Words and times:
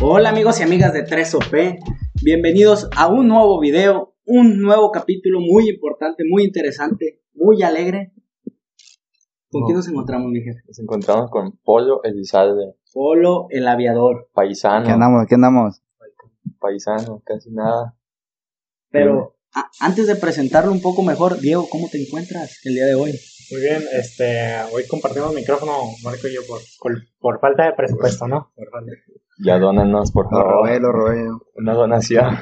Hola 0.00 0.30
amigos 0.30 0.60
y 0.60 0.62
amigas 0.62 0.92
de 0.92 1.04
3OP, 1.04 1.78
bienvenidos 2.22 2.88
a 2.96 3.08
un 3.08 3.28
nuevo 3.28 3.58
video, 3.60 4.14
un 4.24 4.60
nuevo 4.60 4.90
capítulo 4.90 5.40
muy 5.40 5.68
importante, 5.68 6.24
muy 6.28 6.44
interesante, 6.44 7.22
muy 7.34 7.62
alegre. 7.62 8.12
¿Con 9.50 9.64
quién 9.64 9.76
nos 9.76 9.88
encontramos, 9.88 10.30
mi 10.30 10.40
jefe? 10.42 10.60
Nos 10.66 10.78
encontramos 10.78 11.30
con 11.30 11.52
Polo 11.64 12.02
Elizalde, 12.04 12.74
Polo, 12.92 13.46
el 13.50 13.66
aviador. 13.68 14.28
paisano. 14.34 14.84
¿Qué 14.84 14.90
andamos? 14.92 15.26
¿Qué 15.28 15.34
andamos? 15.34 15.82
Paisano, 16.58 17.22
casi 17.24 17.50
nada. 17.50 17.96
Pero 18.90 19.36
a- 19.54 19.70
antes 19.80 20.06
de 20.06 20.16
presentarlo 20.16 20.72
un 20.72 20.82
poco 20.82 21.02
mejor, 21.02 21.40
Diego, 21.40 21.66
¿cómo 21.70 21.88
te 21.88 22.02
encuentras 22.02 22.60
el 22.64 22.74
día 22.74 22.86
de 22.86 22.94
hoy? 22.94 23.12
Muy 23.50 23.60
bien, 23.60 23.82
este, 23.92 24.54
hoy 24.72 24.86
compartimos 24.88 25.32
micrófono, 25.34 25.72
Marco 26.02 26.26
y 26.26 26.34
yo, 26.34 26.40
por, 26.48 26.60
por, 26.80 26.94
por 27.20 27.40
falta 27.40 27.66
de 27.66 27.74
presupuesto, 27.74 28.26
¿no? 28.26 28.50
Por 28.56 28.68
falta. 28.70 28.92
Ya 29.38 29.58
dónanos, 29.58 30.10
por 30.10 30.24
Lo 30.24 30.30
favor. 30.30 30.52
robé, 30.52 30.80
lo 30.80 30.92
robé. 30.92 31.28
Una 31.54 31.74
donación. 31.74 32.36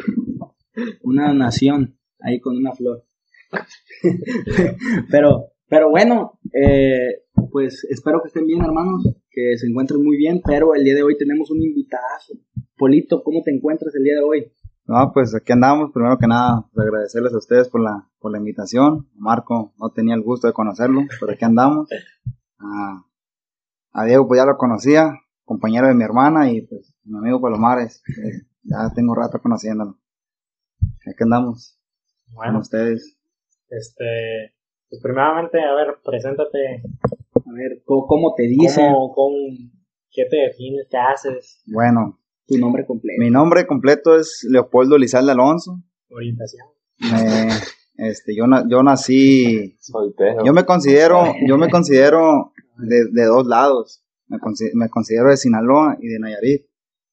Una 1.02 1.32
nación 1.34 1.98
ahí 2.20 2.40
con 2.40 2.56
una 2.56 2.72
flor. 2.72 3.04
pero, 5.10 5.52
pero 5.68 5.90
bueno, 5.90 6.40
eh, 6.52 7.22
pues 7.50 7.86
espero 7.90 8.20
que 8.22 8.28
estén 8.28 8.46
bien, 8.46 8.62
hermanos, 8.64 9.04
que 9.30 9.58
se 9.58 9.66
encuentren 9.66 10.02
muy 10.02 10.16
bien, 10.16 10.40
pero 10.44 10.74
el 10.74 10.84
día 10.84 10.94
de 10.94 11.02
hoy 11.02 11.18
tenemos 11.18 11.50
un 11.50 11.62
invitadazo. 11.62 12.34
Polito, 12.76 13.22
¿cómo 13.22 13.42
te 13.44 13.54
encuentras 13.54 13.94
el 13.94 14.04
día 14.04 14.14
de 14.14 14.22
hoy? 14.22 14.52
No, 14.86 15.12
pues 15.12 15.34
aquí 15.34 15.52
andamos. 15.52 15.90
Primero 15.92 16.18
que 16.18 16.26
nada, 16.26 16.66
pues, 16.72 16.86
agradecerles 16.86 17.32
a 17.34 17.38
ustedes 17.38 17.68
por 17.68 17.80
la, 17.80 18.08
por 18.18 18.32
la 18.32 18.38
invitación. 18.38 19.08
Marco 19.14 19.72
no 19.78 19.90
tenía 19.90 20.14
el 20.14 20.22
gusto 20.22 20.46
de 20.46 20.52
conocerlo, 20.52 21.00
pero 21.20 21.32
aquí 21.32 21.44
andamos. 21.44 21.88
A, 22.58 23.04
a 23.92 24.04
Diego, 24.04 24.26
pues 24.28 24.38
ya 24.40 24.44
lo 24.46 24.56
conocía, 24.58 25.14
compañero 25.44 25.86
de 25.88 25.94
mi 25.94 26.04
hermana 26.04 26.50
y 26.50 26.62
pues 26.66 26.94
mi 27.04 27.18
amigo 27.18 27.40
Palomares. 27.40 28.02
eh, 28.08 28.46
ya 28.62 28.90
tengo 28.94 29.14
rato 29.14 29.40
conociéndolo. 29.40 29.98
Aquí 31.06 31.22
andamos 31.22 31.78
con 32.26 32.34
Bueno, 32.36 32.58
ustedes. 32.60 33.18
este, 33.68 34.54
pues 34.90 35.00
primeramente, 35.02 35.60
a 35.62 35.74
ver, 35.74 35.96
preséntate. 36.04 36.82
A 37.36 37.52
ver, 37.54 37.82
¿cómo, 37.84 38.06
cómo 38.06 38.34
te 38.34 38.44
dicen 38.44 38.92
¿Cómo, 38.92 39.12
cómo, 39.14 39.36
¿Qué 40.10 40.24
te 40.30 40.36
defines? 40.36 40.86
¿Qué 40.90 40.96
haces? 40.96 41.62
Bueno, 41.72 42.18
tu 42.46 42.58
nombre 42.58 42.84
completo? 42.86 43.16
mi 43.18 43.30
nombre 43.30 43.66
completo 43.66 44.16
es 44.18 44.46
Leopoldo 44.48 44.98
Lizalde 44.98 45.32
Alonso. 45.32 45.80
Orientación. 46.10 46.66
Me- 47.00 47.48
este, 47.96 48.34
yo, 48.36 48.46
na- 48.46 48.64
yo 48.68 48.82
nací 48.82 49.76
Soltero. 49.80 50.44
Yo 50.44 50.52
me 50.52 50.64
considero, 50.64 51.22
yo 51.48 51.56
me 51.58 51.70
considero 51.70 52.52
de, 52.78 53.04
de 53.12 53.24
dos 53.24 53.46
lados. 53.46 54.02
Me, 54.26 54.38
consi- 54.38 54.72
me 54.74 54.88
considero 54.88 55.30
de 55.30 55.36
Sinaloa 55.36 55.96
y 56.00 56.08
de 56.08 56.18
Nayarit, 56.18 56.62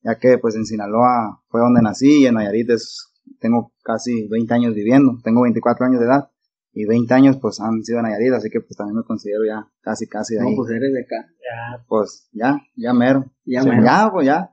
ya 0.04 0.18
que 0.18 0.38
pues 0.38 0.56
en 0.56 0.66
Sinaloa 0.66 1.44
fue 1.50 1.62
donde 1.62 1.82
nací 1.82 2.22
y 2.22 2.26
en 2.26 2.36
Nayarit 2.36 2.70
es- 2.72 3.08
tengo 3.40 3.72
casi 3.84 4.28
20 4.28 4.54
años 4.54 4.74
viviendo, 4.74 5.14
tengo 5.24 5.42
24 5.44 5.86
años 5.86 6.00
de 6.00 6.06
edad 6.08 6.30
y 6.74 6.86
20 6.86 7.14
años 7.14 7.38
pues 7.38 7.60
han 7.60 7.84
sido 7.84 7.98
de 7.98 8.04
Nayarit, 8.04 8.34
así 8.34 8.50
que 8.50 8.62
pues 8.62 8.76
también 8.78 8.98
me 8.98 9.04
considero 9.04 9.42
ya 9.46 9.68
casi 9.82 10.08
casi 10.08 10.36
de 10.36 10.42
No, 10.42 10.48
ahí. 10.48 10.56
pues 10.56 10.70
eres 10.72 10.94
de 10.94 11.02
acá. 11.02 11.28
Ya, 11.38 11.86
Pues 11.88 12.30
ya, 12.32 12.58
ya 12.76 12.94
mero. 12.94 13.26
Ya, 13.46 13.62
Sí, 13.64 13.70
mero. 13.70 13.84
ya, 13.84 14.10
pues 14.12 14.26
ya. 14.26 14.50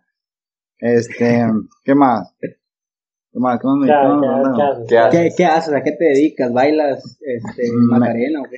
Este, 0.78 1.44
¿qué 1.84 1.94
más? 1.94 2.34
¿Qué 2.40 3.38
más? 3.40 3.60
¿Qué 3.60 3.66
más 3.66 3.76
me 3.78 3.86
¿qué, 3.86 3.92
haces? 3.92 4.86
¿Qué 4.88 4.98
haces? 4.98 5.20
¿Qué, 5.20 5.34
¿Qué 5.36 5.44
haces? 5.44 5.74
¿A 5.74 5.82
qué 5.82 5.92
te 5.92 6.04
dedicas? 6.04 6.52
¿Bailas 6.52 7.18
este, 7.20 7.62
Mm, 7.72 7.90
Macarena 7.90 8.40
o 8.40 8.44
qué? 8.44 8.56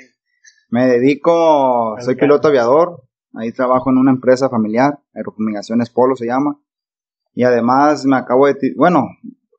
Me 0.71 0.87
dedico, 0.87 1.97
soy 2.01 2.15
piloto 2.15 2.49
aviador, 2.49 3.03
ahí 3.35 3.51
trabajo 3.53 3.91
en 3.91 3.99
una 3.99 4.13
empresa 4.13 4.49
familiar, 4.49 5.01
Aerofumigaciones 5.15 5.91
Polo 5.91 6.15
se 6.15 6.27
llama, 6.27 6.61
y 7.35 7.43
además 7.43 8.05
me 8.07 8.17
acabo 8.17 8.47
de, 8.47 8.55
ti- 8.55 8.75
bueno, 8.77 9.09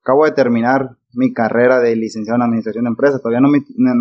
acabo 0.01 0.23
de 0.23 0.31
terminar 0.31 0.91
mi 1.13 1.33
carrera 1.33 1.79
de 1.81 1.97
licenciado 1.97 2.37
en 2.37 2.43
administración 2.43 2.85
de 2.85 2.89
empresas, 2.91 3.21
todavía 3.21 3.41
no 3.41 3.49
me, 3.49 3.59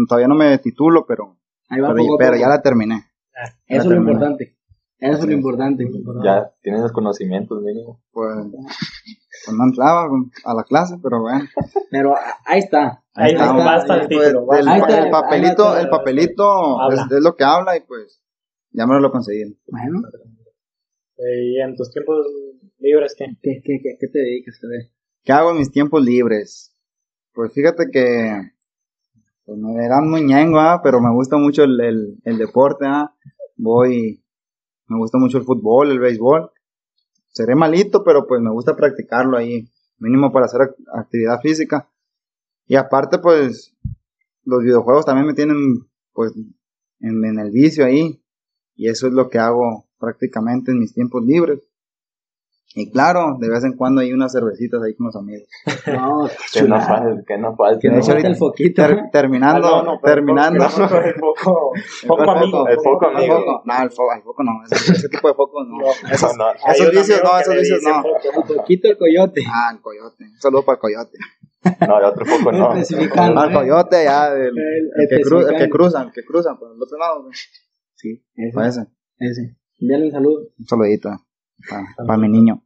todavía 0.08 0.28
no 0.28 0.36
me 0.36 0.56
titulo, 0.58 1.04
pero, 1.06 1.36
Ahí 1.68 1.80
va 1.80 1.88
pero, 1.88 1.98
poco 1.98 2.16
pero 2.18 2.30
poco. 2.32 2.40
ya 2.42 2.48
la 2.48 2.62
terminé. 2.62 2.94
Ya, 3.34 3.76
Eso 3.76 3.82
es 3.82 3.86
lo 3.86 3.96
importante. 3.96 4.56
Eso 5.00 5.18
es 5.20 5.24
lo 5.26 5.32
importante. 5.32 5.84
Ya 6.22 6.52
tienes 6.62 6.82
los 6.82 6.92
conocimientos 6.92 7.62
mínimo. 7.62 8.00
Pues, 8.12 8.34
pues 8.52 9.56
no 9.56 9.64
entraba 9.64 10.08
a 10.44 10.54
la 10.54 10.64
clase, 10.64 10.96
pero 11.02 11.22
bueno. 11.22 11.44
Pero 11.90 12.14
ahí 12.44 12.58
está. 12.58 13.02
Ahí 13.14 13.32
está. 13.32 13.44
está, 13.46 13.56
basta 13.64 13.94
el 13.94 14.08
Pues, 14.08 14.08
título, 14.28 14.40
el, 14.40 14.46
basta. 14.46 14.72
Ahí 14.72 14.80
está, 14.80 14.98
el 14.98 15.04
ahí 15.04 15.10
papelito, 15.10 15.66
está. 15.68 15.80
el 15.80 15.88
papelito 15.88 16.90
es, 16.92 17.00
es 17.18 17.22
lo 17.24 17.34
que 17.36 17.44
habla 17.44 17.76
y 17.76 17.80
pues 17.80 18.20
ya 18.72 18.86
me 18.86 19.00
lo 19.00 19.10
conseguí. 19.10 19.58
Bueno, 19.68 20.02
Eh, 21.16 21.44
Y 21.44 21.60
en 21.60 21.74
tus 21.76 21.90
tiempos 21.90 22.26
libres, 22.78 23.14
¿qué? 23.16 23.26
¿qué, 23.42 23.60
qué, 23.64 23.80
qué, 23.82 23.96
qué 23.98 24.06
te 24.08 24.18
dedicas 24.18 24.58
a 24.62 24.68
ver? 24.68 24.92
¿Qué 25.24 25.32
hago 25.32 25.50
en 25.52 25.58
mis 25.58 25.70
tiempos 25.70 26.02
libres? 26.04 26.74
Pues 27.32 27.52
fíjate 27.54 27.86
que 27.92 28.52
pues 29.44 29.58
me 29.58 29.74
verán 29.74 30.08
muy 30.08 30.22
ñengo, 30.24 30.58
¿ah? 30.60 30.80
pero 30.82 31.00
me 31.00 31.12
gusta 31.12 31.36
mucho 31.36 31.64
el, 31.64 31.80
el, 31.80 32.18
el 32.24 32.38
deporte, 32.38 32.84
¿ah? 32.86 33.14
voy, 33.56 34.19
me 34.90 34.98
gusta 34.98 35.18
mucho 35.18 35.38
el 35.38 35.44
fútbol, 35.44 35.90
el 35.90 36.00
béisbol. 36.00 36.50
Seré 37.28 37.54
malito, 37.54 38.02
pero 38.04 38.26
pues 38.26 38.40
me 38.42 38.50
gusta 38.50 38.76
practicarlo 38.76 39.36
ahí, 39.36 39.68
mínimo 39.98 40.32
para 40.32 40.46
hacer 40.46 40.60
ac- 40.62 40.74
actividad 40.92 41.40
física. 41.40 41.88
Y 42.66 42.74
aparte, 42.76 43.18
pues, 43.18 43.74
los 44.44 44.62
videojuegos 44.62 45.06
también 45.06 45.26
me 45.28 45.34
tienen, 45.34 45.86
pues, 46.12 46.32
en, 47.00 47.24
en 47.24 47.38
el 47.38 47.50
vicio 47.52 47.84
ahí. 47.84 48.20
Y 48.74 48.88
eso 48.88 49.06
es 49.06 49.12
lo 49.12 49.28
que 49.30 49.38
hago 49.38 49.86
prácticamente 49.98 50.72
en 50.72 50.80
mis 50.80 50.92
tiempos 50.92 51.24
libres. 51.24 51.69
Y 52.72 52.88
claro, 52.92 53.36
de 53.40 53.48
vez 53.50 53.64
en 53.64 53.72
cuando 53.76 54.00
hay 54.00 54.12
unas 54.12 54.30
cervecitas 54.30 54.80
ahí 54.82 54.94
con 54.94 55.06
los 55.06 55.16
amigos. 55.16 55.48
No, 55.88 56.28
Que 56.52 56.62
no 56.62 56.80
falte, 56.80 57.24
que 57.26 57.38
no 57.38 57.56
falte. 57.56 57.80
Que 57.80 57.88
De 57.88 57.94
no 57.94 58.00
hecho, 58.00 58.12
falte 58.12 58.28
el 58.28 58.36
foquito. 58.36 58.82
Ter- 58.86 59.10
terminando, 59.10 59.66
Ah, 59.66 59.82
no, 59.84 59.94
no, 59.94 60.00
terminando. 60.00 60.64
el 61.04 61.14
foco, 61.14 61.72
foco 62.06 62.22
El 62.22 62.28
amigo. 62.30 62.68
el 62.68 62.76
foco 62.76 63.10
El 63.10 63.16
amigo. 63.16 63.38
foco, 63.40 63.62
no, 63.64 63.82
el 63.82 63.90
foco, 63.90 64.12
el 64.14 64.22
foco 64.22 64.42
no, 64.44 64.52
ese, 64.70 64.92
ese 64.92 65.08
tipo 65.08 65.26
de 65.28 65.34
focos 65.34 65.66
no. 65.66 65.78
Esos, 66.12 66.36
No, 66.36 66.44
no. 66.44 66.72
Esos 66.72 66.90
vicios 66.92 67.20
no, 67.24 67.38
esos 67.40 67.54
vicios 67.56 67.82
no. 67.82 68.02
foco. 68.02 68.16
El 68.52 68.56
foquito 68.58 68.88
el 68.88 68.98
coyote. 68.98 69.42
Ah, 69.48 69.70
el 69.74 69.80
coyote. 69.80 70.24
Un 70.24 70.40
saludo 70.40 70.64
para 70.64 70.76
el 70.76 70.80
coyote. 70.80 71.18
No, 71.88 71.98
el 71.98 72.04
otro 72.04 72.24
poco 72.24 72.52
no. 72.52 72.72
Especificando. 72.74 73.34
Para 73.34 73.48
el 73.48 73.54
coyote, 73.58 74.04
ya, 74.04 74.28
el, 74.28 74.42
El- 74.56 74.90
el 74.96 75.08
que, 75.08 75.16
cru- 75.24 75.48
el 75.50 75.58
que 75.58 75.68
cruzan, 75.68 76.06
el 76.06 76.12
que 76.12 76.24
cruzan 76.24 76.56
por 76.56 76.70
el 76.72 76.80
otro 76.80 76.98
lado. 76.98 77.28
Sí, 77.96 78.24
ese. 78.36 78.60
Ese. 78.68 78.86
ese. 79.18 79.56
Envíale 79.80 80.04
un 80.06 80.12
saludo. 80.12 80.40
Un 80.58 80.66
saludito 80.66 81.08
para 82.06 82.18
mi 82.18 82.28
niño. 82.28 82.62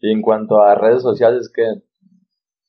Y 0.00 0.12
en 0.12 0.22
cuanto 0.22 0.60
a 0.60 0.74
redes 0.74 1.02
sociales, 1.02 1.50
¿qué, 1.54 1.64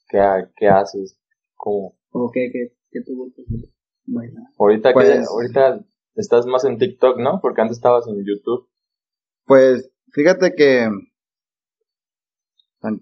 qué, 0.08 0.20
qué 0.56 0.68
haces? 0.68 1.20
¿Cómo? 1.56 1.98
¿O 2.12 2.32
qué, 2.32 2.50
qué, 2.52 2.74
qué 2.92 3.00
gusta 3.14 3.42
bailar? 4.06 4.44
Ahorita, 4.58 4.90
que, 4.90 4.94
Pues- 4.94 5.28
ahorita 5.30 5.86
estás 6.16 6.46
más 6.46 6.64
en 6.66 6.78
TikTok, 6.78 7.20
¿no? 7.20 7.40
Porque 7.42 7.62
antes 7.62 7.78
estabas 7.78 8.08
en 8.08 8.24
YouTube. 8.26 8.68
Pues, 9.46 9.92
fíjate 10.12 10.54
que 10.56 10.90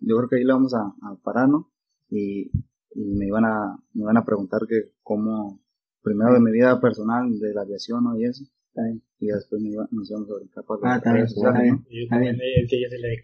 yo 0.02 0.18
creo 0.18 0.30
que 0.30 0.36
ahí 0.38 0.44
le 0.44 0.54
vamos 0.54 0.74
a, 0.74 0.82
a 0.82 1.16
parar, 1.24 1.48
¿no? 1.50 1.72
Y, 2.10 2.50
y 2.92 3.16
me 3.18 3.26
iban 3.28 3.46
a, 3.46 3.78
me 3.94 4.04
iban 4.04 4.18
a 4.18 4.26
preguntar 4.26 4.62
que 4.68 4.94
cómo, 5.04 5.60
primero 6.02 6.34
de 6.34 6.40
mi 6.40 6.52
vida 6.52 6.80
personal, 6.80 7.40
de 7.40 7.54
la 7.54 7.62
aviación, 7.62 8.04
¿no? 8.04 8.18
Y 8.18 8.26
eso. 8.26 8.44
Está 8.76 8.84
bien. 8.84 9.02
Y 9.22 9.28
después 9.28 9.62
me 9.62 9.70
iba- 9.70 9.88
nos 9.90 10.10
íbamos 10.12 10.30
a 10.30 10.36
brincar 10.36 10.64
para 10.66 10.80
Ah, 10.84 10.88
las 10.90 10.98
está 10.98 11.14
bien, 11.14 11.26
está 11.26 11.52
también 12.10 12.36
sí 12.90 12.98
le 12.98 13.10
dije. 13.10 13.24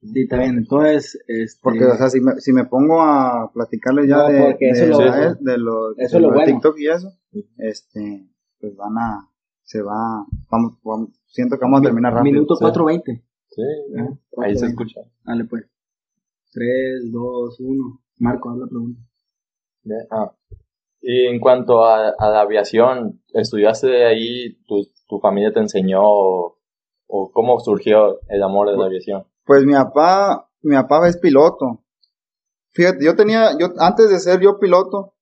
Sí, 0.00 0.20
está 0.22 0.38
bien. 0.38 0.56
Entonces, 0.58 1.18
este, 1.26 1.60
Porque, 1.62 1.84
o 1.84 1.94
sea, 1.96 2.08
si 2.08 2.20
me, 2.22 2.40
si 2.40 2.52
me 2.54 2.64
pongo 2.64 3.02
a 3.02 3.50
platicarles 3.52 4.08
ya 4.08 4.16
No, 4.16 4.28
de, 4.28 4.56
eso 4.60 4.84
de, 4.84 4.86
lo 4.88 4.98
de- 4.98 5.36
de 5.40 5.58
lo, 5.58 5.90
Eso 5.92 6.00
es 6.06 6.12
de 6.12 6.20
lo 6.20 6.26
lo 6.28 6.30
de 6.32 6.36
bueno. 6.38 6.52
TikTok 6.52 6.78
y 6.78 6.88
eso, 6.88 7.12
este, 7.58 8.30
pues 8.60 8.74
van 8.76 8.96
a, 8.96 9.28
se 9.62 9.82
va, 9.82 10.24
vamos, 10.50 10.78
vamos 10.82 11.10
siento 11.26 11.56
que 11.58 11.64
vamos 11.66 11.80
a 11.80 11.82
terminar 11.82 12.14
rápido. 12.14 12.32
minuto 12.32 12.54
Sí. 12.56 12.64
4.20. 12.64 13.22
Sí, 13.50 13.62
Ah, 13.98 14.08
ahí 14.44 14.56
se 14.56 14.64
4:20. 14.64 14.68
escucha. 14.68 15.00
Dale, 15.26 15.44
pues. 15.44 15.64
3, 16.52 17.12
2, 17.12 17.60
1. 17.60 18.00
Marco, 18.20 18.50
haz 18.50 18.58
la 18.58 18.66
pregunta. 18.66 19.00
Ah. 20.10 20.32
Y 21.00 21.26
en 21.26 21.38
cuanto 21.40 21.84
a, 21.84 22.10
a 22.18 22.30
la 22.30 22.40
aviación, 22.40 23.22
¿estudiaste 23.32 24.04
ahí? 24.04 24.58
¿Tu, 24.66 24.86
tu 25.08 25.18
familia 25.20 25.52
te 25.52 25.60
enseñó? 25.60 26.00
O, 26.02 26.58
o 27.06 27.30
cómo 27.32 27.58
surgió 27.60 28.20
el 28.28 28.42
amor 28.42 28.70
de 28.70 28.76
la 28.76 28.86
aviación? 28.86 29.24
Pues 29.44 29.64
mi 29.64 29.72
papá, 29.74 30.50
mi 30.62 30.74
papá 30.74 31.08
es 31.08 31.16
piloto. 31.18 31.84
Fíjate, 32.70 33.04
yo 33.04 33.16
tenía, 33.16 33.56
yo, 33.58 33.68
antes 33.78 34.10
de 34.10 34.18
ser 34.18 34.40
yo 34.40 34.58
piloto, 34.58 35.14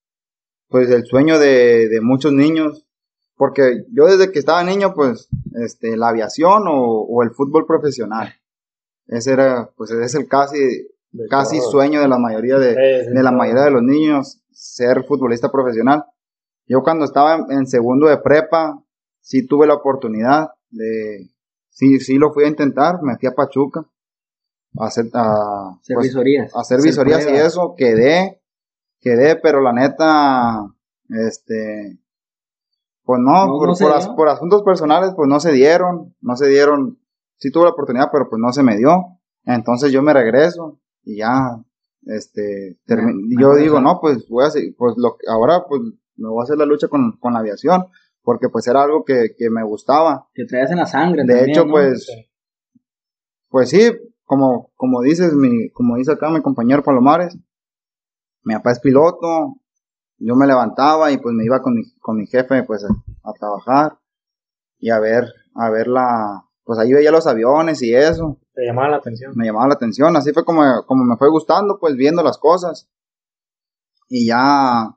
pues 0.69 0.91
el 0.91 1.05
sueño 1.07 1.39
de, 1.39 1.89
de 1.89 2.01
muchos 2.01 2.33
niños, 2.33 2.87
porque 3.37 3.85
yo 3.93 4.07
desde 4.07 4.33
que 4.33 4.39
estaba 4.39 4.65
niño, 4.65 4.95
pues, 4.95 5.29
este, 5.63 5.97
la 5.97 6.09
aviación 6.09 6.67
o, 6.69 7.03
o 7.03 7.23
el 7.23 7.31
fútbol 7.31 7.67
profesional. 7.67 8.33
Ese 9.07 9.33
era, 9.33 9.71
pues, 9.77 9.91
es 9.93 10.15
el 10.17 10.27
casi, 10.27 10.59
De 11.13 11.29
casi 11.29 11.59
todo. 11.59 11.71
sueño 11.71 12.01
de 12.01 12.09
la 12.09 12.19
mayoría 12.19 12.59
de, 12.59 12.71
Sí, 12.75 13.09
sí, 13.09 13.15
de 13.15 13.23
la 13.23 13.31
mayoría 13.31 13.63
de 13.65 13.71
los 13.71 13.83
niños, 13.83 14.41
ser 14.59 15.05
futbolista 15.05 15.51
profesional. 15.53 16.05
Yo 16.67 16.83
cuando 16.83 17.05
estaba 17.05 17.45
en, 17.51 17.67
segundo 17.67 18.07
de 18.09 18.17
prepa, 18.19 18.83
sí 19.21 19.47
tuve 19.47 19.67
la 19.67 19.75
oportunidad 19.75 20.49
de, 20.71 21.31
sí, 21.69 22.01
sí 22.01 22.15
lo 22.17 22.33
fui 22.33 22.45
a 22.45 22.49
intentar, 22.49 23.03
me 23.03 23.17
fui 23.19 23.29
a 23.29 23.35
Pachuca. 23.35 23.85
hacer, 24.79 25.07
a, 25.13 25.73
Hacer 25.81 25.95
pues, 25.95 26.07
visorías. 26.09 26.53
hacer 26.57 26.81
visorías 26.83 27.27
y 27.27 27.35
eso, 27.37 27.75
quedé, 27.77 28.41
quedé, 29.01 29.37
pero 29.37 29.61
la 29.61 29.73
neta, 29.75 30.67
este, 31.11 31.99
pues 33.05 33.21
no, 33.21 33.47
No, 33.47 33.59
por, 33.59 33.69
no 33.81 33.95
as- 33.95 34.09
por 34.09 34.29
asuntos 34.29 34.63
personales, 34.63 35.13
pues 35.15 35.29
no 35.29 35.39
se 35.39 35.53
dieron, 35.53 36.15
no 36.21 36.35
se 36.37 36.49
dieron, 36.49 36.99
sí 37.37 37.51
tuve 37.53 37.65
la 37.65 37.71
oportunidad, 37.73 38.09
pero 38.11 38.29
pues 38.29 38.41
no 38.41 38.53
se 38.53 38.63
me 38.63 38.77
dio, 38.77 39.19
entonces 39.45 39.93
yo 39.93 40.03
me 40.03 40.13
regreso 40.15 40.81
y 41.05 41.19
ya, 41.19 41.63
este, 42.07 42.79
termi- 42.87 43.41
yo 43.41 43.55
digo, 43.57 43.81
no, 43.81 43.99
pues 44.01 44.27
voy 44.29 44.45
a 44.47 44.51
seguir, 44.51 44.75
pues 44.77 44.95
lo, 44.97 45.17
ahora 45.29 45.65
pues 45.69 45.83
me 46.17 46.29
voy 46.29 46.41
a 46.41 46.45
hacer 46.45 46.57
la 46.59 46.65
lucha 46.67 46.89
con, 46.89 47.13
con 47.19 47.33
la 47.35 47.41
aviación, 47.41 47.87
porque 48.23 48.49
pues 48.49 48.67
era 48.67 48.83
algo 48.83 49.05
que, 49.05 49.35
que 49.37 49.51
me 49.51 49.63
gustaba, 49.65 50.29
Que 50.35 50.45
traías 50.47 50.71
en 50.71 50.79
la 50.79 50.87
sangre. 50.87 51.23
de 51.25 51.29
también, 51.35 51.51
hecho, 51.51 51.65
¿no? 51.67 51.73
pues, 51.73 52.05
Sí. 52.07 52.31
pues 53.49 53.71
sí, 53.71 53.91
como, 54.25 54.71
como 54.77 55.03
dices, 55.03 55.33
mi, 55.35 55.71
como 55.71 55.97
dice 55.97 56.13
acá 56.13 56.31
mi 56.31 56.41
compañero 56.43 56.83
Palomares, 56.83 57.37
mi 58.43 58.55
papá 58.55 58.73
es 58.73 58.81
piloto, 58.81 59.57
yo 60.19 60.35
me 60.37 60.47
levantaba 60.47 61.11
y 61.13 61.19
pues 61.19 61.35
me 61.35 61.45
iba 61.45 61.61
con 61.61 61.75
mi, 61.75 61.83
con 62.01 62.17
mi 62.17 62.27
jefe 62.27 62.63
pues 62.63 62.85
a, 62.85 62.89
a 63.29 63.33
trabajar 63.35 63.99
y 64.79 64.91
a 64.91 64.99
ver, 64.99 65.25
a 65.55 65.71
ver 65.71 65.89
la, 65.89 66.45
pues 66.65 66.79
ahí 66.79 66.93
veía 66.93 67.11
los 67.11 67.27
aviones 67.27 67.83
y 67.83 67.95
eso, 67.95 68.39
Te 68.57 68.65
llamaba 68.65 68.89
la 68.89 68.97
atención. 68.97 69.33
me 69.37 69.45
llamaba 69.45 69.69
la 69.69 69.75
atención, 69.75 70.17
así 70.17 70.33
fue 70.33 70.43
como, 70.43 70.63
como 70.87 71.05
me 71.05 71.19
fue 71.19 71.29
gustando, 71.29 71.79
pues 71.79 71.95
viendo 71.95 72.23
las 72.23 72.39
cosas. 72.39 72.89
Y 74.09 74.27
ya, 74.27 74.97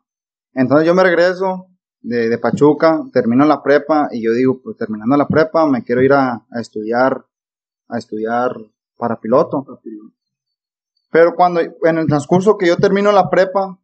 entonces 0.54 0.88
yo 0.88 0.96
me 0.96 1.04
regreso 1.04 1.68
de, 2.00 2.30
de 2.30 2.38
Pachuca, 2.38 3.04
termino 3.12 3.44
la 3.46 3.62
prepa 3.62 4.08
y 4.12 4.24
yo 4.24 4.32
digo, 4.32 4.62
pues 4.64 4.78
terminando 4.78 5.18
la 5.18 5.28
prepa 5.28 5.68
me 5.68 5.84
quiero 5.84 6.02
ir 6.02 6.14
a, 6.14 6.46
a 6.50 6.62
estudiar, 6.62 7.26
a 7.90 7.98
estudiar 7.98 8.56
para 8.98 9.20
piloto. 9.20 9.66
Pero 11.12 11.36
cuando, 11.36 11.60
en 11.60 11.98
el 11.98 12.08
transcurso 12.08 12.58
que 12.58 12.68
yo 12.68 12.78
termino 12.78 13.12
la 13.12 13.30
prepa, 13.30 13.78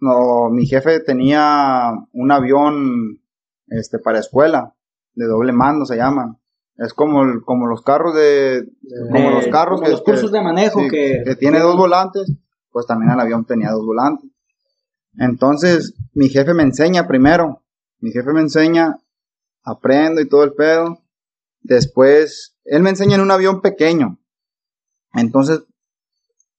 no, 0.00 0.48
mi 0.50 0.64
jefe 0.64 1.00
tenía 1.00 1.92
un 2.12 2.32
avión, 2.32 3.20
este, 3.66 3.98
para 3.98 4.20
escuela, 4.20 4.74
de 5.14 5.26
doble 5.26 5.52
mando 5.52 5.84
se 5.84 5.96
llaman. 5.96 6.38
Es 6.76 6.94
como, 6.94 7.22
el- 7.22 7.42
como 7.42 7.66
los 7.66 7.82
carros 7.82 8.14
de, 8.14 8.66
como 9.12 9.28
De- 9.30 9.34
los 9.36 9.46
carros 9.48 9.76
como 9.80 9.84
que, 9.86 9.90
los 9.92 10.02
cursos 10.02 10.30
que- 10.30 10.36
de 10.38 10.42
manejo 10.44 10.80
sí, 10.80 10.88
que, 10.88 11.36
tiene 11.38 11.60
dos 11.60 11.76
volantes, 11.76 12.32
pues 12.70 12.86
también 12.86 13.12
el 13.12 13.20
avión 13.20 13.44
tenía 13.44 13.70
dos 13.70 13.84
volantes. 13.84 14.30
Entonces, 15.18 15.94
mi 16.14 16.28
jefe 16.30 16.54
me 16.54 16.62
enseña 16.62 17.06
primero, 17.06 17.62
mi 18.00 18.10
jefe 18.10 18.32
me 18.32 18.40
enseña, 18.40 18.96
aprendo 19.62 20.20
y 20.20 20.28
todo 20.28 20.44
el 20.44 20.54
pedo. 20.54 20.98
Después, 21.60 22.56
él 22.64 22.82
me 22.82 22.90
enseña 22.90 23.16
en 23.16 23.20
un 23.20 23.30
avión 23.30 23.60
pequeño. 23.60 24.18
Entonces, 25.12 25.62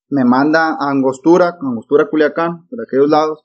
me 0.09 0.23
manda 0.23 0.77
a 0.79 0.91
Angostura, 0.91 1.57
Angostura 1.59 2.07
Culiacán, 2.09 2.67
por 2.67 2.79
aquellos 2.81 3.09
lados, 3.09 3.43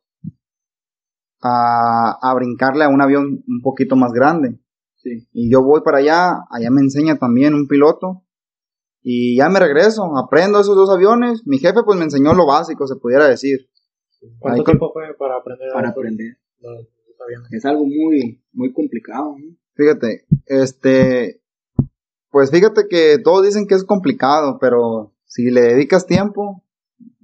a, 1.41 2.19
a 2.21 2.35
brincarle 2.35 2.85
a 2.85 2.89
un 2.89 3.01
avión 3.01 3.43
un 3.49 3.61
poquito 3.63 3.97
más 3.97 4.13
grande. 4.13 4.59
Sí. 5.09 5.29
Y 5.33 5.51
yo 5.51 5.63
voy 5.63 5.81
para 5.83 5.99
allá, 5.99 6.33
allá 6.51 6.71
me 6.71 6.81
enseña 6.81 7.17
también 7.19 7.55
un 7.55 7.67
piloto. 7.69 8.23
Y 9.03 9.37
ya 9.37 9.49
me 9.49 9.61
regreso, 9.61 10.17
aprendo 10.19 10.61
esos 10.61 10.77
dos 10.77 10.91
aviones. 10.91 11.47
Mi 11.47 11.59
jefe 11.59 11.83
pues 11.85 11.97
me 11.99 12.05
enseñó 12.05 12.35
lo 12.35 12.47
básico, 12.47 12.87
se 12.87 12.97
pudiera 12.97 13.27
decir. 13.29 13.69
¿Cuánto 14.39 14.57
Ahí 14.61 14.65
con- 14.65 14.73
tiempo 14.73 14.93
fue 14.93 15.15
para 15.19 15.37
aprender? 15.37 15.69
para 15.73 15.89
aprender. 15.91 16.37
los- 16.61 16.89
los 17.07 17.21
aviones? 17.25 17.53
Es 17.53 17.65
algo 17.65 17.85
muy, 17.85 18.43
muy 18.53 18.73
complicado. 18.73 19.37
¿no? 19.39 19.55
Fíjate, 19.75 20.27
este, 20.47 21.41
pues 22.31 22.51
fíjate 22.51 22.89
que 22.89 23.19
todos 23.23 23.45
dicen 23.47 23.67
que 23.67 23.75
es 23.77 23.85
complicado, 23.85 24.59
pero 24.61 25.15
si 25.25 25.51
le 25.51 25.61
dedicas 25.63 26.07
tiempo, 26.07 26.65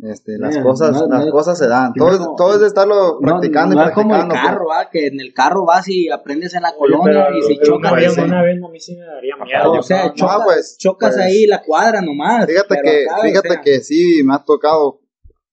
este, 0.04 0.38
las 0.38 0.58
cosas, 0.58 0.92
no- 0.92 1.06
las 1.08 1.26
no- 1.26 1.32
cosas 1.32 1.58
se 1.58 1.66
dan. 1.68 1.92
no 1.96 2.06
Todo, 2.06 2.18
como- 2.18 2.36
todo 2.36 2.54
es 2.54 2.60
de 2.60 2.66
estarlo 2.66 3.18
No, 3.20 3.26
practicando 3.28 3.74
no 3.76 3.82
y 3.82 3.88
es 3.88 3.92
como 3.92 4.14
el 4.14 4.20
practicando. 4.20 4.34
pues. 4.34 4.52
carro, 4.52 4.68
¿va? 4.68 4.90
que 4.90 5.06
en 5.06 5.20
el 5.20 5.32
carro 5.34 5.64
vas 5.64 5.88
y 5.88 6.08
aprendes 6.10 6.54
en 6.54 6.62
la 6.62 6.70
Oye, 6.70 6.78
colonia 6.78 7.24
pero 7.28 7.38
y 7.38 7.42
si 7.42 7.58
chocas, 7.60 7.92
una 8.18 8.42
vez 8.42 8.58
a 8.62 8.68
mí 8.68 8.80
sí 8.80 8.96
me 8.96 9.04
daría 9.04 9.36
miedo. 9.36 9.72
o 9.72 9.82
sea, 9.82 10.02
No, 10.04 10.08
no, 10.08 10.14
chocas, 10.14 10.40
pues, 10.44 10.76
chocas 10.78 11.14
pues, 11.14 11.24
ahí 11.26 11.46
la 11.46 11.62
cuadra 11.62 12.00
nomás. 12.00 12.46
Fíjate 12.46 12.76
que, 12.82 13.04
acá, 13.06 13.18
o 13.18 13.22
fíjate 13.22 13.48
sea, 13.48 13.60
que 13.60 13.80
sí 13.80 14.22
me 14.24 14.34
ha 14.34 14.44
tocado, 14.44 15.00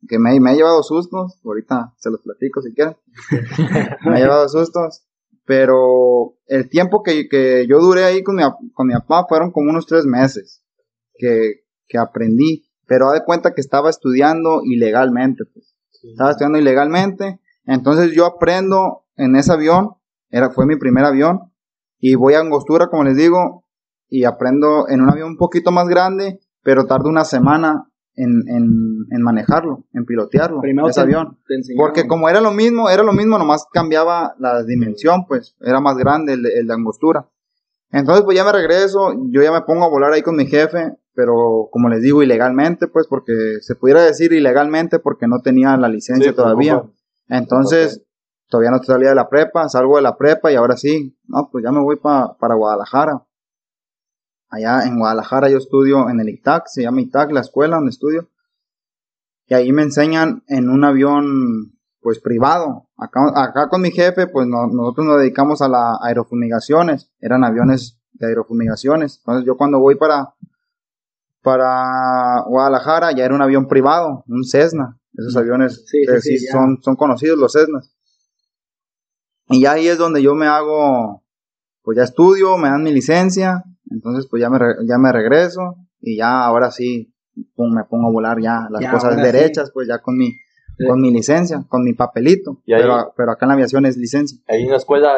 que 0.07 0.17
me, 0.19 0.39
me 0.39 0.51
ha 0.51 0.53
llevado 0.53 0.81
sustos, 0.83 1.39
ahorita 1.45 1.93
se 1.97 2.09
los 2.09 2.21
platico 2.21 2.61
si 2.61 2.73
quieren, 2.73 2.95
me 4.05 4.15
ha 4.15 4.19
llevado 4.19 4.49
sustos, 4.49 5.03
pero 5.45 6.35
el 6.47 6.69
tiempo 6.69 7.03
que, 7.03 7.27
que 7.29 7.65
yo 7.67 7.79
duré 7.79 8.03
ahí 8.05 8.23
con 8.23 8.35
mi, 8.35 8.43
con 8.73 8.87
mi 8.87 8.93
papá 8.93 9.25
fueron 9.27 9.51
como 9.51 9.69
unos 9.69 9.85
tres 9.85 10.05
meses 10.05 10.63
que, 11.17 11.63
que 11.87 11.97
aprendí, 11.97 12.70
pero 12.87 13.07
haz 13.07 13.13
de 13.13 13.23
cuenta 13.25 13.53
que 13.53 13.61
estaba 13.61 13.89
estudiando 13.89 14.61
ilegalmente, 14.63 15.45
pues, 15.45 15.75
estaba 16.03 16.31
estudiando 16.31 16.57
ilegalmente, 16.57 17.39
entonces 17.65 18.11
yo 18.13 18.25
aprendo 18.25 19.03
en 19.15 19.35
ese 19.35 19.51
avión, 19.53 19.91
era, 20.29 20.49
fue 20.49 20.65
mi 20.65 20.75
primer 20.77 21.05
avión, 21.05 21.51
y 21.99 22.15
voy 22.15 22.33
a 22.33 22.39
Angostura, 22.39 22.87
como 22.87 23.03
les 23.03 23.15
digo, 23.15 23.65
y 24.09 24.23
aprendo 24.25 24.87
en 24.89 25.01
un 25.01 25.09
avión 25.09 25.29
un 25.29 25.37
poquito 25.37 25.71
más 25.71 25.87
grande, 25.87 26.39
pero 26.63 26.85
tardo 26.85 27.07
una 27.09 27.23
semana 27.25 27.87
en, 28.15 28.43
en, 28.49 29.05
en 29.09 29.21
manejarlo, 29.21 29.85
en 29.93 30.05
pilotearlo, 30.05 30.59
primero 30.61 30.87
ese 30.87 30.95
te- 30.99 31.01
avión. 31.03 31.37
te. 31.47 31.55
Porque 31.77 32.07
como 32.07 32.27
era 32.27 32.41
lo 32.41 32.51
mismo, 32.51 32.89
era 32.89 33.03
lo 33.03 33.13
mismo, 33.13 33.37
nomás 33.37 33.65
cambiaba 33.71 34.35
la 34.39 34.63
dimensión, 34.63 35.25
pues, 35.27 35.55
era 35.61 35.79
más 35.79 35.95
grande 35.97 36.33
el, 36.33 36.43
de- 36.43 36.59
el 36.59 36.67
de 36.67 36.73
angostura. 36.73 37.27
Entonces, 37.91 38.23
pues 38.23 38.35
ya 38.37 38.43
me 38.45 38.51
regreso, 38.51 39.13
yo 39.29 39.41
ya 39.43 39.51
me 39.51 39.61
pongo 39.61 39.85
a 39.85 39.89
volar 39.89 40.11
ahí 40.13 40.21
con 40.21 40.35
mi 40.35 40.45
jefe, 40.45 40.93
pero 41.13 41.67
como 41.71 41.89
les 41.89 42.01
digo, 42.01 42.23
ilegalmente, 42.23 42.87
pues, 42.87 43.07
porque 43.07 43.57
se 43.61 43.75
pudiera 43.75 44.01
decir 44.01 44.33
ilegalmente 44.33 44.99
porque 44.99 45.27
no 45.27 45.39
tenía 45.41 45.75
la 45.77 45.87
licencia 45.89 46.31
Sí, 46.31 46.35
pues, 46.35 46.35
todavía. 46.35 46.83
Entonces, 47.27 48.03
todavía 48.47 48.71
no 48.71 48.83
salía 48.83 49.09
de 49.09 49.15
la 49.15 49.29
prepa, 49.29 49.67
salgo 49.69 49.95
de 49.97 50.01
la 50.01 50.17
prepa 50.17 50.51
y 50.51 50.55
ahora 50.55 50.75
sí, 50.77 51.17
no, 51.27 51.49
pues 51.51 51.63
ya 51.63 51.71
me 51.71 51.79
voy 51.81 51.95
pa- 51.97 52.35
para 52.37 52.55
Guadalajara. 52.55 53.23
Allá 54.49 54.83
en 54.85 54.99
Guadalajara 54.99 55.49
yo 55.49 55.57
estudio 55.57 56.09
en 56.09 56.19
el 56.19 56.29
ITAC, 56.29 56.67
se 56.67 56.81
llama 56.81 57.01
ITAC, 57.01 57.31
la 57.31 57.39
escuela 57.39 57.77
donde 57.77 57.91
estudio. 57.91 58.27
Y 59.47 59.53
ahí 59.53 59.71
me 59.71 59.83
enseñan 59.83 60.43
en 60.47 60.69
un 60.69 60.83
avión, 60.83 61.73
pues 62.01 62.19
privado. 62.19 62.89
Acá, 62.97 63.21
acá 63.35 63.69
con 63.69 63.81
mi 63.81 63.91
jefe, 63.91 64.27
pues 64.27 64.47
no- 64.47 64.67
nosotros 64.67 65.05
nos 65.07 65.19
dedicamos 65.19 65.61
a 65.61 65.69
las 65.69 65.97
aerofumigaciones. 66.01 67.11
Eran 67.21 67.43
aviones 67.45 67.99
de 68.13 68.27
aerofumigaciones. 68.27 69.17
Entonces 69.19 69.45
yo 69.45 69.55
cuando 69.55 69.79
voy 69.79 69.95
para, 69.95 70.33
para 71.41 72.43
Guadalajara 72.47 73.11
ya 73.13 73.25
era 73.25 73.35
un 73.35 73.41
avión 73.41 73.67
privado, 73.67 74.23
un 74.27 74.43
Cessna. 74.43 74.97
Esos 75.17 75.35
aviones 75.35 75.83
Sí, 75.87 75.99
que 76.07 76.21
sí, 76.21 76.31
sí 76.31 76.37
sí, 76.39 76.45
ya. 76.47 76.51
son, 76.53 76.81
son 76.81 76.95
conocidos 76.95 77.37
los 77.37 77.51
Cessnas. 77.53 77.93
Y 79.49 79.61
ya 79.63 79.73
ahí 79.73 79.87
es 79.87 79.97
donde 79.97 80.21
yo 80.21 80.33
me 80.35 80.47
hago, 80.47 81.23
pues 81.83 81.97
ya 81.97 82.03
estudio, 82.03 82.57
me 82.57 82.69
dan 82.69 82.83
mi 82.83 82.93
licencia, 82.93 83.63
entonces 83.89 84.27
pues 84.29 84.41
ya 84.41 84.49
me, 84.49 84.57
ya 84.87 84.97
me 84.97 85.11
regreso 85.11 85.75
y 85.99 86.17
ya 86.17 86.43
ahora 86.45 86.71
sí 86.71 87.13
pum, 87.55 87.73
me 87.73 87.83
pongo 87.83 88.07
a 88.07 88.11
volar 88.11 88.39
ya 88.41 88.67
las 88.69 88.81
Ya, 88.81 88.91
cosas 88.91 89.15
sí. 89.15 89.21
derechas, 89.21 89.71
pues 89.73 89.87
ya 89.87 89.99
con 89.99 90.17
mi, 90.17 90.31
Sí. 90.77 90.87
con 90.87 91.01
mi 91.01 91.11
licencia, 91.11 91.63
con 91.67 91.83
mi 91.83 91.93
papelito. 91.93 92.61
Y 92.65 92.73
ahí- 92.73 92.81
pero, 92.81 93.13
pero 93.17 93.31
acá 93.33 93.45
en 93.45 93.49
la 93.49 93.53
aviación 93.55 93.85
es 93.85 93.97
licencia. 93.97 94.39
Ahí 94.47 94.63
en 94.63 94.69
la 94.71 94.77
escuela, 94.77 95.15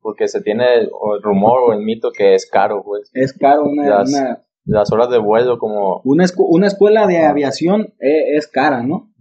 porque 0.00 0.28
se 0.28 0.42
tiene 0.42 0.74
el, 0.74 0.90
rumor 1.22 1.60
o 1.66 1.72
el 1.72 1.80
mito 1.82 2.12
que 2.12 2.34
es 2.34 2.46
caro, 2.48 2.82
pues. 2.84 3.10
Es 3.14 3.32
caro 3.32 3.64
una, 3.64 3.88
Las- 3.88 4.10
una, 4.10 4.42
Las 4.64 4.92
horas 4.92 5.10
de 5.10 5.18
vuelo, 5.18 5.58
como. 5.58 6.00
una, 6.04 6.24
escu- 6.24 6.46
una 6.48 6.66
escuela 6.66 7.06
de 7.06 7.24
aviación 7.24 7.94
eh, 8.00 8.36
es 8.36 8.46
cara, 8.46 8.82
¿no? 8.82 9.12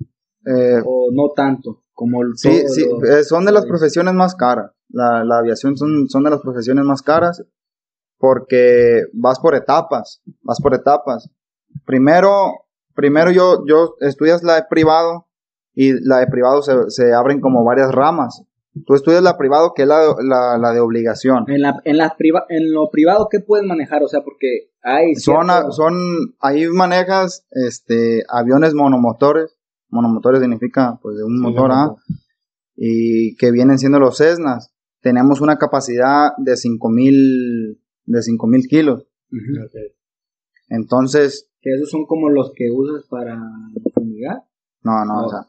Eh, 0.46 0.82
O 0.86 1.10
no 1.12 1.30
tanto, 1.36 1.84
como 1.94 2.22
el- 2.22 2.36
sí, 2.38 2.64
sí, 2.68 2.86
eh, 3.08 3.24
son 3.24 3.46
de 3.46 3.52
las 3.52 3.66
profesiones 3.66 4.14
más 4.14 4.36
caras. 4.36 4.72
La, 4.90 5.24
la 5.24 5.38
aviación 5.40 5.78
son, 5.78 6.08
son 6.10 6.24
de 6.24 6.30
las 6.32 6.42
profesiones 6.42 6.84
más 6.86 7.02
caras 7.02 7.44
porque 8.18 9.04
vas 9.14 9.40
por 9.40 9.56
etapas, 9.56 10.22
vas 10.42 10.60
por 10.62 10.74
etapas. 10.74 11.30
Primero, 11.86 12.66
primero 12.96 13.32
yo, 13.32 13.64
yo 13.68 13.96
estudias 14.02 14.44
la 14.44 14.56
de 14.56 14.64
privado 14.70 15.28
y 15.74 15.94
la 16.06 16.18
de 16.20 16.28
privado 16.28 16.62
se, 16.62 16.90
se 16.90 17.14
abren 17.14 17.40
como 17.40 17.64
varias 17.64 17.92
ramas. 17.94 18.44
Tú 18.86 18.94
estudias 18.94 19.24
la 19.24 19.38
privado 19.38 19.74
que 19.76 19.82
es 19.82 19.88
la, 19.88 20.14
la, 20.24 20.58
la 20.60 20.72
de 20.72 20.80
obligación. 20.80 21.46
En, 21.50 21.62
la, 21.62 21.80
en, 21.86 21.98
las 21.98 22.14
priva- 22.16 22.46
en 22.50 22.72
lo 22.72 22.90
privado, 22.92 23.28
¿qué 23.30 23.40
puedes 23.40 23.66
manejar? 23.66 24.04
O 24.04 24.08
sea, 24.08 24.22
porque 24.24 24.70
hay... 24.84 25.16
Son, 25.16 25.48
cierto- 25.48 25.68
a- 25.68 25.72
son, 25.72 25.94
ahí 26.40 26.68
manejas, 26.68 27.46
este, 27.52 28.24
aviones 28.30 28.74
monomotores. 28.76 29.58
Monomotores 29.90 30.40
significa, 30.42 31.00
pues, 31.02 31.18
de 31.18 31.24
un 31.24 31.40
motor, 31.42 31.72
¿ah? 31.74 31.90
Y 32.76 33.36
que 33.38 33.52
vienen 33.52 33.80
siendo 33.80 34.00
los 34.00 34.18
Cessnas. 34.18 34.72
Tenemos 35.02 35.42
una 35.42 35.58
capacidad 35.58 36.30
de 36.38 36.56
5000, 36.56 37.82
de 38.06 38.22
5000 38.22 38.68
kilos. 38.68 39.08
Entonces, 40.70 41.50
Que 41.62 41.74
esos 41.74 41.90
son 41.90 42.06
como 42.06 42.30
los 42.30 42.52
que 42.56 42.66
usas 42.72 43.06
para 43.10 43.38
fumigar. 43.94 44.44
no, 44.84 45.04
no, 45.06 45.14
No. 45.22 45.26
o 45.26 45.30
sea. 45.30 45.40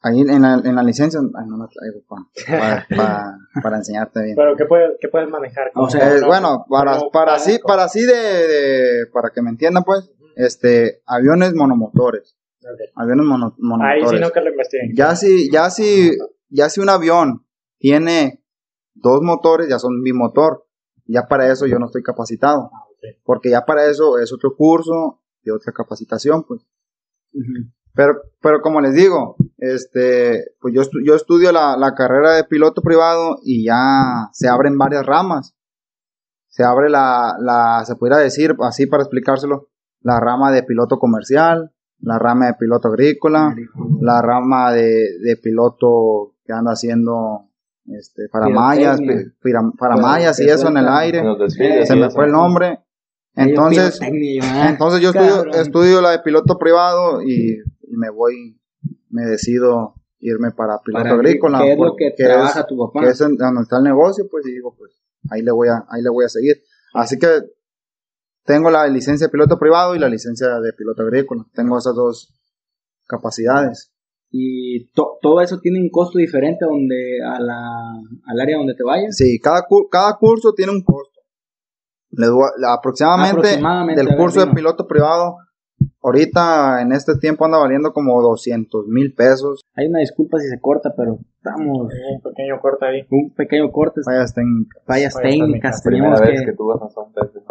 Ahí 0.00 0.20
en 0.20 0.42
la, 0.42 0.54
en 0.64 0.74
la 0.76 0.82
licencia, 0.84 1.18
ay, 1.20 1.46
no 1.48 1.56
la 1.58 1.66
traigo 1.68 2.00
pa- 2.08 2.28
para, 2.46 2.86
para, 2.96 3.38
para 3.62 3.76
enseñarte 3.78 4.22
bien. 4.22 4.36
Pero 4.36 4.56
¿qué 4.56 4.64
puedes, 4.64 4.92
qué 5.00 5.08
puedes 5.08 5.28
manejar? 5.28 5.72
O 5.74 5.90
sea, 5.90 6.14
Como- 6.14 6.26
bueno, 6.28 6.66
para, 6.68 7.00
para 7.12 7.34
así, 7.34 7.58
para 7.66 7.84
así 7.84 8.02
de, 8.02 8.14
de- 8.14 9.06
para 9.12 9.30
que 9.30 9.42
me 9.42 9.50
entiendan 9.50 9.82
pues, 9.82 10.10
este, 10.36 11.02
aviones 11.04 11.52
monomotores, 11.54 12.36
aviones 12.94 13.26
mono- 13.26 13.46
Ahí 13.46 13.56
sí 13.56 13.64
monomotores. 13.66 14.20
no 14.20 14.30
que 14.30 14.40
lo 14.40 14.50
investiguen. 14.50 14.92
Ya 14.94 15.16
si, 15.16 15.50
ya 15.50 15.68
si, 15.70 16.16
ya 16.48 16.68
si 16.68 16.80
un 16.80 16.90
avión 16.90 17.44
tiene 17.78 18.42
dos 18.94 19.20
motores, 19.22 19.68
ya 19.68 19.78
son 19.80 20.02
bimotor. 20.02 20.64
Ya 21.06 21.22
para 21.26 21.50
eso 21.50 21.66
yo 21.66 21.78
no 21.78 21.86
estoy 21.86 22.02
capacitado. 22.02 22.70
Ah. 22.72 22.84
Porque 23.24 23.48
ya 23.50 23.64
para 23.64 23.86
eso 23.86 24.18
es 24.18 24.32
otro 24.32 24.54
curso 24.56 25.22
y 25.42 25.50
otra 25.50 25.72
capacitación, 25.72 26.44
pues. 26.44 26.60
Ujú. 27.32 27.70
Pero, 27.98 28.12
pero 28.40 28.60
como 28.60 28.80
les 28.80 28.94
digo, 28.94 29.34
este, 29.56 30.52
pues 30.60 30.72
yo, 30.72 30.82
estu- 30.82 31.04
yo 31.04 31.16
estudio 31.16 31.50
la, 31.50 31.76
la 31.76 31.94
carrera 31.96 32.34
de 32.34 32.44
piloto 32.44 32.80
privado 32.80 33.38
y 33.42 33.64
ya 33.64 34.28
se 34.32 34.48
abren 34.48 34.78
varias 34.78 35.04
ramas. 35.04 35.56
Se 36.46 36.62
abre 36.62 36.90
la, 36.90 37.34
la, 37.40 37.82
se 37.84 37.96
pudiera 37.96 38.18
decir, 38.18 38.54
así 38.60 38.86
para 38.86 39.02
explicárselo, 39.02 39.66
la 40.00 40.20
rama 40.20 40.52
de 40.52 40.62
piloto 40.62 41.00
comercial, 41.00 41.72
la 41.98 42.20
rama 42.20 42.46
de 42.46 42.54
piloto 42.54 42.86
agrícola, 42.86 43.56
la 44.00 44.22
rama 44.22 44.70
de, 44.70 45.18
de 45.20 45.36
piloto 45.42 46.34
que 46.44 46.52
anda 46.52 46.74
haciendo 46.74 47.48
este, 47.86 48.28
para 48.30 48.48
mayas, 48.48 48.98
Pirotecnia. 49.00 49.32
para, 49.42 49.70
para 49.76 49.94
Pero 49.96 50.06
mayas 50.06 50.36
que 50.36 50.44
y 50.44 50.50
eso 50.50 50.68
en 50.68 50.76
el 50.76 50.88
aire. 50.88 51.20
Desfiles. 51.36 51.88
Se 51.88 51.96
me 51.96 52.10
fue 52.10 52.26
el 52.26 52.30
nombre. 52.32 52.78
Entonces, 53.34 53.98
¿verdad? 54.00 54.70
entonces 54.70 55.00
yo 55.00 55.10
estudio, 55.10 55.46
estudio 55.52 56.00
la 56.00 56.10
de 56.10 56.20
piloto 56.20 56.58
privado 56.58 57.22
y 57.22 57.58
me 57.98 58.10
voy, 58.10 58.60
me 59.10 59.22
decido 59.26 59.94
irme 60.20 60.50
para 60.52 60.78
piloto 60.84 61.02
Para- 61.02 61.14
agrícola. 61.14 61.58
¿Qué 61.60 61.72
es 61.72 61.78
lo 61.78 61.84
porque 61.88 62.12
que 62.16 62.24
trabaja 62.24 62.66
tu 62.66 62.76
papá? 62.78 63.00
que 63.02 63.08
es 63.10 63.20
en- 63.20 63.36
donde 63.36 63.62
está 63.62 63.78
el 63.78 63.84
negocio, 63.84 64.26
pues 64.30 64.46
y 64.46 64.52
digo, 64.52 64.74
pues 64.76 64.92
ahí 65.30 65.42
le 65.42 65.50
voy 65.52 65.68
a, 65.68 65.84
ahí 65.90 66.02
le 66.02 66.10
voy 66.10 66.24
a 66.24 66.28
seguir. 66.28 66.56
Así 66.94 67.18
que 67.18 67.28
tengo 68.44 68.70
la 68.70 68.86
licencia 68.88 69.26
de 69.26 69.30
piloto 69.30 69.58
privado 69.58 69.94
y 69.94 69.98
la 69.98 70.08
licencia 70.08 70.58
de 70.60 70.72
piloto 70.72 71.02
agrícola. 71.02 71.44
Tengo 71.54 71.76
esas 71.78 71.94
dos 71.94 72.34
capacidades. 73.06 73.92
Y 74.30 74.90
to- 74.92 75.18
todo 75.22 75.40
eso 75.40 75.58
tiene 75.60 75.80
un 75.80 75.90
costo 75.90 76.18
diferente 76.18 76.64
donde 76.66 77.18
a 77.24 77.40
la, 77.40 77.60
al 78.26 78.40
área 78.40 78.58
donde 78.58 78.74
te 78.74 78.82
vayas. 78.84 79.16
Sí, 79.16 79.38
cada, 79.40 79.62
cu- 79.66 79.88
cada 79.90 80.16
curso 80.18 80.52
tiene 80.54 80.72
un 80.72 80.82
costo. 80.82 81.20
Le 82.10 82.26
aproximadamente, 82.66 83.58
del 83.96 84.06
ver, 84.08 84.16
curso 84.16 84.40
de 84.44 84.52
piloto 84.52 84.86
privado, 84.86 85.36
ahorita 86.08 86.82
en 86.82 86.92
este 86.92 87.16
tiempo 87.18 87.44
anda 87.44 87.58
valiendo 87.58 87.92
como 87.92 88.20
200 88.22 88.86
mil 88.88 89.14
pesos. 89.14 89.60
Hay 89.74 89.86
una 89.86 90.00
disculpa 90.00 90.38
si 90.38 90.48
se 90.48 90.60
corta, 90.60 90.92
pero 90.96 91.18
estamos 91.36 91.92
Un 91.92 92.20
pequeño 92.22 92.60
corte 92.60 92.86
ahí. 92.86 93.06
un 93.10 93.32
pequeño 93.34 93.70
corte, 93.70 94.00
Fallas 94.04 94.34
técnicas. 94.34 94.82
fallas 94.84 95.14
Fallas 95.14 95.30
técnicas, 95.30 95.82
que, 95.82 96.44
que 96.46 96.52
tú 96.56 96.66
vas 96.66 96.82
a 96.82 96.88
San 96.90 97.12
Pedro. 97.12 97.42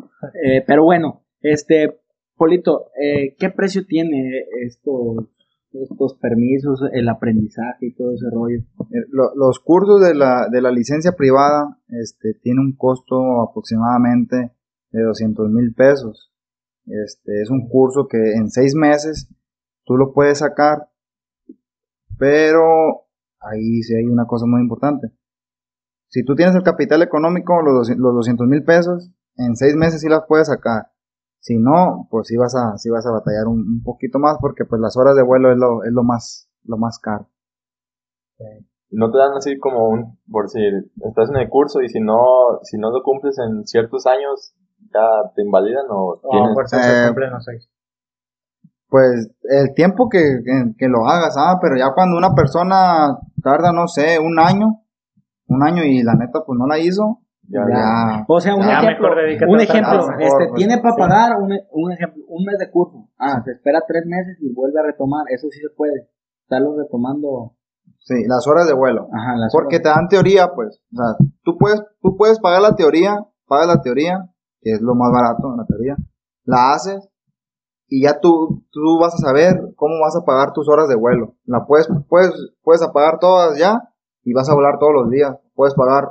eh, 0.44 0.64
pero 0.66 0.84
bueno, 0.84 1.22
este 1.42 2.00
Polito, 2.36 2.88
eh, 3.02 3.36
¿qué 3.40 3.50
precio 3.50 3.86
tiene 3.88 4.44
estos 4.66 5.26
estos 5.74 6.16
permisos, 6.16 6.82
el 6.94 7.08
aprendizaje 7.10 7.88
y 7.88 7.94
todo 7.94 8.14
ese 8.14 8.26
rollo? 8.32 8.60
Eh, 8.92 9.06
lo- 9.12 9.36
los 9.36 9.60
cursos 9.60 10.02
de 10.02 10.16
la, 10.16 10.48
de 10.50 10.62
la 10.62 10.72
licencia 10.72 11.12
privada 11.12 11.78
este, 11.90 12.34
tiene 12.42 12.62
un 12.62 12.76
costo 12.76 13.42
aproximadamente 13.42 14.52
de 14.92 15.02
200 15.04 15.50
mil 15.52 15.74
pesos. 15.76 16.32
Este, 16.88 17.42
es 17.42 17.50
un 17.50 17.68
curso 17.68 18.08
que 18.08 18.34
en 18.34 18.50
seis 18.50 18.74
meses 18.74 19.30
tú 19.86 19.98
lo 19.98 20.14
puedes 20.14 20.40
sacar, 20.40 20.90
pero 22.18 23.06
ahí 23.40 23.84
sí 23.84 23.94
hay 23.96 24.06
una 24.06 24.26
cosa 24.26 24.46
muy 24.46 24.62
importante. 24.62 25.12
Si 26.10 26.24
tú 26.24 26.36
tienes 26.36 26.56
el 26.56 26.64
capital 26.64 27.02
económico, 27.02 27.62
los 27.62 27.74
200 27.76 28.02
los 28.02 28.16
200 28.16 28.48
mil 28.48 28.64
pesos, 28.64 29.12
en 29.36 29.56
seis 29.56 29.76
meses 29.76 30.02
sí 30.02 30.08
las 30.08 30.24
puedes 30.28 30.48
sacar. 30.48 30.92
Si 31.40 31.58
no, 31.58 32.08
pues 32.10 32.28
sí 32.28 32.38
vas 32.38 32.56
a, 32.56 32.78
sí 32.78 32.90
vas 32.90 33.06
a 33.06 33.12
batallar 33.12 33.48
un, 33.48 33.60
un 33.60 33.84
poquito 33.84 34.20
más 34.20 34.38
porque 34.42 34.66
pues 34.66 34.82
las 34.82 34.98
horas 34.98 35.16
de 35.16 35.24
vuelo 35.24 35.52
es 35.52 35.58
lo, 35.58 35.84
es 35.84 35.92
lo 35.92 36.04
más, 36.04 36.50
lo 36.64 36.78
más 36.78 37.00
caro. 37.00 37.30
No 38.90 39.12
te 39.12 39.18
dan 39.18 39.34
así 39.34 39.60
como 39.60 39.90
un, 39.90 40.20
por 40.32 40.50
si 40.50 40.60
estás 41.06 41.30
en 41.30 41.38
el 41.38 41.50
curso 41.50 41.82
y 41.82 41.90
si 41.90 42.00
no, 42.00 42.60
si 42.64 42.78
no 42.78 42.92
lo 42.92 43.04
cumples 43.04 43.38
en 43.40 43.66
ciertos 43.66 44.06
años, 44.08 44.56
ya 44.94 45.32
te 45.36 45.42
invalidan 45.42 45.86
o 45.90 46.20
tienes. 46.32 46.54
fuerza 46.54 46.78
eh, 46.78 46.82
se 47.02 47.08
cumplen 47.08 47.32
los 47.32 47.44
seis. 47.46 47.70
Pues 48.90 49.30
el 49.44 49.74
tiempo 49.74 50.08
que, 50.10 50.20
que, 50.46 50.74
que 50.78 50.88
lo 50.88 51.06
hagas, 51.08 51.36
ah, 51.38 51.58
pero 51.62 51.76
ya 51.76 51.92
cuando 51.94 52.18
una 52.18 52.34
persona 52.34 53.18
tarda, 53.44 53.74
no 53.74 53.88
sé, 53.88 54.18
un 54.18 54.40
año, 54.40 54.82
un 55.48 55.64
año 55.64 55.84
y 55.84 56.04
la 56.04 56.14
neta 56.16 56.40
pues 56.46 56.58
no 56.58 56.66
la 56.68 56.80
hizo, 56.80 57.20
Ya, 57.50 57.62
ya, 57.70 58.24
O 58.28 58.40
sea, 58.40 58.56
un 58.56 58.62
Ya, 58.64 58.80
ejemplo, 58.80 59.10
un 59.50 59.60
ejemplo, 59.60 60.00
este, 60.20 60.40
Mejor, 60.40 60.54
tiene 60.56 60.78
pues, 60.78 60.84
para 60.84 60.96
sí. 60.96 61.00
pagar 61.02 61.38
un, 61.38 61.52
un 61.72 61.92
ejemplo, 61.92 62.24
un 62.30 62.46
mes 62.46 62.58
de 62.60 62.72
curso. 62.72 63.10
Ah, 63.18 63.42
se 63.44 63.52
espera 63.52 63.82
tres 63.88 64.04
meses 64.06 64.38
y 64.42 64.54
vuelve 64.54 64.80
a 64.80 64.84
retomar, 64.84 65.26
eso 65.30 65.48
sí 65.52 65.60
se 65.60 65.70
puede. 65.76 66.10
Estarlo 66.44 66.78
retomando, 66.78 67.56
sí, 68.00 68.24
las 68.26 68.48
horas 68.48 68.68
de 68.68 68.74
vuelo. 68.74 69.10
ajá, 69.12 69.36
las 69.36 69.52
Porque 69.52 69.78
horas. 69.78 69.84
te 69.84 69.90
dan 69.90 70.08
teoría, 70.08 70.52
pues, 70.56 70.80
o 70.94 70.96
sea, 70.96 71.28
tú 71.44 71.58
puedes, 71.58 71.84
tú 72.02 72.16
puedes 72.16 72.40
pagar 72.40 72.62
la 72.62 72.76
teoría, 72.76 73.18
pagas 73.48 73.68
la 73.68 73.82
teoría, 73.82 74.30
que 74.68 74.74
es 74.74 74.82
lo 74.82 74.96
más 74.96 75.14
barato, 75.14 75.56
la 75.56 75.66
teoría, 75.66 75.96
la 76.44 76.74
haces, 76.74 77.08
y 77.88 78.04
ya 78.04 78.20
tú, 78.20 78.66
tú 78.70 79.00
vas 79.00 79.14
a 79.14 79.18
saber 79.18 79.74
cómo 79.78 80.02
vas 80.02 80.14
a 80.18 80.26
pagar 80.26 80.52
tus 80.52 80.68
horas 80.68 80.90
de 80.90 80.96
vuelo. 80.96 81.36
La 81.46 81.66
puedes, 81.66 81.88
puedes, 82.10 82.34
puedes 82.62 82.86
pagar 82.94 83.20
todas 83.20 83.58
ya, 83.58 83.94
y 84.24 84.34
vas 84.34 84.50
a 84.50 84.56
volar 84.56 84.78
todos 84.78 84.94
los 84.94 85.10
días. 85.10 85.38
Puedes 85.56 85.74
pagar 85.74 86.10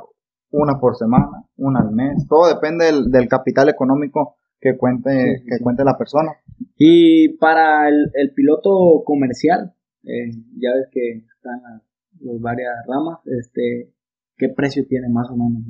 una 0.50 0.80
por 0.80 0.96
semana, 0.96 1.44
una 1.56 1.80
al 1.80 1.90
mes, 1.90 2.26
todo 2.28 2.48
depende 2.48 2.86
del, 2.86 3.10
del 3.10 3.28
capital 3.28 3.68
económico 3.68 4.36
que 4.58 4.78
cuente, 4.78 5.10
Sí, 5.10 5.42
sí, 5.42 5.46
que 5.50 5.62
cuente 5.62 5.84
la 5.84 5.98
persona. 5.98 6.32
Y 6.78 7.36
para 7.36 7.88
el, 7.88 8.10
el 8.14 8.32
piloto 8.32 9.02
comercial, 9.04 9.74
eh, 10.04 10.30
ya 10.58 10.70
ves 10.72 10.88
que 10.90 11.26
están 11.36 11.60
las, 11.62 11.82
las 12.20 12.40
varias 12.40 12.72
ramas, 12.88 13.18
este, 13.26 13.92
¿qué 14.38 14.48
precio 14.48 14.86
tiene 14.88 15.10
más 15.10 15.28
o 15.30 15.36
menos? 15.36 15.62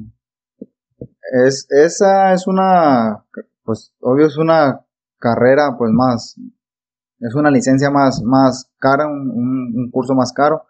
Es, 1.46 1.66
esa 1.70 2.32
es 2.32 2.46
una, 2.46 3.24
pues, 3.64 3.94
obvio 4.00 4.26
es 4.26 4.36
una 4.36 4.84
carrera, 5.18 5.76
pues, 5.76 5.90
más, 5.92 6.36
es 7.20 7.34
una 7.34 7.50
licencia 7.50 7.90
más, 7.90 8.22
más 8.22 8.70
cara, 8.78 9.06
un, 9.06 9.30
un, 9.30 9.72
un 9.76 9.90
curso 9.90 10.14
más 10.14 10.32
caro. 10.32 10.64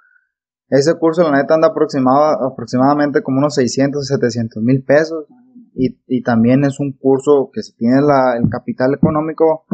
Ese 0.69 0.95
curso, 0.99 1.23
la 1.23 1.37
neta, 1.37 1.55
anda 1.55 1.69
aproximado, 1.69 2.45
aproximadamente 2.51 3.23
como 3.23 3.39
unos 3.39 3.55
600, 3.55 4.07
700 4.07 4.63
mil 4.63 4.83
pesos. 4.83 5.27
Y, 5.75 6.01
y 6.07 6.23
también 6.23 6.65
es 6.65 6.81
un 6.81 6.93
curso 6.93 7.51
que 7.53 7.63
si 7.63 7.77
tienes 7.77 8.03
la, 8.03 8.37
el 8.37 8.49
capital 8.49 8.95
económico 8.95 9.65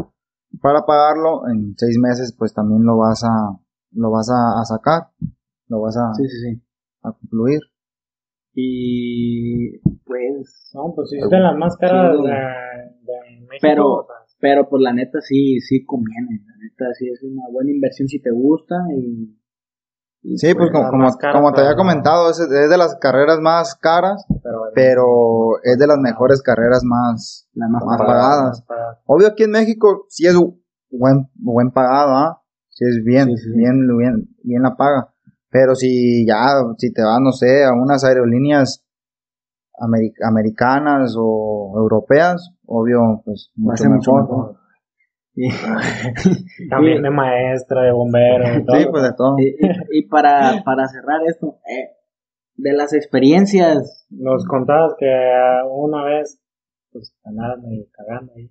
para 0.60 0.84
pagarlo, 0.84 1.48
en 1.48 1.74
seis 1.78 1.96
meses, 1.98 2.34
pues 2.36 2.52
también 2.52 2.84
lo 2.84 2.98
vas 2.98 3.22
a, 3.24 3.56
lo 3.92 4.10
vas 4.10 4.28
a, 4.28 4.60
a 4.60 4.64
sacar, 4.64 5.10
lo 5.68 5.80
vas 5.80 5.96
a, 5.96 6.12
Sí, 6.14 6.24
sí, 6.28 6.40
sí. 6.50 6.62
a 7.02 7.12
concluir. 7.12 7.60
Y 8.54 9.78
pues, 10.04 10.70
No, 10.74 10.92
pues 10.94 11.10
si 11.10 11.18
es 11.18 11.28
de 11.28 11.38
las 11.40 11.56
más 11.56 11.76
caras 11.76 12.16
Sí, 12.16 12.22
de, 12.26 12.32
de 12.32 13.40
México. 13.46 13.58
Pero- 13.62 13.92
o 13.94 14.06
sea, 14.06 14.16
pero 14.40 14.68
pues 14.68 14.82
la 14.82 14.92
neta 14.92 15.20
sí, 15.20 15.60
sí 15.60 15.84
conviene, 15.84 16.44
la 16.44 16.56
neta 16.64 16.92
sí 16.98 17.08
es 17.08 17.22
una 17.22 17.42
buena 17.52 17.70
inversión 17.70 18.08
si 18.08 18.20
te 18.20 18.30
gusta 18.32 18.74
y... 18.96 19.38
y, 20.22 20.36
Sí, 20.36 20.52
pues 20.54 20.70
como, 20.72 20.82
las 21.04 21.16
como, 21.16 21.32
como 21.32 21.52
te 21.52 21.60
había 21.60 21.70
pero- 21.72 21.78
comentado, 21.78 22.28
es, 22.30 22.40
es 22.40 22.48
de 22.70 22.76
las 22.76 22.96
carreras 22.96 23.38
más 23.40 23.76
caras, 23.76 24.24
pero, 24.42 24.58
pero 24.74 25.62
es 25.62 25.78
de 25.78 25.86
las 25.86 25.98
mejores 25.98 26.42
carreras 26.42 26.82
más, 26.84 27.48
la 27.54 27.68
más 27.68 27.84
más 27.84 27.98
pagada. 27.98 28.52
pagadas. 28.66 29.00
Obvio 29.06 29.28
aquí 29.28 29.44
en 29.44 29.52
México 29.52 30.06
sí 30.08 30.26
es 30.26 30.34
buen, 30.90 31.28
buen 31.34 31.70
pagado, 31.70 32.10
¿ah? 32.16 32.42
Sí 32.68 32.84
es 32.84 33.04
bien, 33.04 33.26
Sí, 33.28 33.36
sí, 33.36 33.50
sí. 33.50 33.56
bien, 33.56 33.74
bien, 33.96 34.28
bien 34.42 34.62
la 34.62 34.74
paga. 34.76 35.11
Pero 35.52 35.74
si 35.74 36.26
ya, 36.26 36.46
si 36.78 36.92
te 36.92 37.02
vas, 37.02 37.20
no 37.20 37.30
sé, 37.30 37.62
a 37.64 37.72
unas 37.74 38.02
aerolíneas 38.04 38.82
ameri- 39.78 40.14
americanas 40.26 41.14
o 41.18 41.74
europeas, 41.76 42.50
obvio, 42.66 43.20
pues 43.24 43.52
mucho 43.54 43.84
mucho 43.90 44.12
mejor. 44.14 44.56
Y, 45.34 45.48
También 46.70 47.02
de 47.02 47.10
maestra, 47.10 47.82
de 47.82 47.92
bombero, 47.92 48.48
de 48.50 48.64
todo. 48.64 48.76
Sí, 48.76 48.86
pues 48.90 49.02
de 49.02 49.12
todo. 49.14 49.38
y- 49.38 49.48
y- 49.48 49.98
y 49.98 50.08
para, 50.08 50.62
para 50.64 50.88
cerrar 50.88 51.20
esto, 51.26 51.58
eh, 51.68 51.90
de 52.56 52.72
las 52.72 52.92
experiencias, 52.94 54.06
Nos 54.10 54.46
contabas 54.46 54.94
que 54.98 55.06
una 55.70 56.04
vez, 56.04 56.38
pues, 56.92 57.14
andaban 57.24 57.62
medio 57.62 57.86
cagando 57.92 58.32
ahí. 58.36 58.48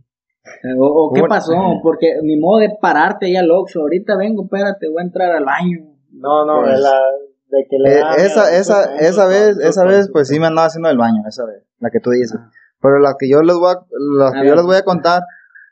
o, 0.77 0.85
o 0.85 1.13
qué 1.13 1.21
pasó, 1.27 1.53
porque 1.83 2.13
ni 2.23 2.39
modo 2.39 2.59
de 2.59 2.69
pararte 2.81 3.25
ahí 3.27 3.35
al 3.35 3.49
Oxxo, 3.51 3.81
ahorita 3.81 4.17
vengo, 4.17 4.43
espérate, 4.43 4.87
voy 4.87 5.01
a 5.01 5.05
entrar 5.05 5.31
al 5.31 5.45
baño. 5.45 5.90
No, 6.11 6.45
no, 6.45 6.61
Pues, 6.61 6.75
de 6.75 6.81
la. 6.81 7.01
De 7.49 7.67
que 7.69 7.77
le 7.77 7.93
Eh, 7.99 8.03
esa, 8.25 8.55
esa, 8.55 8.95
esa 8.95 9.25
vez, 9.27 9.57
esa 9.59 9.83
vez, 9.85 10.09
pues 10.11 10.27
sí 10.29 10.39
me 10.39 10.47
andaba 10.47 10.67
haciendo 10.67 10.89
el 10.89 10.97
baño, 10.97 11.21
esa 11.27 11.45
vez, 11.45 11.63
la 11.79 11.89
que 11.89 11.99
tú 11.99 12.11
dices. 12.11 12.37
Ah. 12.39 12.49
Pero 12.81 12.99
la 12.99 13.15
que 13.19 13.29
yo 13.29 13.41
les 13.41 13.55
voy 13.55 13.73
a, 13.73 13.79
la 14.17 14.29
A 14.29 14.31
que 14.41 14.47
yo 14.47 14.55
les 14.55 14.63
voy 14.65 14.75
a 14.77 14.83
contar 14.83 15.21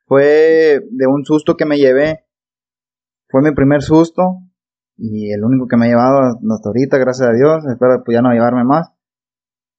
fue 0.05 0.81
de 0.91 1.07
un 1.07 1.23
susto 1.25 1.55
que 1.55 1.65
me 1.65 1.77
llevé. 1.77 2.25
Fue 3.29 3.41
mi 3.41 3.51
primer 3.53 3.81
susto. 3.81 4.39
y 4.97 5.31
el 5.31 5.43
único 5.45 5.67
que 5.67 5.77
me 5.77 5.85
ha 5.85 5.89
llevado 5.89 6.19
hasta 6.19 6.69
ahorita, 6.69 6.97
gracias 6.97 7.29
a 7.29 7.31
Dios, 7.33 7.63
espero 7.71 8.03
pues 8.03 8.15
ya 8.15 8.21
no 8.21 8.31
llevarme 8.33 8.65
más. 8.65 8.91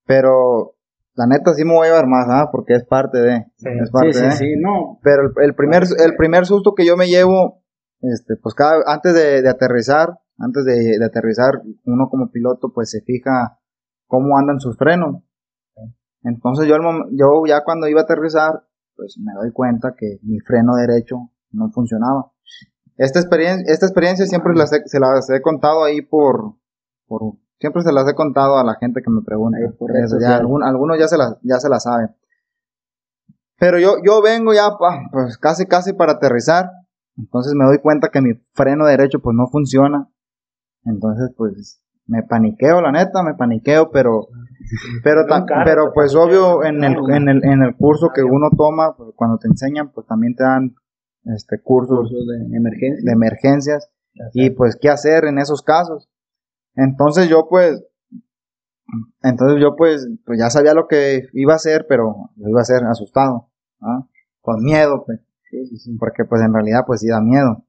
Pero 0.05 0.73
la 1.13 1.27
neta 1.27 1.53
sí 1.53 1.63
me 1.63 1.73
voy 1.73 1.87
a 1.87 1.91
llevar 1.91 2.07
más, 2.07 2.25
¿ah? 2.29 2.49
Porque 2.51 2.73
es 2.73 2.85
parte 2.85 3.19
de, 3.19 3.45
Sí. 3.57 3.69
es 3.69 3.87
Sí, 3.87 3.91
parte 3.93 4.13
sí, 4.13 4.21
de. 4.23 4.31
sí, 4.31 4.45
no. 4.59 4.99
Pero 5.03 5.23
el, 5.23 5.31
el 5.49 5.55
primer, 5.55 5.83
el 5.83 6.15
primer 6.15 6.45
susto 6.45 6.73
que 6.75 6.85
yo 6.85 6.97
me 6.97 7.07
llevo, 7.07 7.61
este, 8.01 8.35
pues 8.41 8.55
cada, 8.55 8.81
antes 8.87 9.13
de, 9.13 9.41
de 9.41 9.49
aterrizar, 9.49 10.17
antes 10.43 10.65
de, 10.65 10.97
de 10.99 11.05
aterrizar, 11.05 11.61
uno 11.85 12.09
como 12.09 12.31
piloto 12.31 12.71
pues 12.73 12.89
se 12.91 13.01
fija 13.01 13.59
cómo 14.07 14.37
andan 14.37 14.59
sus 14.59 14.77
frenos. 14.77 15.23
Entonces 16.23 16.67
yo, 16.67 16.75
yo 17.11 17.43
ya 17.47 17.63
cuando 17.63 17.87
iba 17.87 18.01
a 18.01 18.03
aterrizar, 18.03 18.63
pues 18.95 19.17
me 19.19 19.33
doy 19.33 19.51
cuenta 19.51 19.95
que 19.97 20.19
mi 20.23 20.39
freno 20.39 20.75
derecho 20.75 21.31
no 21.51 21.69
funcionaba. 21.71 22.31
Esta 22.97 23.19
experiencia, 23.19 23.71
esta 23.73 23.85
experiencia 23.87 24.25
siempre 24.27 24.53
las 24.53 24.71
he- 24.73 24.83
se 24.87 24.99
las 24.99 25.27
he 25.31 25.41
contado 25.41 25.83
ahí 25.83 26.01
por, 26.01 26.55
por, 27.07 27.33
siempre 27.59 27.81
se 27.81 27.91
las 27.91 28.07
he 28.07 28.13
contado 28.13 28.57
a 28.59 28.63
la 28.63 28.75
gente 28.75 29.01
que 29.01 29.09
me 29.09 29.21
pregunta. 29.23 29.57
Ahí 29.57 29.63
por 29.75 29.91
redes 29.91 30.11
Eso, 30.11 30.19
ya, 30.19 30.35
algún- 30.37 30.63
algunos 30.63 30.99
ya 30.99 31.07
se 31.07 31.17
las, 31.17 31.37
ya 31.41 31.57
se 31.59 31.69
las 31.69 31.83
saben. 31.83 32.15
Pero 33.57 33.79
yo, 33.79 33.95
yo 34.03 34.21
vengo 34.21 34.53
ya, 34.53 34.69
pa- 34.77 35.07
pues 35.11 35.37
casi, 35.37 35.65
casi 35.65 35.93
para 35.93 36.13
aterrizar. 36.13 36.69
Entonces 37.17 37.53
me 37.55 37.65
doy 37.65 37.79
cuenta 37.79 38.09
que 38.09 38.21
mi 38.21 38.33
freno 38.53 38.85
derecho 38.85 39.19
pues 39.19 39.35
no 39.35 39.47
funciona. 39.47 40.09
Entonces 40.85 41.31
pues 41.37 41.81
me 42.07 42.23
paniqueo, 42.23 42.81
la 42.81 42.91
neta, 42.91 43.23
me 43.23 43.35
paniqueo, 43.35 43.89
pero, 43.91 44.27
pero, 45.03 45.25
ta- 45.27 45.45
pero 45.65 45.93
pues 45.93 46.15
obvio 46.15 46.63
en 46.63 46.83
el, 46.83 46.93
en 47.15 47.29
el, 47.29 47.43
en 47.45 47.61
el 47.63 47.75
curso 47.75 48.09
que 48.13 48.23
uno 48.23 48.49
toma, 48.57 48.95
pues, 48.97 49.11
cuando 49.15 49.37
te 49.37 49.47
enseñan, 49.47 49.91
pues 49.91 50.07
también 50.07 50.35
te 50.35 50.43
dan, 50.43 50.75
este, 51.25 51.61
cursos 51.61 52.09
de 53.05 53.11
emergencias 53.11 53.89
y 54.33 54.49
pues 54.49 54.77
qué 54.81 54.89
hacer 54.89 55.25
en 55.25 55.37
esos 55.37 55.61
casos. 55.61 56.09
Entonces 56.75 57.29
yo 57.29 57.47
pues, 57.49 57.83
entonces 59.23 59.61
yo 59.61 59.75
pues, 59.75 60.07
pues 60.25 60.39
ya 60.39 60.49
sabía 60.49 60.73
lo 60.73 60.87
que 60.87 61.27
iba 61.33 61.53
a 61.53 61.57
hacer, 61.57 61.85
pero 61.87 62.31
lo 62.35 62.49
iba 62.49 62.59
a 62.59 62.63
hacer 62.63 62.83
asustado, 62.85 63.49
¿ah? 63.81 64.05
con 64.41 64.63
miedo, 64.63 65.03
pues, 65.05 65.19
porque 65.99 66.25
pues 66.25 66.41
en 66.41 66.53
realidad 66.53 66.81
pues 66.85 67.01
sí 67.01 67.07
da 67.07 67.21
miedo. 67.21 67.63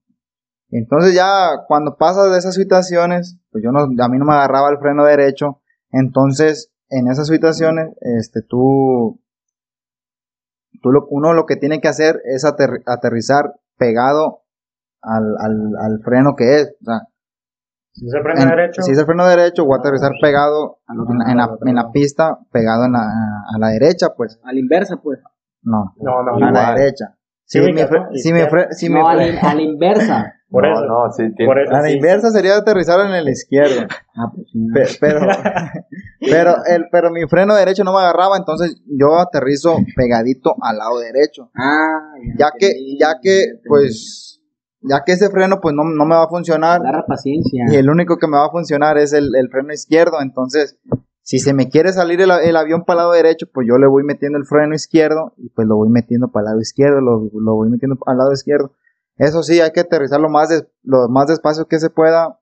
Entonces 0.74 1.14
ya 1.14 1.64
cuando 1.68 1.96
pasas 1.96 2.32
de 2.32 2.38
esas 2.38 2.54
situaciones, 2.54 3.38
pues 3.50 3.62
yo 3.62 3.70
no, 3.72 3.80
a 3.80 4.08
mí 4.08 4.18
no 4.18 4.24
me 4.24 4.32
agarraba 4.32 4.70
el 4.70 4.78
freno 4.78 5.04
derecho, 5.04 5.60
entonces 5.90 6.70
en 6.88 7.08
esas 7.08 7.26
situaciones, 7.28 7.90
este, 8.00 8.40
tú, 8.42 9.20
tú 10.82 10.90
lo, 10.90 11.06
uno 11.10 11.32
lo 11.34 11.46
que 11.46 11.56
tiene 11.56 11.80
que 11.80 11.88
hacer 11.88 12.20
es 12.24 12.44
ater- 12.44 12.82
aterrizar 12.86 13.54
pegado 13.76 14.42
al, 15.02 15.36
al, 15.38 15.72
al 15.78 16.00
freno 16.02 16.34
que 16.36 16.56
es, 16.60 16.74
o 16.80 16.84
sea, 16.84 17.00
Si 17.92 18.08
se 18.08 18.20
frena 18.22 18.42
en- 18.42 18.48
derecho, 18.48 18.82
si 18.82 18.92
es 18.92 18.98
el 18.98 19.04
freno 19.04 19.26
derecho, 19.26 19.64
voy 19.66 19.76
a 19.76 19.80
aterrizar 19.80 20.12
pegado 20.22 20.78
Al 20.86 21.00
otro 21.00 21.14
en, 21.14 21.30
en 21.30 21.36
la, 21.36 21.50
en 21.66 21.74
la 21.74 21.90
pista, 21.92 22.38
pegado 22.50 22.86
en 22.86 22.92
la, 22.92 23.00
a 23.54 23.58
la 23.58 23.68
derecha, 23.68 24.14
pues, 24.16 24.40
A 24.42 24.52
la 24.52 24.58
inversa, 24.58 24.96
pues. 24.96 25.18
no, 25.62 25.94
no, 25.96 26.22
no, 26.22 26.46
a 26.46 26.50
la 26.50 26.74
derecha. 26.74 27.16
Sí, 27.44 27.58
Si 27.58 27.64
me 27.66 27.72
mi, 27.74 27.82
fre- 27.82 28.08
si 28.16 28.32
mi, 28.32 28.40
fre- 28.40 28.68
si 28.72 28.88
mi 28.88 28.94
no, 28.94 29.08
a 29.08 29.14
la, 29.14 29.24
a 29.24 29.54
la 29.54 29.62
inversa. 29.62 30.32
por 30.52 30.62
no, 30.68 30.72
eso. 30.74 30.86
no, 30.86 31.12
sí, 31.12 31.34
tiene- 31.34 31.50
Por 31.50 31.58
eso 31.60 31.74
a 31.74 31.80
la 31.82 31.88
sí. 31.88 31.94
inversa 31.94 32.30
sería 32.30 32.56
aterrizar 32.56 33.04
en 33.06 33.14
el 33.14 33.28
izquierdo. 33.28 33.86
Ah, 34.14 34.30
pues 34.32 34.46
sí. 34.52 34.58
no. 34.58 34.74
Pe- 34.74 34.86
pero, 35.00 35.20
pero, 36.20 36.54
el, 36.66 36.84
pero 36.92 37.10
mi 37.10 37.26
freno 37.26 37.54
derecho 37.54 37.82
no 37.84 37.92
me 37.92 37.98
agarraba, 38.00 38.36
entonces 38.36 38.80
yo 38.86 39.18
aterrizo 39.18 39.76
pegadito 39.96 40.54
al 40.60 40.78
lado 40.78 40.98
derecho. 41.00 41.50
Ah, 41.56 41.98
Ya 42.38 42.50
que, 42.58 42.66
entendí, 42.66 42.98
ya 42.98 43.14
que, 43.22 43.44
pues, 43.66 44.40
ya 44.82 45.02
que 45.04 45.12
ese 45.12 45.30
freno 45.30 45.60
pues 45.62 45.74
no, 45.74 45.84
no 45.84 46.04
me 46.04 46.14
va 46.14 46.24
a 46.24 46.28
funcionar 46.28 46.80
Agarra 46.80 47.04
paciencia. 47.06 47.64
y 47.70 47.76
el 47.76 47.88
único 47.88 48.18
que 48.18 48.26
me 48.26 48.36
va 48.36 48.46
a 48.46 48.50
funcionar 48.50 48.98
es 48.98 49.12
el, 49.12 49.34
el 49.34 49.48
freno 49.48 49.72
izquierdo, 49.72 50.20
entonces 50.20 50.76
si 51.24 51.38
se 51.38 51.54
me 51.54 51.68
quiere 51.68 51.92
salir 51.92 52.20
el, 52.20 52.30
el 52.32 52.56
avión 52.56 52.84
para 52.84 52.94
el 53.00 53.04
lado 53.04 53.12
derecho, 53.12 53.46
pues 53.54 53.66
yo 53.68 53.78
le 53.78 53.86
voy 53.86 54.02
metiendo 54.02 54.36
el 54.38 54.44
freno 54.44 54.74
izquierdo 54.74 55.32
y 55.38 55.48
pues 55.50 55.66
lo 55.68 55.76
voy 55.76 55.88
metiendo 55.88 56.28
para 56.32 56.42
el 56.42 56.46
lado 56.50 56.60
izquierdo, 56.60 57.00
lo, 57.00 57.30
lo 57.32 57.54
voy 57.54 57.70
metiendo 57.70 57.96
al 58.06 58.18
lado 58.18 58.32
izquierdo. 58.32 58.72
Eso 59.22 59.42
sí, 59.42 59.60
hay 59.60 59.70
que 59.72 59.80
aterrizar 59.80 60.20
lo 60.20 60.28
más, 60.28 60.48
des- 60.48 60.66
lo 60.82 61.08
más 61.08 61.26
despacio 61.26 61.66
que 61.66 61.78
se 61.78 61.90
pueda. 61.90 62.40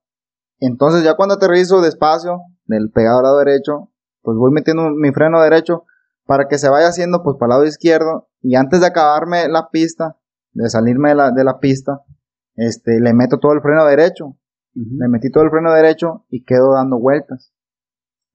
Entonces 0.59 1.05
ya 1.05 1.15
cuando 1.17 1.35
aterrizo 1.35 1.81
despacio, 1.81 2.41
del 2.65 2.91
pegado 2.91 3.19
al 3.19 3.25
lado 3.25 3.39
derecho, 3.39 3.91
pues 4.23 4.37
voy 4.37 4.53
metiendo 4.53 4.91
mi 4.91 5.13
freno 5.13 5.41
derecho 5.43 5.85
para 6.27 6.47
que 6.49 6.59
se 6.59 6.69
vaya 6.69 6.89
haciendo 6.89 7.23
pues 7.23 7.37
para 7.37 7.47
el 7.55 7.59
lado 7.59 7.65
izquierdo 7.67 8.29
y 8.41 8.55
antes 8.55 8.81
de 8.81 8.87
acabarme 8.87 9.49
la 9.49 9.71
pista, 9.71 10.17
de 10.53 10.71
salirme 10.71 11.11
de 11.11 11.15
la, 11.17 11.31
de 11.33 11.45
la 11.45 11.59
pista, 11.59 12.03
este, 12.55 13.01
le 13.01 13.13
meto 13.13 13.39
todo 13.39 13.53
el 13.53 13.61
freno 13.61 13.85
derecho 13.87 14.37
le 14.75 15.09
metí 15.09 15.31
todo 15.31 15.45
el 15.45 15.51
freno 15.51 15.73
derecho 15.73 16.27
y 16.29 16.45
quedo 16.45 16.75
dando 16.75 16.99
vueltas. 16.99 17.53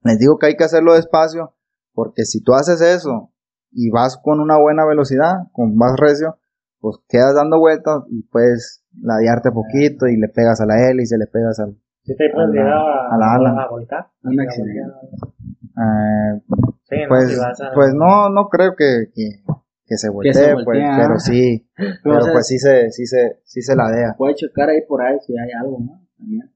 Les 0.02 0.18
digo 0.18 0.38
que 0.38 0.46
hay 0.46 0.56
que 0.56 0.64
hacerlo 0.64 0.94
despacio, 0.94 1.54
porque 1.92 2.24
si 2.24 2.42
tú 2.42 2.54
haces 2.54 2.80
eso 2.80 3.32
y 3.70 3.90
vas 3.90 4.18
con 4.22 4.40
una 4.40 4.58
buena 4.58 4.84
velocidad, 4.84 5.48
con 5.52 5.76
más 5.76 5.96
recio, 5.98 6.38
pues 6.80 6.96
quedas 7.08 7.34
dando 7.34 7.58
vueltas 7.58 8.02
y 8.10 8.22
puedes 8.24 8.84
ladearte 9.00 9.50
poquito 9.50 10.06
y 10.06 10.16
le 10.16 10.28
pegas 10.28 10.60
a 10.60 10.66
la 10.66 10.88
hélice, 10.88 11.16
le 11.18 11.26
pegas 11.26 11.58
al... 11.60 11.76
Si 12.04 12.14
te 12.16 12.30
puedes 12.32 12.50
a 12.50 12.52
la- 12.52 12.60
llegar 12.62 12.72
a, 12.78 13.14
a 13.14 13.18
la 13.18 13.34
ala. 13.34 13.62
a 13.64 13.68
volcar. 13.68 14.06
Un 14.22 14.38
A 14.40 14.42
accidente. 14.44 14.80
volcar. 14.82 15.28
eh, 15.76 16.42
Sí, 16.88 16.96
no, 17.02 17.08
pues, 17.08 17.28
si 17.30 17.36
vas 17.40 17.60
a- 17.60 17.72
pues 17.74 17.94
no, 17.94 18.28
no 18.30 18.48
creo 18.48 18.74
que, 18.76 19.06
que, 19.12 19.42
que 19.86 19.96
se 19.96 20.08
voltee, 20.08 20.32
se 20.32 20.54
pues, 20.64 20.78
pero 20.96 21.18
sí, 21.18 21.68
pero 22.04 22.18
o 22.18 22.20
sea, 22.20 22.32
pues 22.32 22.46
sí 22.46 22.58
se, 22.58 22.90
sí 22.92 23.06
se, 23.06 23.40
sí 23.44 23.60
se 23.62 23.74
ladea. 23.74 24.14
Puede 24.16 24.34
checar 24.36 24.68
ahí 24.68 24.82
por 24.86 25.02
ahí 25.02 25.18
si 25.26 25.32
hay 25.36 25.50
algo, 25.60 25.78
¿no? 25.80 26.00
También. 26.16 26.52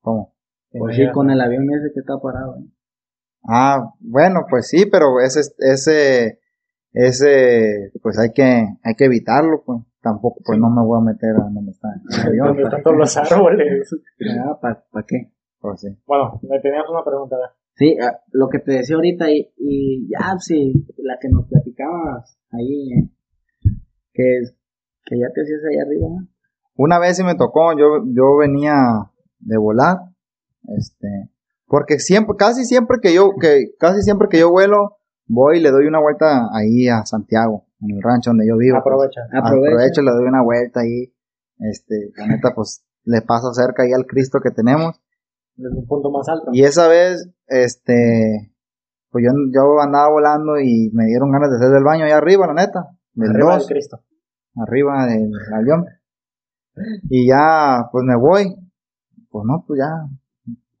¿Cómo? 0.00 0.32
Pues 0.70 0.96
sí, 0.96 1.02
con 1.12 1.30
el 1.30 1.40
avión 1.40 1.64
ese 1.72 1.92
que 1.92 2.00
está 2.00 2.18
parado. 2.20 2.56
¿eh? 2.58 2.66
Ah, 3.48 3.92
bueno, 4.00 4.46
pues 4.48 4.68
sí, 4.68 4.86
pero 4.90 5.20
ese, 5.20 5.40
ese, 5.58 6.38
ese, 6.94 7.90
pues 8.00 8.18
hay 8.18 8.30
que, 8.32 8.42
hay 8.82 8.94
que 8.96 9.04
evitarlo, 9.04 9.62
pues. 9.66 9.80
Tampoco, 10.00 10.40
pues 10.44 10.58
no 10.58 10.68
me 10.68 10.82
voy 10.82 11.00
a 11.00 11.04
meter 11.04 11.30
a 11.30 11.48
donde 11.50 11.72
está 11.72 11.88
el 12.10 12.28
avión, 12.28 12.56
todos 12.82 12.96
los 12.96 13.16
árboles. 13.32 13.90
Ah, 14.38 14.58
¿Para 14.60 15.06
qué? 15.06 15.32
pues 15.58 15.80
sí. 15.80 15.88
Bueno, 16.06 16.38
me 16.42 16.60
tenías 16.60 16.84
una 16.90 17.02
pregunta. 17.02 17.36
¿verdad? 17.36 17.54
Sí, 17.74 17.96
ah, 18.00 18.20
lo 18.32 18.48
que 18.48 18.58
te 18.58 18.72
decía 18.72 18.96
ahorita 18.96 19.30
y, 19.30 19.50
y 19.56 20.08
ya, 20.10 20.38
sí, 20.38 20.86
la 20.98 21.18
que 21.18 21.28
nos 21.30 21.48
platicabas 21.48 22.38
ahí, 22.52 22.92
eh, 22.92 23.10
que, 24.12 24.40
que 25.06 25.18
ya 25.18 25.26
te 25.34 25.40
hacías 25.40 25.60
ahí 25.70 25.78
arriba, 25.78 26.06
¿no? 26.08 26.28
Una 26.76 26.98
vez 26.98 27.16
sí 27.16 27.24
me 27.24 27.34
tocó, 27.34 27.72
yo, 27.72 28.04
yo 28.12 28.36
venía 28.36 28.74
de 29.38 29.56
volar, 29.56 29.96
este, 30.76 31.30
porque 31.66 31.98
siempre, 31.98 32.36
casi 32.36 32.64
siempre 32.64 32.98
que 33.00 33.14
yo, 33.14 33.30
que, 33.40 33.74
casi 33.78 34.02
siempre 34.02 34.28
que 34.30 34.40
yo 34.40 34.50
vuelo, 34.50 34.98
voy 35.26 35.58
y 35.58 35.60
le 35.60 35.70
doy 35.70 35.86
una 35.86 36.00
vuelta 36.00 36.48
ahí 36.52 36.88
a 36.88 37.04
Santiago, 37.06 37.66
en 37.80 37.96
el 37.96 38.02
rancho 38.02 38.30
donde 38.30 38.46
yo 38.46 38.56
vivo. 38.56 38.76
pues. 38.82 38.92
Aprovecha. 38.92 39.20
Aprovecha. 39.32 39.74
Aprovecho, 39.74 40.02
le 40.02 40.10
doy 40.10 40.24
una 40.26 40.42
vuelta 40.42 40.80
ahí, 40.80 41.12
este, 41.58 42.12
la 42.16 42.26
neta, 42.26 42.52
pues, 42.54 42.84
le 43.04 43.22
paso 43.22 43.52
cerca 43.52 43.82
ahí 43.82 43.92
al 43.92 44.06
Cristo 44.06 44.40
que 44.42 44.50
tenemos. 44.50 45.00
Desde 45.56 45.76
un 45.76 45.86
punto 45.86 46.10
más 46.10 46.28
alto. 46.28 46.50
Y 46.52 46.64
esa 46.64 46.88
vez, 46.88 47.28
este, 47.46 48.52
pues 49.10 49.24
yo, 49.24 49.30
yo 49.52 49.80
andaba 49.80 50.10
volando 50.10 50.58
y 50.58 50.90
me 50.92 51.04
dieron 51.04 51.30
ganas 51.30 51.50
de 51.50 51.56
hacer 51.56 51.70
del 51.70 51.84
baño 51.84 52.04
allá 52.04 52.16
arriba, 52.16 52.46
la 52.46 52.54
neta. 52.54 52.88
Del 53.12 53.30
Arriba 53.30 53.56
del 53.58 53.66
Cristo. 53.66 54.00
arriba 54.56 55.06
del 55.06 55.30
avión. 55.54 55.86
Y 57.08 57.28
ya, 57.28 57.88
pues 57.92 58.04
me 58.04 58.16
voy. 58.16 58.56
Pues 59.30 59.44
no, 59.46 59.64
pues 59.66 59.78
ya. 59.78 60.08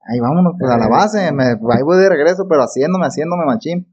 Ahí 0.06 0.18
vámonos, 0.18 0.54
pues 0.58 0.70
a 0.70 0.76
la 0.76 0.88
base. 0.88 1.30
Me, 1.32 1.44
ahí 1.44 1.82
voy 1.84 1.98
de 1.98 2.08
regreso, 2.08 2.46
pero 2.48 2.62
haciéndome, 2.62 3.06
haciéndome 3.06 3.44
machín. 3.46 3.86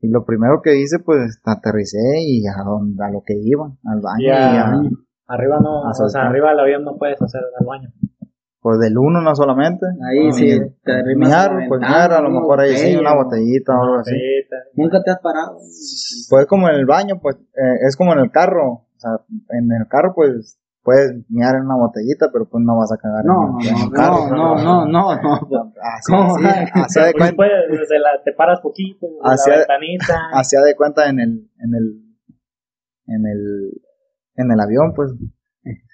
Y 0.00 0.08
lo 0.08 0.24
primero 0.24 0.60
que 0.62 0.76
hice, 0.78 0.98
pues 0.98 1.40
aterricé 1.44 2.20
y 2.20 2.46
a, 2.46 2.62
donde, 2.64 3.02
a 3.04 3.10
lo 3.10 3.22
que 3.24 3.34
iba, 3.42 3.66
al 3.84 4.00
baño. 4.00 4.24
Y 4.24 4.28
a- 4.30 4.80
Arriba 5.28 5.58
no, 5.60 5.84
A 5.84 5.90
o 5.90 6.08
sea, 6.08 6.28
arriba 6.28 6.50
del 6.50 6.60
avión 6.60 6.84
no 6.84 6.96
puedes 6.98 7.20
hacer 7.20 7.40
el 7.60 7.66
baño. 7.66 7.90
pues 8.60 8.78
del 8.78 8.96
uno 8.98 9.20
no 9.20 9.34
solamente. 9.34 9.84
Ahí 10.08 10.32
sí, 10.32 10.58
te 10.84 10.92
arrimas 10.92 11.48
pues 11.68 11.80
miar, 11.80 12.12
a 12.12 12.20
lo 12.20 12.28
una 12.28 12.40
mejor 12.40 12.60
ahí 12.60 12.76
sí, 12.76 12.96
una 12.96 13.14
botellita 13.14 13.72
o 13.78 13.82
algo 13.82 13.94
así. 13.96 14.14
Nunca 14.74 15.02
te 15.02 15.10
has 15.10 15.20
parado. 15.20 15.58
Pues 16.30 16.46
como 16.46 16.68
en 16.68 16.76
el 16.76 16.86
baño, 16.86 17.18
pues 17.20 17.36
eh, 17.36 17.86
es 17.88 17.96
como 17.96 18.12
en 18.12 18.20
el 18.20 18.30
carro. 18.30 18.70
O 18.72 18.98
sea, 18.98 19.10
en 19.50 19.70
el 19.72 19.88
carro, 19.88 20.12
pues 20.14 20.58
puedes 20.86 21.12
miar 21.28 21.56
en 21.56 21.62
una 21.66 21.74
botellita, 21.74 22.30
pero 22.32 22.48
pues 22.48 22.62
no 22.64 22.76
vas 22.78 22.92
a 22.92 22.96
cagar 22.96 23.24
No, 23.24 23.58
en, 23.60 23.66
no, 23.66 23.78
en 23.82 23.84
no, 23.86 23.90
carro. 23.90 24.28
no, 24.30 24.54
no, 24.56 24.86
no, 24.86 25.16
no, 25.20 25.40
no. 25.50 25.72
Así, 25.82 26.12
¿Cómo? 26.12 26.36
así, 26.36 26.46
así 26.74 27.00
de 27.00 27.12
Pues 27.12 27.14
cuenta, 27.18 27.36
puedes, 27.36 27.80
desde 27.80 27.98
la, 27.98 28.22
te 28.24 28.32
paras 28.32 28.60
poquito, 28.60 29.06
Hacia- 29.24 29.52
la 29.52 29.58
ventanita. 29.58 30.14
hacía 30.32 30.60
de 30.60 30.76
cuenta 30.76 31.08
en 31.10 31.18
el, 31.18 31.50
en 31.58 31.74
el, 31.74 32.02
en 33.08 33.26
el, 33.26 33.72
en 34.36 34.50
el 34.52 34.60
avión, 34.60 34.92
pues. 34.94 35.10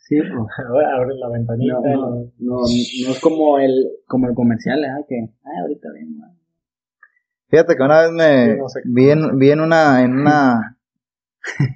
Sí, 0.09 0.17
pues. 0.21 0.67
abres 0.95 1.17
la 1.19 1.29
ventanita. 1.31 1.75
No, 1.75 1.81
no, 1.81 2.11
no, 2.39 2.57
no 2.59 3.11
es 3.13 3.21
como 3.23 3.59
el, 3.59 3.73
como 4.07 4.29
el 4.29 4.35
comercial, 4.35 4.85
¿eh? 4.85 4.89
Que, 5.09 5.17
ah, 5.45 5.61
ahorita 5.63 5.89
vengo. 5.95 6.27
¿eh? 6.27 6.37
Fíjate 7.49 7.77
que 7.77 7.83
una 7.83 8.01
vez 8.03 8.11
me 8.13 8.49
Yo 8.57 8.63
no 8.63 8.69
sé 8.69 8.81
vi 8.85 9.11
en, 9.11 9.39
vi 9.39 9.51
en 9.51 9.61
una, 9.61 10.03
en 10.03 10.13
una, 10.19 10.79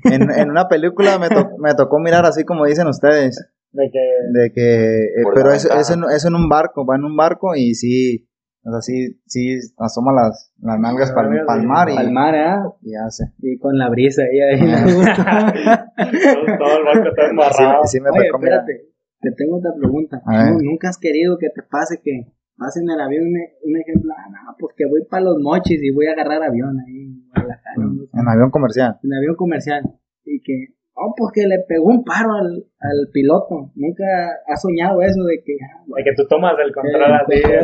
en, 0.05 0.31
en 0.31 0.51
una 0.51 0.69
película 0.69 1.19
me, 1.19 1.29
to- 1.29 1.51
me 1.59 1.75
tocó 1.75 1.99
mirar 1.99 2.25
así 2.27 2.45
como 2.45 2.65
dicen 2.67 2.87
ustedes, 2.89 3.37
De 3.73 3.91
que. 3.93 4.39
de 4.41 4.53
que, 4.53 5.05
eh, 5.05 5.25
pero 5.35 5.49
la 5.51 5.57
es, 5.57 5.91
en, 5.91 6.05
es 6.05 6.25
en 6.25 6.35
un 6.35 6.49
barco, 6.49 6.87
va 6.87 6.97
en 6.97 7.05
un 7.05 7.17
barco 7.17 7.55
y 7.55 7.75
sí, 7.75 8.29
o 8.65 8.71
sea, 8.71 8.81
sí, 8.81 9.21
sí 9.27 9.57
asoma 9.79 10.13
las, 10.13 10.53
las 10.61 10.79
nalgas 10.81 11.13
para 11.13 11.29
el 11.29 11.63
y- 11.63 11.67
mar 11.67 11.89
y, 11.91 11.97
Al 11.97 12.11
mar, 12.13 12.35
¿ah? 12.35 12.73
y 12.83 12.95
hace. 12.95 13.25
Y 13.41 13.59
con 13.59 13.77
la 13.79 13.89
brisa 13.91 14.23
ahí. 14.23 14.41
ahí. 14.41 14.61
todo, 14.67 16.59
todo 16.59 16.79
el 16.79 16.85
barco 16.85 17.09
está 17.09 17.27
embarrado. 17.31 17.85
sí 17.87 18.01
me 18.01 18.11
Oye, 18.11 18.27
tocó, 18.29 18.39
mira. 18.39 18.57
espérate. 18.57 18.91
Te 19.21 19.31
tengo 19.33 19.59
otra 19.59 19.73
pregunta. 19.77 20.21
A 20.27 20.45
ver. 20.45 20.53
¿Nu- 20.53 20.61
¿Nunca 20.63 20.89
has 20.89 20.99
querido 20.99 21.37
que 21.39 21.49
te 21.49 21.63
pase 21.69 22.01
que 22.03 22.27
vas 22.59 22.77
en 22.77 22.89
el 22.91 23.01
avión, 23.01 23.25
un, 23.27 23.37
un 23.71 23.77
ejemplo, 23.81 24.13
ah, 24.17 24.29
no, 24.31 24.57
pues 24.59 24.75
que 24.77 24.85
voy 24.87 25.03
para 25.11 25.25
los 25.25 25.37
mochis 25.43 25.81
y 25.83 25.91
voy 25.93 26.07
a 26.07 26.13
agarrar 26.13 26.43
avión 26.43 26.77
ahí 26.81 27.03
en 27.05 27.29
Guadalajara, 27.29 27.77
en 28.13 28.29
avión 28.29 28.51
comercial. 28.51 28.99
en 29.03 29.15
avión 29.15 29.35
comercial? 29.37 29.83
Y 30.25 30.41
que, 30.43 30.75
oh, 30.95 31.15
pues 31.17 31.31
que 31.35 31.47
le 31.47 31.59
pegó 31.69 31.85
un 31.91 32.03
paro 32.03 32.33
al, 32.33 32.65
al 32.81 33.09
piloto. 33.13 33.71
¿Nunca 33.75 34.05
has 34.49 34.61
soñado 34.63 35.03
eso 35.03 35.23
de 35.25 35.43
que, 35.45 35.53
ah, 35.63 35.85
De 35.97 36.03
que 36.05 36.11
tú 36.17 36.27
tomas 36.29 36.55
el 36.65 36.73
control 36.73 37.03
el 37.05 37.13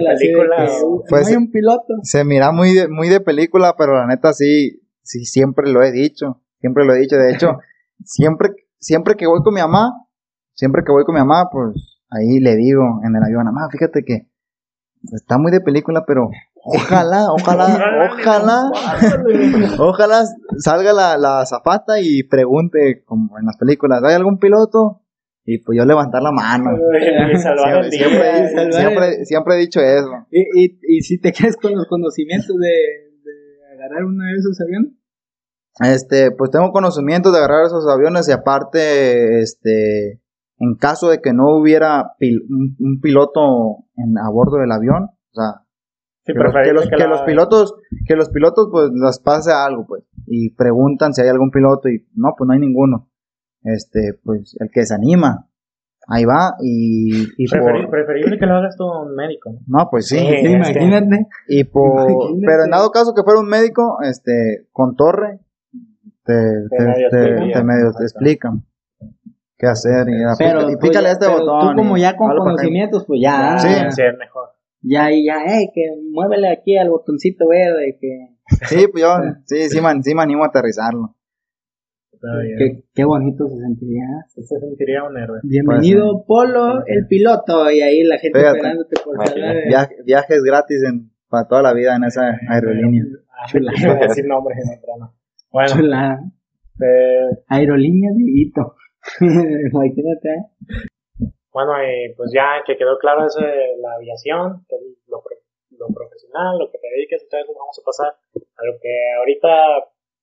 así 0.07 0.28
de 0.28 0.33
de 0.33 0.38
película. 0.38 0.57
que, 0.66 0.72
o- 0.85 0.88
uh, 0.96 1.05
Pues- 1.09 1.22
no 1.22 1.28
hay 1.28 1.37
un 1.37 1.50
piloto? 1.50 1.94
Se 2.02 2.24
mira 2.24 2.52
muy 2.52 2.72
de, 2.74 2.88
muy 2.88 3.09
de 3.09 3.20
película, 3.20 3.74
pero 3.78 3.94
la 3.94 4.07
neta 4.07 4.33
sí, 4.33 4.83
sí, 5.02 5.24
siempre 5.24 5.70
lo 5.72 5.83
he 5.83 5.90
dicho, 5.90 6.42
siempre 6.61 6.85
lo 6.85 6.94
he 6.94 6.98
dicho. 7.00 7.16
De 7.16 7.33
hecho, 7.33 7.59
siempre, 8.05 8.50
siempre 8.78 9.14
que 9.16 9.26
voy 9.26 9.40
con 9.42 9.55
mi 9.55 9.61
mamá, 9.61 9.90
siempre 10.55 10.83
que 10.85 10.92
voy 10.92 11.05
con 11.05 11.14
mi 11.14 11.20
mamá, 11.20 11.48
pues 11.50 11.74
ahí 12.11 12.38
le 12.40 12.57
digo 12.57 13.00
en 13.05 13.16
el 13.16 13.22
avión, 13.22 13.44
mamá, 13.46 13.68
fíjate 13.72 14.02
que 14.05 14.28
está 15.12 15.38
muy 15.38 15.50
de 15.50 15.60
película, 15.60 16.04
pero 16.06 16.28
ojalá, 16.64 17.26
ojalá, 17.32 17.66
ojalá, 18.12 18.70
ojalá 19.78 20.24
salga 20.58 20.92
la, 20.92 21.18
la 21.18 21.44
zafata 21.46 22.00
y 22.00 22.22
pregunte, 22.22 23.02
como 23.04 23.38
en 23.38 23.46
las 23.46 23.56
películas, 23.56 24.02
¿hay 24.04 24.14
algún 24.14 24.38
piloto? 24.38 25.00
Y 25.44 25.58
pues 25.58 25.76
yo 25.76 25.84
levantar 25.84 26.22
la 26.22 26.30
mano. 26.30 26.70
Siempre, 27.02 27.90
siempre, 27.90 28.70
siempre, 28.70 29.24
siempre 29.24 29.54
he 29.54 29.58
dicho 29.58 29.80
eso. 29.80 30.08
¿Y, 30.30 30.40
y, 30.40 30.78
y 30.82 31.00
si 31.00 31.20
te 31.20 31.32
quedas 31.32 31.56
con 31.56 31.74
los 31.74 31.86
conocimientos 31.88 32.56
de, 32.56 32.68
de 33.24 33.74
agarrar 33.74 34.04
uno 34.04 34.24
de 34.24 34.38
esos 34.38 34.60
aviones? 34.60 34.92
Este, 35.80 36.30
pues 36.30 36.50
tengo 36.50 36.70
conocimiento 36.70 37.32
de 37.32 37.38
agarrar 37.38 37.66
esos 37.66 37.88
aviones 37.88 38.28
y 38.28 38.32
aparte, 38.32 39.40
este, 39.40 40.21
en 40.64 40.77
caso 40.77 41.09
de 41.11 41.20
que 41.20 41.33
no 41.33 41.57
hubiera 41.57 42.12
pil- 42.20 42.46
un, 42.48 42.77
un 42.79 43.01
piloto 43.01 43.85
en, 43.96 44.16
a 44.16 44.31
bordo 44.31 44.59
del 44.59 44.70
avión, 44.70 45.05
o 45.05 45.33
sea, 45.35 45.62
Sí, 46.25 46.35
que, 46.35 46.38
los, 46.38 46.46
que, 46.46 46.53
preferible 46.53 46.72
los, 46.75 46.85
que 46.85 46.96
que 46.96 47.03
la- 47.03 47.09
los 47.09 47.22
pilotos, 47.22 47.75
que 48.07 48.14
los 48.14 48.29
pilotos 48.31 48.68
pues 48.70 48.90
les 48.94 49.18
pase 49.18 49.51
algo, 49.53 49.87
pues, 49.88 50.05
y 50.27 50.51
preguntan 50.55 51.12
si 51.14 51.20
hay 51.22 51.29
algún 51.29 51.51
piloto 51.51 51.88
y 51.88 52.07
no, 52.14 52.35
pues 52.38 52.46
no 52.46 52.55
hay 52.55 52.61
ninguno. 52.61 53.09
Este, 53.64 54.20
pues 54.25 54.57
el 54.61 54.70
que 54.72 54.85
se 54.87 54.94
anima, 54.94 55.48
ahí 56.07 56.25
va 56.25 56.55
y, 56.61 57.22
y 57.37 57.46
Preferi- 57.48 57.83
por, 57.83 57.90
preferible 57.90 58.38
que 58.38 58.46
lo 58.46 58.55
hagas 58.55 58.77
tú 58.77 58.85
un 58.85 59.16
médico. 59.16 59.51
¿no? 59.66 59.88
pues 59.90 60.07
sí, 60.09 60.18
Sí. 60.18 60.27
Sí, 60.27 60.33
es 60.35 60.42
que- 60.42 60.51
imagínate. 60.53 61.27
y 61.48 61.64
por, 61.64 62.09
Imagínate. 62.09 62.46
pero 62.46 62.64
en 62.64 62.70
dado 62.70 62.90
caso 62.92 63.14
que 63.16 63.22
fuera 63.25 63.40
un 63.40 63.48
médico, 63.48 63.98
este, 64.03 64.68
con 64.70 64.94
torre, 64.94 65.40
te, 66.25 66.35
te, 66.70 66.85
medio 66.85 67.09
te- 67.11 67.53
te 67.53 67.64
medio 67.64 67.92
te 67.98 68.05
explican 68.05 68.64
qué 69.62 69.68
hacer 69.68 70.09
y, 70.09 70.18
ya, 70.20 70.35
Pero, 70.37 70.62
pues, 70.64 70.77
pícale 70.83 71.09
a 71.09 71.12
este 71.12 71.27
pero 71.27 71.38
botón. 71.38 71.70
Tú 71.70 71.77
como 71.83 71.96
ya 71.96 72.16
con 72.16 72.37
conocimientos, 72.37 73.05
pues 73.07 73.20
ya. 73.22 73.57
Sí. 73.59 73.68
Sí, 73.90 74.03
es 74.03 74.18
mejor. 74.18 74.48
Ya, 74.83 75.12
y 75.12 75.25
ya, 75.25 75.37
eh, 75.44 75.70
que 75.72 75.83
muévele 76.11 76.48
aquí 76.51 76.77
al 76.77 76.90
botoncito 76.90 77.46
verde, 77.48 77.96
que, 78.01 78.35
Sí, 78.66 78.87
pues 78.90 79.05
yo, 79.05 79.14
sí, 79.44 79.68
sí, 79.68 79.81
me, 79.81 80.03
sí 80.03 80.14
me 80.16 80.22
animo 80.22 80.42
a 80.42 80.48
aterrizarlo. 80.48 81.14
Está 82.12 82.38
bien. 82.42 82.59
que 82.59 82.85
qué 82.94 83.05
bonito 83.05 83.48
se 83.48 83.59
sentiría. 83.61 84.05
Se 84.29 84.42
sentiría 84.42 85.05
un 85.05 85.16
héroe. 85.16 85.38
Bienvenido, 85.44 86.25
Polo, 86.27 86.85
el 86.87 87.07
piloto, 87.09 87.70
y 87.70 87.81
ahí 87.81 88.03
la 88.03 88.18
gente 88.18 88.38
Fíjate. 88.38 88.59
esperándote 88.59 88.96
por 89.05 89.27
saber. 89.27 89.66
Via- 89.68 89.88
viajes 90.05 90.42
gratis 90.44 90.83
en, 90.88 91.11
para 91.29 91.46
toda 91.48 91.62
la 91.62 91.72
vida 91.75 91.94
en 91.96 92.05
esa 92.05 92.22
aerolínea. 92.48 93.05
Ah, 93.31 93.46
Chula. 93.48 93.72
iba 93.77 93.92
a 93.92 94.07
decir 94.09 94.25
nombres 94.27 94.59
en 94.59 94.81
no. 95.01 95.14
Bueno, 95.51 95.68
Chula. 95.72 96.20
eh, 96.81 97.38
Aerolínea 97.48 98.11
de 98.12 98.25
Hito. 98.27 98.75
Imagínate, 99.20 100.28
¿eh? 100.28 101.28
bueno, 101.52 101.72
y 101.82 102.14
pues 102.14 102.30
ya 102.32 102.62
que 102.66 102.76
quedó 102.76 102.98
claro 102.98 103.26
eso 103.26 103.40
de 103.40 103.76
la 103.78 103.94
aviación, 103.94 104.64
que 104.68 104.76
lo, 105.08 105.22
lo 105.78 105.86
profesional, 105.94 106.58
lo 106.58 106.70
que 106.70 106.78
te 106.78 106.88
todo 107.28 107.40
eso, 107.40 107.52
vamos 107.58 107.78
a 107.78 107.84
pasar 107.84 108.08
a 108.08 108.64
lo 108.64 108.72
que 108.80 108.94
ahorita 109.18 109.48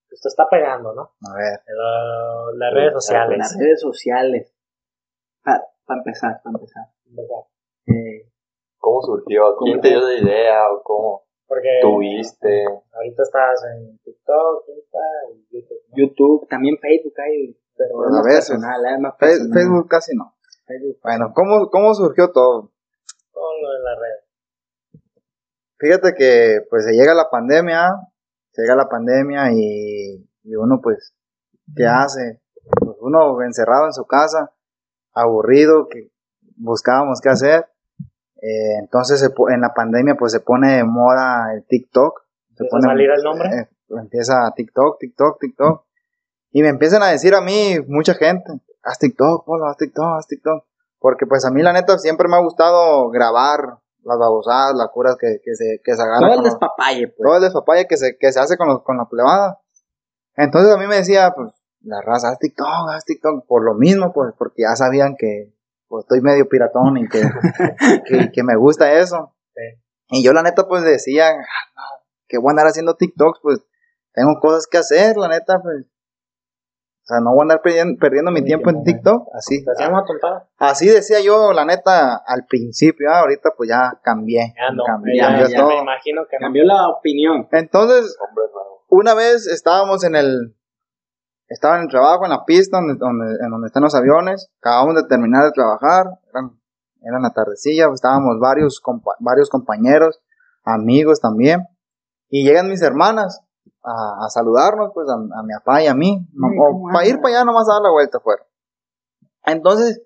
pues, 0.08 0.22
te 0.22 0.28
está 0.30 0.48
pegando, 0.50 0.94
¿no? 0.94 1.02
A 1.30 1.36
ver, 1.36 1.60
Lo- 1.68 2.54
las 2.58 2.74
redes 2.74 2.94
sociales. 2.94 3.38
Las 3.38 3.58
redes 3.60 3.82
sociales. 3.82 4.56
Para 5.44 6.00
empezar, 6.00 6.42
para 6.44 6.56
empezar. 6.58 6.84
¿verdad? 7.06 7.44
Eh, 7.88 8.30
¿Cómo 8.78 9.02
surgió? 9.02 9.56
¿Quién 9.58 9.80
¿Cómo? 9.80 9.82
te 9.82 9.90
dio 9.90 10.02
la 10.02 10.14
idea? 10.14 10.72
¿O 10.72 10.84
cómo 10.84 11.24
Porque 11.50 11.80
tuviste? 11.82 12.64
ahorita 12.94 13.24
estás 13.24 13.66
en 13.74 13.98
TikTok, 13.98 14.70
Insta 14.70 15.00
YouTube. 15.50 15.82
¿no? 15.90 15.98
YouTube, 15.98 16.48
también 16.48 16.78
Facebook 16.78 17.14
hay, 17.18 17.60
pero 17.76 18.04
a 18.04 18.24
veces. 18.24 18.52
personal, 18.52 18.86
es 18.86 19.00
más 19.00 19.16
personal. 19.16 19.54
Facebook 19.54 19.88
casi 19.90 20.16
no. 20.16 20.36
Facebook. 20.68 21.00
Bueno, 21.02 21.32
¿cómo, 21.34 21.70
¿cómo 21.72 21.96
surgió 21.96 22.32
todo? 22.32 22.72
Todo 23.34 23.52
lo 23.64 23.70
de 23.72 23.80
las 23.84 23.98
redes. 24.00 24.30
Fíjate 25.80 26.14
que 26.14 26.60
pues 26.70 26.86
se 26.86 26.92
llega 26.92 27.16
la 27.16 27.32
pandemia, 27.32 27.96
se 28.52 28.62
llega 28.62 28.76
la 28.76 28.88
pandemia 28.88 29.52
y, 29.52 30.30
y 30.44 30.56
uno 30.56 30.80
pues, 30.84 31.16
¿qué 31.76 31.88
hace? 31.88 32.42
Pues 32.80 32.96
uno 33.02 33.42
encerrado 33.42 33.88
en 33.88 33.94
su 33.94 34.06
casa, 34.06 34.54
aburrido, 35.14 35.88
que 35.88 36.12
buscábamos 36.58 37.22
qué 37.24 37.30
hacer. 37.30 37.66
Eh, 38.42 38.78
entonces 38.80 39.20
se 39.20 39.30
po- 39.32 39.50
en 39.50 39.62
la 39.62 39.74
pandemia 39.74 40.16
pues 40.16 40.32
se 40.32 40.40
pone 40.40 40.78
de 40.78 40.84
moda 40.84 41.54
el 41.54 41.66
TikTok. 41.66 42.22
Se 42.56 42.64
¿Empieza 42.64 42.78
a 42.78 42.90
salir 42.92 43.10
el 43.10 43.24
nombre? 43.24 43.50
eh, 43.50 43.70
empieza 44.00 44.52
TikTok, 44.56 44.98
TikTok, 45.00 45.40
TikTok. 45.40 45.84
Y 46.52 46.62
me 46.62 46.70
empiezan 46.70 47.04
a 47.04 47.08
decir 47.08 47.36
a 47.36 47.42
mí, 47.42 47.76
mucha 47.88 48.14
gente, 48.16 48.52
haz 48.84 48.98
TikTok, 48.98 49.46
Polo, 49.46 49.66
haz 49.68 49.78
TikTok, 49.78 50.18
haz 50.18 50.28
TikTok. 50.28 50.64
Porque 51.00 51.26
pues 51.26 51.46
a 51.46 51.52
mí 51.52 51.62
la 51.62 51.74
neta 51.74 51.98
siempre 52.00 52.28
me 52.28 52.36
ha 52.36 52.42
gustado 52.42 53.10
grabar 53.10 53.78
las 54.04 54.18
babosadas, 54.18 54.74
las 54.76 54.90
curas 54.90 55.16
que, 55.20 55.40
que 55.44 55.54
se, 55.56 55.82
que 55.84 55.96
se 55.96 56.02
agarran. 56.02 56.22
Todo 56.22 56.32
el 56.32 56.38
los- 56.38 56.54
despapalle, 56.54 57.08
pues. 57.08 57.18
todo 57.26 57.36
el 57.36 57.42
despapalle 57.44 57.88
que 57.88 57.98
se, 57.98 58.18
que 58.18 58.32
se 58.32 58.40
hace 58.40 58.58
con, 58.58 58.68
los, 58.70 58.82
con 58.84 58.98
la 58.98 59.06
plebada. 59.06 59.60
Entonces 60.36 60.74
a 60.74 60.78
mí 60.78 60.88
me 60.88 60.96
decía, 60.98 61.32
pues, 61.36 61.52
la 61.82 62.02
raza, 62.02 62.30
haz 62.30 62.40
TikTok, 62.40 62.68
haz 62.92 63.06
TikTok, 63.06 63.46
por 63.46 63.64
lo 63.64 63.74
mismo, 63.76 64.12
pues, 64.14 64.34
porque 64.38 64.64
ya 64.64 64.76
sabían 64.76 65.16
que 65.18 65.54
pues, 65.90 66.06
estoy 66.06 66.22
medio 66.22 66.48
piratón 66.48 66.98
y 66.98 67.10
que, 67.10 67.22
que, 68.06 68.32
que 68.32 68.44
me 68.44 68.56
gusta 68.56 68.94
eso. 68.94 69.36
Sí. 69.54 69.82
Y 70.12 70.24
yo 70.24 70.32
la 70.32 70.44
neta, 70.44 70.68
pues, 70.68 70.84
decía, 70.84 71.30
"Ah, 71.30 72.02
que 72.28 72.38
voy 72.38 72.50
a 72.50 72.52
andar 72.52 72.68
haciendo 72.68 72.96
TikToks, 72.96 73.40
pues, 73.42 73.60
tengo 74.14 74.40
cosas 74.40 74.68
que 74.68 74.78
hacer, 74.78 75.18
la 75.18 75.28
neta, 75.28 75.60
pues. 75.62 75.86
O 75.86 77.06
sea, 77.12 77.20
no 77.22 77.32
voy 77.32 77.40
a 77.40 77.44
andar 77.44 77.62
perdiendo, 77.62 78.00
perdiendo 78.00 78.32
mi 78.32 78.42
Mi 78.42 78.46
tiempo 78.46 78.70
en 78.70 78.84
TikTok, 78.84 79.30
así. 79.34 79.66
Te 79.66 79.72
hacíamos 79.72 80.06
tontada. 80.06 80.48
Así 80.58 80.88
decía 80.88 81.20
yo, 81.22 81.54
la 81.54 81.66
neta, 81.66 82.18
al 82.18 82.46
principio, 82.46 83.10
ah, 83.12 83.22
ahorita 83.22 83.52
pues 83.58 83.70
ya 83.70 84.00
cambié. 84.04 84.54
Ya 84.56 84.72
no. 84.76 84.84
cambié, 84.84 85.18
ya, 85.18 85.28
cambió 85.28 85.48
ya 85.48 85.58
todo. 85.58 85.70
me 85.70 85.78
imagino 85.80 86.22
que 86.30 86.38
no. 86.38 86.46
Cambió 86.46 86.64
la 86.66 86.88
opinión. 86.90 87.48
Entonces, 87.52 88.16
Hombre 88.20 88.44
una 88.90 89.14
vez 89.14 89.48
estábamos 89.48 90.04
en 90.04 90.16
el 90.16 90.56
estaba 91.50 91.76
en 91.78 91.84
el 91.84 91.88
trabajo 91.90 92.24
en 92.26 92.32
la 92.32 92.46
pista 92.46 92.78
donde, 92.78 92.96
donde 92.96 93.26
en 93.44 93.50
donde 93.50 93.68
están 93.68 93.84
los 93.84 93.96
aviones. 93.96 94.50
Acabamos 94.62 94.96
de 94.96 95.08
terminar 95.08 95.44
de 95.46 95.52
trabajar. 95.52 96.06
Eran 96.30 96.60
eran 97.02 97.22
la 97.22 97.32
tardecilla 97.32 97.88
pues, 97.88 98.00
estábamos 98.00 98.40
varios 98.40 98.82
compa- 98.84 99.16
varios 99.20 99.50
compañeros 99.50 100.20
amigos 100.64 101.20
también. 101.22 101.66
Y 102.30 102.44
llegan 102.46 102.70
mis 102.70 102.82
hermanas 102.82 103.42
a, 103.84 104.26
a 104.26 104.30
saludarnos 104.30 104.92
pues 104.94 105.08
a, 105.10 105.14
a 105.14 105.44
mi 105.44 105.54
papá 105.56 105.82
y 105.82 105.88
a 105.88 105.96
mí. 105.96 106.20
Ay, 106.20 106.58
o 106.60 106.72
¿cómo 106.74 106.94
para 106.94 107.08
ir 107.08 107.16
para 107.22 107.36
allá 107.36 107.46
nomás 107.46 107.68
a 107.70 107.74
dar 107.74 107.82
la 107.82 107.92
vuelta 107.92 108.18
afuera. 108.20 108.44
Entonces 109.46 110.02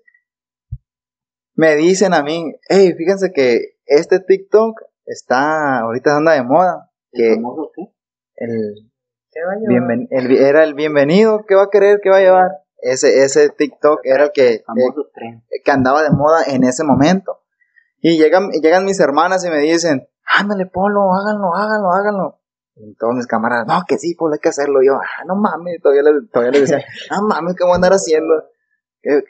me 1.56 1.74
dicen 1.76 2.14
a 2.14 2.22
mí 2.22 2.52
hey 2.68 2.94
fíjense 2.96 3.32
que 3.32 3.76
este 3.86 4.18
TikTok 4.20 4.80
está 5.04 5.80
ahorita 5.80 6.16
anda 6.16 6.32
de 6.32 6.42
moda 6.42 6.90
que 7.12 7.28
¿El 7.28 7.34
famoso 7.36 7.70
qué? 7.74 7.82
el 8.36 8.90
¿Qué 9.34 9.40
va 9.44 9.52
a 9.52 9.56
llevar? 9.56 9.68
Bienven- 9.88 10.08
el 10.10 10.28
vi- 10.28 10.38
era 10.38 10.62
el 10.64 10.74
bienvenido, 10.74 11.44
¿qué 11.46 11.54
va 11.56 11.64
a 11.64 11.70
querer? 11.70 12.00
¿Qué 12.02 12.08
va 12.10 12.18
a 12.18 12.20
llevar? 12.20 12.50
Ese, 12.78 13.24
ese 13.24 13.48
TikTok 13.50 14.00
era 14.04 14.24
el 14.24 14.32
que, 14.32 14.62
eh, 15.50 15.62
que 15.64 15.70
andaba 15.72 16.02
de 16.02 16.10
moda 16.10 16.44
en 16.46 16.62
ese 16.64 16.84
momento. 16.84 17.40
Y 18.00 18.16
llegan, 18.18 18.50
llegan 18.50 18.84
mis 18.84 19.00
hermanas 19.00 19.44
y 19.44 19.50
me 19.50 19.58
dicen, 19.58 20.06
ándale, 20.24 20.66
Polo, 20.66 21.12
háganlo, 21.14 21.54
háganlo, 21.54 21.90
háganlo. 21.92 22.40
Y 22.76 22.94
todos 22.96 23.14
mis 23.14 23.26
camaradas, 23.26 23.66
no, 23.66 23.82
que 23.88 23.98
sí, 23.98 24.14
Polo, 24.14 24.34
hay 24.34 24.40
que 24.40 24.50
hacerlo. 24.50 24.82
Y 24.82 24.86
yo, 24.86 24.94
ah, 24.96 25.24
no 25.26 25.34
mames, 25.36 25.80
todavía 25.82 26.02
les, 26.02 26.30
todavía 26.30 26.52
les 26.52 26.70
decía, 26.70 26.84
no 27.10 27.22
mames, 27.28 27.54
¿qué 27.56 27.64
voy 27.64 27.72
a 27.72 27.76
andar 27.76 27.92
haciendo? 27.92 28.34
Que- 29.02 29.24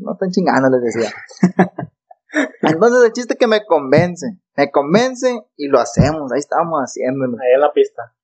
no 0.00 0.12
están 0.12 0.30
chingando, 0.30 0.68
les 0.68 0.82
decía. 0.94 1.10
Entonces 2.62 3.04
el 3.06 3.12
chiste 3.12 3.34
es 3.34 3.38
que 3.38 3.46
me 3.46 3.64
convence, 3.64 4.26
me 4.56 4.70
convence 4.70 5.46
y 5.56 5.68
lo 5.68 5.78
hacemos, 5.78 6.30
ahí 6.32 6.40
estamos 6.40 6.78
haciéndolo 6.80 7.38
Ahí 7.40 7.54
en 7.54 7.60
la 7.60 7.72
pista. 7.72 8.14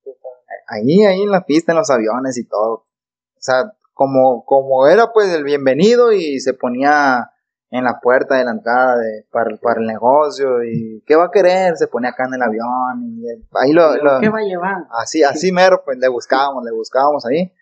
Ahí, 0.69 1.05
ahí 1.05 1.23
en 1.23 1.31
la 1.31 1.45
pista, 1.45 1.73
en 1.73 1.79
los 1.79 1.91
aviones 1.91 2.37
y 2.39 2.47
todo. 2.47 2.73
O 2.75 3.41
sea, 3.41 3.73
como, 3.93 4.45
como 4.45 4.87
era 4.89 5.13
pues 5.13 5.33
el 5.33 5.45
bienvenido 5.45 6.13
y 6.13 6.41
se 6.41 6.55
ponía 6.55 7.31
en 7.71 7.85
la 7.85 7.99
puerta 8.01 8.37
de 8.37 8.45
la 8.45 8.53
entrada 8.53 8.97
de, 8.99 9.27
para, 9.31 9.57
para 9.57 9.81
el 9.81 9.87
negocio 9.87 10.63
y 10.65 11.03
¿qué 11.07 11.17
va 11.17 11.25
a 11.27 11.31
querer? 11.31 11.77
Se 11.77 11.89
ponía 11.89 12.11
acá 12.11 12.27
en 12.27 12.35
el 12.35 12.43
avión 12.43 13.03
y 13.03 13.25
ahí 13.61 13.73
lo, 13.73 13.97
lo- 13.97 14.21
¿Qué 14.21 14.29
va 14.29 14.39
a 14.39 14.43
llevar? 14.43 14.85
así, 15.01 15.23
así 15.25 15.51
mero, 15.53 15.83
pues 15.85 15.99
le 15.99 16.09
buscábamos, 16.09 16.65
le 16.65 16.71
buscábamos 16.73 17.27
ahí. 17.27 17.53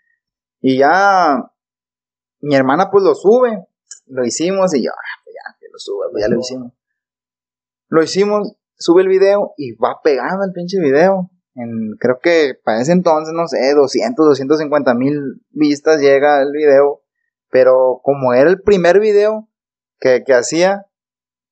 Y 0.61 0.79
ya 0.79 1.51
mi 2.41 2.55
hermana 2.55 2.91
pues 2.91 3.03
lo 3.05 3.15
sube, 3.15 3.67
lo 4.07 4.25
hicimos 4.25 4.75
y 4.75 4.85
yo, 4.85 4.91
ah, 4.93 5.21
pues 5.25 5.35
ya, 5.35 5.57
que 5.59 5.67
lo 5.73 5.79
sube, 5.79 6.07
pues 6.13 6.23
ya 6.23 6.29
lo 6.29 6.39
hicimos. 6.41 6.73
Lo 7.89 8.03
hicimos, 8.03 8.55
sube 8.77 9.03
el 9.03 9.09
video 9.09 9.55
y 9.57 9.73
va 9.77 10.01
pegando 10.03 10.45
el 10.45 10.53
pinche 10.53 10.79
video. 10.81 11.31
En, 11.55 11.93
creo 11.99 12.19
que 12.23 12.55
para 12.65 12.81
ese 12.81 12.93
entonces, 12.93 13.35
no 13.35 13.47
sé, 13.47 13.75
200, 13.75 14.27
250 14.27 14.95
mil 14.95 15.21
vistas 15.51 16.01
llega 16.01 16.41
el 16.43 16.51
video. 16.53 17.03
Pero 17.51 18.01
como 18.03 18.33
era 18.33 18.49
el 18.49 18.61
primer 18.63 18.99
video 19.01 19.49
que, 20.01 20.23
que 20.25 20.33
hacía, 20.33 20.87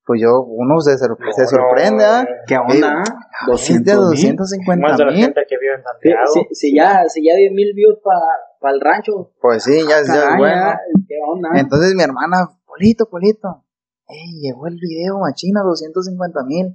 pues 0.06 0.20
yo, 0.22 0.40
uno 0.42 0.80
se, 0.80 0.96
sor- 0.96 1.18
se 1.36 1.46
sorprende, 1.46 2.04
¿ah? 2.04 2.26
¿Qué 2.46 2.54
Digo, 2.54 2.64
onda? 2.88 3.02
"Ah, 3.06 3.46
200 3.46 3.84
de 3.84 3.92
mil. 4.16 4.36
250 4.36 4.88
Más 4.88 4.96
de 4.98 5.04
la 5.04 5.12
mil. 5.12 5.20
gente 5.24 5.40
que 5.46 5.58
vive 5.58 5.74
en 5.74 5.82
Santiago. 5.82 6.26
sí, 6.32 6.40
si 6.52 6.74
ya, 6.74 7.04
si 7.08 7.22
ya 7.26 7.36
10 7.36 7.52
mil 7.52 7.72
views 7.74 7.98
para 8.02 8.72
el 8.74 8.80
rancho. 8.80 9.32
Pues 9.42 9.62
sí, 9.64 9.80
ya, 9.82 10.02
ya 10.02 10.30
es 10.30 10.36
bueno. 10.38 10.72
¿Qué 11.06 11.14
onda? 11.26 11.50
Entonces 11.60 11.94
mi 11.94 12.02
hermana, 12.02 12.48
Polito, 12.64 13.06
Polito, 13.10 13.64
ey, 14.08 14.40
llegó 14.40 14.66
el 14.66 14.78
video, 14.80 15.18
machina, 15.18 15.60
250 15.62 16.40
mil 16.46 16.74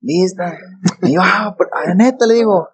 vistas. 0.00 0.54
Y 1.02 1.14
yo, 1.14 1.20
ah, 1.22 1.54
pero, 1.58 1.70
ah, 1.72 1.94
neta, 1.94 2.26
le 2.26 2.34
digo, 2.34 2.68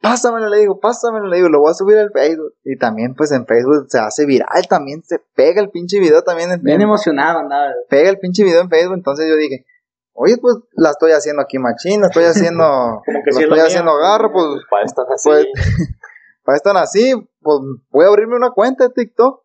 pásamelo, 0.00 0.48
le 0.48 0.58
digo, 0.60 0.80
pásamelo, 0.80 1.26
le 1.26 1.36
digo, 1.36 1.48
lo 1.48 1.60
voy 1.60 1.70
a 1.70 1.74
subir 1.74 1.98
al 1.98 2.10
Facebook. 2.12 2.54
Y 2.64 2.76
también, 2.78 3.14
pues 3.14 3.32
en 3.32 3.46
Facebook 3.46 3.86
se 3.88 3.98
hace 3.98 4.26
viral, 4.26 4.66
también 4.68 5.02
se 5.02 5.18
pega 5.34 5.60
el 5.60 5.70
pinche 5.70 5.98
video, 6.00 6.22
también 6.22 6.50
en- 6.50 6.62
Bien 6.62 6.80
emocionado 6.80 7.40
andaba. 7.40 7.70
pega 7.88 8.10
el 8.10 8.18
pinche 8.18 8.44
video 8.44 8.60
en 8.62 8.70
Facebook. 8.70 8.94
Entonces 8.96 9.28
yo 9.28 9.36
dije, 9.36 9.66
oye, 10.12 10.36
pues 10.40 10.56
la 10.72 10.90
estoy 10.90 11.12
haciendo 11.12 11.42
aquí, 11.42 11.58
machina, 11.58 12.06
estoy 12.06 12.24
haciendo, 12.24 12.64
Como 13.06 13.22
que 13.24 13.30
lo 13.30 13.36
sí 13.36 13.42
es 13.42 13.48
lo 13.48 13.54
estoy 13.54 13.58
mío. 13.58 13.66
haciendo 13.66 13.90
agarro, 13.92 14.32
pues 14.32 14.46
Para 14.70 14.84
estar 14.84 15.04
así. 15.14 15.28
Pues, 15.28 15.46
para 16.44 16.56
estar 16.56 16.76
así, 16.76 17.12
pues 17.40 17.58
voy 17.90 18.04
a 18.04 18.08
abrirme 18.08 18.36
una 18.36 18.50
cuenta 18.50 18.84
de 18.88 18.94
TikTok. 18.94 19.42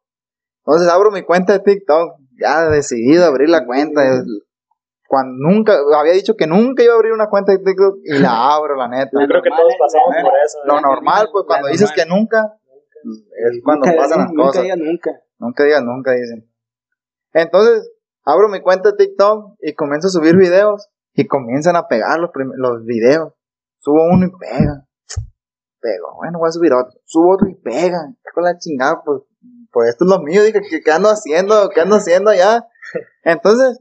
Entonces 0.66 0.88
abro 0.90 1.12
mi 1.12 1.22
cuenta 1.24 1.54
de 1.54 1.60
TikTok. 1.60 2.14
Ya 2.42 2.68
decidido 2.70 3.26
abrir 3.26 3.50
la 3.50 3.66
cuenta. 3.66 4.02
Cuando 5.16 5.48
nunca, 5.48 5.78
había 5.98 6.12
dicho 6.12 6.36
que 6.36 6.46
nunca 6.46 6.84
iba 6.84 6.92
a 6.92 6.98
abrir 6.98 7.14
una 7.14 7.30
cuenta 7.30 7.54
de 7.54 7.60
TikTok 7.60 8.00
y 8.04 8.20
la 8.20 8.54
abro, 8.56 8.76
la 8.76 8.90
neta. 8.90 9.12
Yo 9.14 9.26
creo 9.28 9.42
que 9.42 9.50
todos 9.50 9.72
¿eh? 9.74 9.78
pasamos 9.80 10.14
por 10.22 10.34
eso. 10.44 10.58
Lo 10.66 10.78
¿eh? 10.78 10.82
normal, 10.82 11.30
pues 11.32 11.46
cuando 11.48 11.68
normal. 11.68 11.72
dices 11.72 11.92
que 11.94 12.06
nunca, 12.06 12.58
es 13.06 13.62
cuando 13.64 13.86
Nunca- 13.86 13.98
pasan 14.02 14.20
las 14.20 14.30
nunca 14.32 14.44
cosas. 14.48 14.64
digas 14.64 14.78
nunca. 14.78 15.12
Nunca 15.40 15.64
digas 15.64 15.84
nunca, 15.84 16.12
dicen. 16.12 16.52
Entonces, 17.32 17.92
abro 18.26 18.50
mi 18.50 18.60
cuenta 18.60 18.92
de 18.92 18.98
TikTok 18.98 19.56
y 19.62 19.74
comienzo 19.74 20.08
a 20.08 20.12
subir 20.12 20.36
videos 20.36 20.90
y 21.14 21.28
comienzan 21.28 21.78
a 21.78 21.88
pegar 21.88 22.20
los, 22.20 22.30
los 22.58 22.84
videos. 22.84 23.32
Subo 23.80 24.04
uno 24.12 24.26
y 24.26 24.32
pega. 24.38 24.84
Pego, 25.80 26.16
bueno, 26.18 26.40
voy 26.40 26.50
a 26.50 26.52
subir 26.52 26.74
otro. 26.74 27.00
Subo 27.06 27.36
otro 27.36 27.48
y 27.48 27.56
pega. 27.56 28.00
Con 28.34 28.44
la 28.44 28.58
chingada, 28.58 29.02
pues, 29.06 29.22
pues 29.72 29.90
esto 29.92 30.04
es 30.04 30.10
lo 30.12 30.20
mío. 30.20 30.44
Dije, 30.44 30.60
¿qué, 30.70 30.82
qué 30.82 30.92
ando 30.92 31.08
haciendo? 31.08 31.70
¿Qué 31.70 31.80
ando 31.80 31.96
haciendo 31.96 32.32
allá? 32.32 32.68
Entonces, 33.24 33.80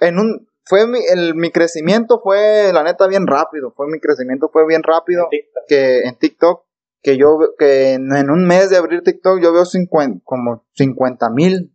en 0.00 0.18
un, 0.18 0.46
fue 0.64 0.86
mi, 0.86 0.98
el, 1.12 1.34
mi 1.34 1.50
crecimiento 1.50 2.20
fue, 2.22 2.72
la 2.72 2.82
neta, 2.82 3.06
bien 3.06 3.26
rápido. 3.26 3.72
Fue 3.76 3.86
mi 3.88 3.98
crecimiento 4.00 4.48
fue 4.52 4.66
bien 4.66 4.82
rápido 4.82 5.28
En 5.30 5.40
que 5.68 6.00
en 6.02 6.16
TikTok, 6.16 6.64
que 7.02 7.16
yo, 7.16 7.38
que 7.58 7.94
en, 7.94 8.14
en 8.14 8.30
un 8.30 8.46
mes 8.46 8.70
de 8.70 8.76
abrir 8.76 9.02
TikTok 9.02 9.40
yo 9.40 9.52
veo 9.52 9.64
50, 9.64 10.20
como 10.24 10.64
50 10.74 11.30
mil, 11.30 11.74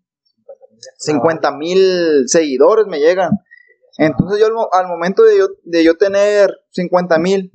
50 0.97 1.52
mil 1.52 2.23
seguidores 2.28 2.88
me 2.88 3.00
llegan. 3.00 3.32
Entonces 3.97 4.39
yo 4.39 4.47
al 4.71 4.88
momento 4.88 5.23
de 5.23 5.38
yo, 5.38 5.47
de 5.63 5.84
yo 5.84 5.97
tener 5.97 6.52
50 6.69 7.17
mil, 7.17 7.52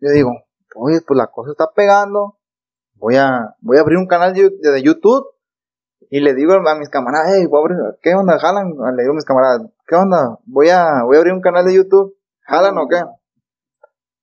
yo 0.00 0.10
digo, 0.10 0.30
oye, 0.76 1.00
pues 1.06 1.18
la 1.18 1.26
cosa 1.26 1.50
está 1.50 1.72
pegando, 1.74 2.38
voy 2.94 3.16
a, 3.16 3.56
voy 3.60 3.76
a 3.76 3.80
abrir 3.80 3.98
un 3.98 4.06
canal 4.06 4.32
de, 4.32 4.50
de 4.50 4.82
YouTube 4.82 5.26
y 6.10 6.20
le 6.20 6.34
digo 6.34 6.52
a 6.54 6.74
mis 6.78 6.88
camaradas, 6.90 7.32
hey, 7.36 7.46
voy 7.46 7.58
a 7.58 7.60
abrir, 7.62 7.98
¿qué 8.02 8.14
onda? 8.14 8.38
¿Jalan? 8.38 8.72
Le 8.96 9.02
digo 9.02 9.12
a 9.12 9.16
mis 9.16 9.24
camaradas, 9.24 9.62
¿qué 9.86 9.94
onda? 9.94 10.38
Voy 10.44 10.68
a, 10.68 11.04
voy 11.04 11.16
a 11.16 11.18
abrir 11.20 11.32
un 11.32 11.40
canal 11.40 11.64
de 11.64 11.74
YouTube, 11.74 12.16
¿jalan 12.42 12.76
o 12.78 12.88
qué? 12.88 13.00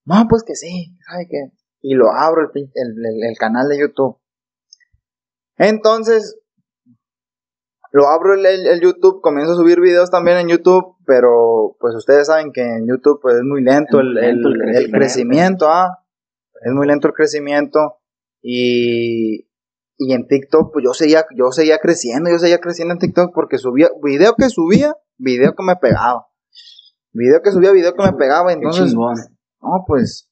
No, 0.06 0.28
pues 0.30 0.44
que 0.44 0.56
sí, 0.56 0.96
¿sabe 1.10 1.28
qué? 1.30 1.52
Y 1.82 1.94
lo 1.96 2.12
abro 2.12 2.42
el, 2.42 2.50
el, 2.54 3.06
el- 3.06 3.30
el 3.32 3.38
canal 3.38 3.68
de 3.70 3.80
YouTube. 3.80 4.18
Entonces, 5.58 6.38
lo 7.92 8.08
abro 8.08 8.34
el, 8.34 8.46
el- 8.46 8.68
el 8.68 8.82
YouTube, 8.82 9.22
comienzo 9.22 9.54
a 9.54 9.56
subir 9.56 9.80
videos 9.80 10.10
también 10.12 10.38
en 10.38 10.50
YouTube, 10.50 10.96
pero 11.06 11.76
pues 11.80 11.96
ustedes 11.96 12.28
saben 12.28 12.52
que 12.52 12.62
en 12.62 12.88
YouTube 12.88 13.20
pues 13.22 13.36
es 13.38 13.44
muy 13.44 13.64
lento, 13.64 14.00
el- 14.02 14.18
el 14.18 14.42
crecimiento. 14.42 14.92
crecimiento, 14.98 15.70
ah, 15.70 16.04
es 16.62 16.72
muy 16.74 16.86
lento 16.88 17.08
el 17.08 17.14
crecimiento 17.14 17.98
y, 18.42 19.47
y 19.98 20.14
en 20.14 20.28
TikTok 20.28 20.72
pues 20.74 20.86
yo 20.86 20.94
seguía, 20.94 21.26
yo 21.36 21.52
seguía 21.52 21.80
creciendo, 21.80 22.30
yo 22.30 22.38
seguía 22.40 22.60
creciendo 22.60 22.94
en 22.94 23.00
TikTok 23.00 23.32
porque 23.34 23.58
subía, 23.58 23.90
video 24.04 24.34
que 24.36 24.50
subía, 24.50 24.96
video 25.18 25.54
que 25.56 25.64
me 25.64 25.76
pegaba, 25.76 26.28
video 27.12 27.42
que 27.42 27.52
subía, 27.52 27.72
video 27.72 27.94
que 27.94 28.04
me 28.04 28.14
pegaba, 28.14 28.54
entonces, 28.54 28.94
no 28.94 29.84
pues, 29.88 30.30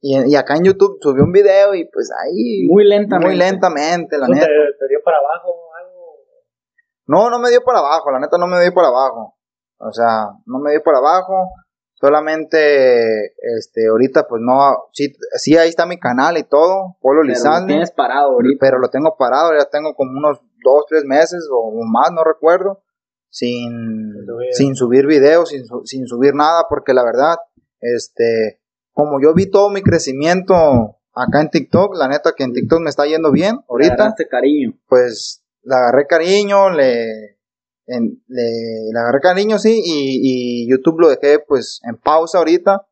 y, 0.00 0.16
y 0.32 0.34
acá 0.34 0.56
en 0.56 0.64
YouTube 0.64 0.98
subí 1.00 1.20
un 1.20 1.30
video 1.30 1.74
y 1.74 1.88
pues 1.92 2.10
ahí, 2.24 2.66
Muy 2.68 2.84
lentamente. 2.84 3.26
muy 3.28 3.36
lentamente, 3.36 4.18
la 4.18 4.26
¿Eso 4.26 4.34
neta. 4.34 4.46
te, 4.46 4.52
te 4.78 4.88
dio 4.88 4.98
para 5.04 5.18
abajo 5.18 5.48
o 5.50 5.74
algo? 5.76 6.16
No, 7.06 7.30
no 7.30 7.38
me 7.38 7.50
dio 7.50 7.62
para 7.62 7.80
abajo, 7.80 8.10
la 8.10 8.18
neta 8.18 8.38
no 8.38 8.46
me 8.46 8.60
dio 8.60 8.72
para 8.72 8.88
abajo. 8.88 9.36
O 9.78 9.92
sea, 9.92 10.28
no 10.46 10.58
me 10.60 10.70
dio 10.70 10.82
para 10.82 10.98
abajo. 10.98 11.48
Solamente, 12.02 13.26
este, 13.56 13.86
ahorita 13.88 14.26
pues 14.26 14.42
no, 14.44 14.88
sí, 14.90 15.14
sí 15.36 15.56
ahí 15.56 15.68
está 15.68 15.86
mi 15.86 16.00
canal 16.00 16.36
y 16.36 16.42
todo, 16.42 16.96
Polo 17.00 17.22
Pero 17.24 17.60
lo 17.60 17.66
tienes 17.66 17.92
parado 17.92 18.32
ahorita. 18.32 18.58
pero 18.58 18.80
lo 18.80 18.88
tengo 18.88 19.16
parado, 19.16 19.52
ya 19.56 19.66
tengo 19.66 19.94
como 19.94 20.18
unos 20.18 20.40
dos, 20.64 20.84
tres 20.88 21.04
meses 21.04 21.48
o 21.48 21.70
más, 21.84 22.10
no 22.12 22.24
recuerdo, 22.24 22.82
sin, 23.30 24.26
subir. 24.26 24.48
sin 24.52 24.74
subir 24.74 25.06
videos, 25.06 25.50
sin, 25.50 25.62
sin 25.84 26.08
subir 26.08 26.34
nada, 26.34 26.64
porque 26.68 26.92
la 26.92 27.04
verdad, 27.04 27.36
este, 27.80 28.60
como 28.92 29.20
yo 29.22 29.32
vi 29.32 29.48
todo 29.48 29.70
mi 29.70 29.82
crecimiento 29.82 30.98
acá 31.14 31.40
en 31.40 31.50
TikTok, 31.50 31.94
la 31.94 32.08
neta 32.08 32.32
que 32.36 32.42
en 32.42 32.52
TikTok 32.52 32.80
me 32.80 32.90
está 32.90 33.06
yendo 33.06 33.30
bien 33.30 33.58
Le 33.58 33.64
ahorita, 33.68 33.94
agarraste 33.94 34.26
cariño. 34.26 34.72
pues 34.88 35.44
le 35.62 35.76
agarré 35.76 36.08
cariño, 36.08 36.70
le, 36.70 37.38
en- 37.86 38.22
le, 38.28 38.42
le 38.92 38.98
agarré 39.00 39.20
cariño, 39.20 39.58
sí, 39.58 39.80
y, 39.84 40.64
y 40.64 40.70
YouTube 40.70 41.00
lo 41.00 41.08
dejé 41.08 41.38
pues 41.40 41.80
en 41.88 41.96
pausa 41.96 42.38
ahorita. 42.38 42.86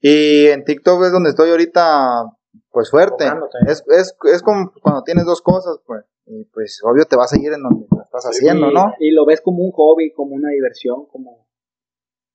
Y 0.00 0.46
en 0.48 0.64
TikTok 0.64 1.02
es 1.04 1.12
donde 1.12 1.30
estoy 1.30 1.50
ahorita 1.50 2.24
pues 2.70 2.90
fuerte. 2.90 3.24
Es, 3.66 3.82
es, 3.88 4.14
es 4.32 4.42
como 4.42 4.70
cuando 4.82 5.02
tienes 5.02 5.24
dos 5.24 5.40
cosas, 5.40 5.78
pues, 5.86 6.04
y 6.26 6.44
pues 6.52 6.80
obvio 6.84 7.06
te 7.06 7.16
vas 7.16 7.32
a 7.32 7.36
seguir 7.36 7.52
en 7.54 7.62
donde 7.62 7.86
lo 7.90 8.02
estás 8.02 8.24
haciendo, 8.24 8.70
y, 8.70 8.74
¿no? 8.74 8.92
Y 9.00 9.10
lo 9.12 9.24
ves 9.24 9.40
como 9.40 9.64
un 9.64 9.72
hobby, 9.72 10.12
como 10.12 10.34
una 10.34 10.50
diversión, 10.50 11.06
como, 11.06 11.46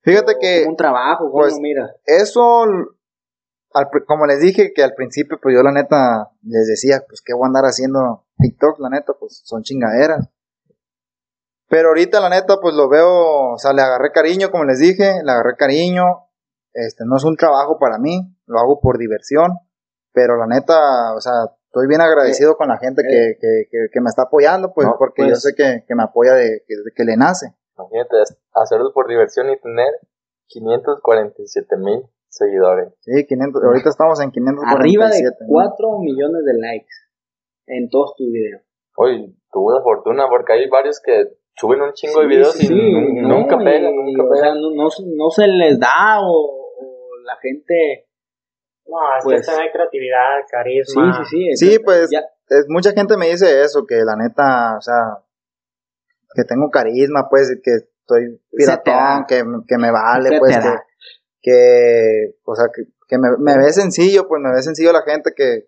Fíjate 0.04 0.38
que 0.42 0.62
como 0.62 0.72
un 0.72 0.78
trabajo. 0.78 1.26
¿cómo 1.26 1.44
pues, 1.44 1.54
lo 1.54 1.60
miras? 1.60 1.92
eso, 2.06 2.64
al 3.74 3.88
como 4.08 4.26
les 4.26 4.42
dije 4.42 4.74
que 4.74 4.84
al 4.84 4.96
principio, 4.96 5.38
pues 5.42 5.56
yo 5.56 5.62
la 5.62 5.72
neta 5.72 6.32
les 6.42 6.68
decía, 6.68 7.04
pues 7.08 7.22
qué 7.22 7.34
voy 7.34 7.44
a 7.44 7.48
andar 7.48 7.66
haciendo 7.66 8.26
TikTok, 8.40 8.80
la 8.80 8.90
neta, 8.90 9.14
pues 9.20 9.42
son 9.46 9.62
chingaderas. 9.62 10.28
Pero 11.72 11.88
ahorita 11.88 12.20
la 12.20 12.28
neta, 12.28 12.60
pues 12.62 12.76
lo 12.76 12.90
veo, 12.90 13.54
o 13.54 13.58
sea, 13.58 13.72
le 13.72 13.82
agarré 13.82 14.12
cariño, 14.12 14.52
como 14.52 14.66
les 14.66 14.80
dije, 14.80 15.24
le 15.24 15.32
agarré 15.32 15.56
cariño. 15.56 16.28
Este, 16.74 17.06
no 17.08 17.16
es 17.16 17.24
un 17.24 17.38
trabajo 17.38 17.80
para 17.80 17.98
mí, 17.98 18.36
lo 18.46 18.60
hago 18.60 18.82
por 18.82 18.98
diversión. 18.98 19.58
Pero 20.12 20.36
la 20.36 20.48
neta, 20.48 21.16
o 21.16 21.22
sea, 21.22 21.48
estoy 21.68 21.88
bien 21.88 22.02
agradecido 22.02 22.58
con 22.58 22.68
la 22.68 22.78
gente 22.78 23.04
que, 23.04 23.38
que, 23.40 23.70
que, 23.72 23.88
que 23.90 24.02
me 24.02 24.10
está 24.10 24.24
apoyando, 24.24 24.74
pues, 24.74 24.86
No, 24.86 24.96
porque 25.00 25.24
pues. 25.24 25.30
yo 25.30 25.36
sé 25.38 25.56
que, 25.56 25.86
que 25.88 25.96
me 25.96 26.04
apoya 26.04 26.34
de 26.34 26.62
que, 26.68 26.76
que 26.94 27.04
le 27.06 27.16
nace. 27.16 27.56
Imagínate, 27.78 28.18
hacerlo 28.54 28.92
por 28.94 29.08
diversión 29.08 29.50
y 29.50 29.58
tener 29.58 29.94
547 30.48 31.78
mil 31.78 32.04
seguidores. 32.28 32.94
Sí, 33.00 33.26
500, 33.26 33.64
ahorita 33.64 33.90
estamos 33.90 34.20
en 34.20 34.32
547. 34.32 34.76
Arriba 34.78 35.08
de 35.08 35.24
¿no? 35.24 35.48
4 35.48 36.00
millones 36.00 36.44
de 36.44 36.54
likes 36.54 36.96
en 37.68 37.90
todos 37.90 38.14
tus 38.18 38.28
videos. 38.28 38.62
Oye, 38.98 39.34
tuve 39.54 39.74
la 39.74 39.82
fortuna 39.82 40.28
porque 40.30 40.52
hay 40.52 40.70
varios 40.70 41.00
que 41.00 41.40
suben 41.56 41.82
un 41.82 41.94
chingo 41.94 42.22
de 42.22 42.28
videos 42.28 42.54
Sí, 42.54 42.66
y 42.66 42.68
sí, 42.68 42.74
nu- 42.74 43.22
no, 43.22 43.28
nunca 43.40 43.58
y- 43.62 43.64
pegan, 43.66 43.96
nunca 43.96 44.24
o 44.24 44.34
sea, 44.36 44.42
pegan. 44.52 44.62
no, 44.62 44.70
no, 44.72 44.88
no 45.18 45.30
se 45.30 45.48
les 45.48 45.80
da 45.80 46.20
o, 46.22 46.32
o 46.32 47.18
la 47.26 47.36
gente... 47.42 48.08
No, 48.86 48.98
es 49.18 49.24
Pues- 49.24 49.48
que 49.48 49.72
creatividad, 49.72 50.40
Sí, 50.46 50.52
carisma. 50.52 51.24
sí, 51.24 51.30
sí. 51.30 51.56
Sí, 51.56 51.66
entonces, 51.76 51.82
pues 51.86 52.10
ya- 52.12 52.26
es- 52.50 52.66
mucha 52.68 52.92
gente 52.92 53.16
me 53.18 53.28
dice 53.30 53.62
eso, 53.62 53.86
que 53.88 53.96
la 54.04 54.16
neta, 54.16 54.76
o 54.78 54.82
sea, 54.82 55.24
que 56.36 56.44
tengo 56.44 56.70
carisma, 56.70 57.28
pues, 57.30 57.58
que 57.64 57.72
estoy 57.76 58.42
piratón, 58.52 59.26
que, 59.28 59.44
que 59.68 59.78
me 59.78 59.92
vale, 59.92 60.30
Se 60.30 60.40
pues, 60.40 60.58
que, 61.42 62.36
o 62.46 62.56
sea, 62.56 62.66
que, 62.74 62.84
que 63.08 63.18
me, 63.18 63.30
me 63.40 63.58
ve 63.58 63.72
sencillo, 63.74 64.28
pues 64.28 64.42
me 64.42 64.52
ve 64.54 64.62
sencillo 64.62 64.92
la 64.92 65.02
gente 65.04 65.32
que, 65.36 65.68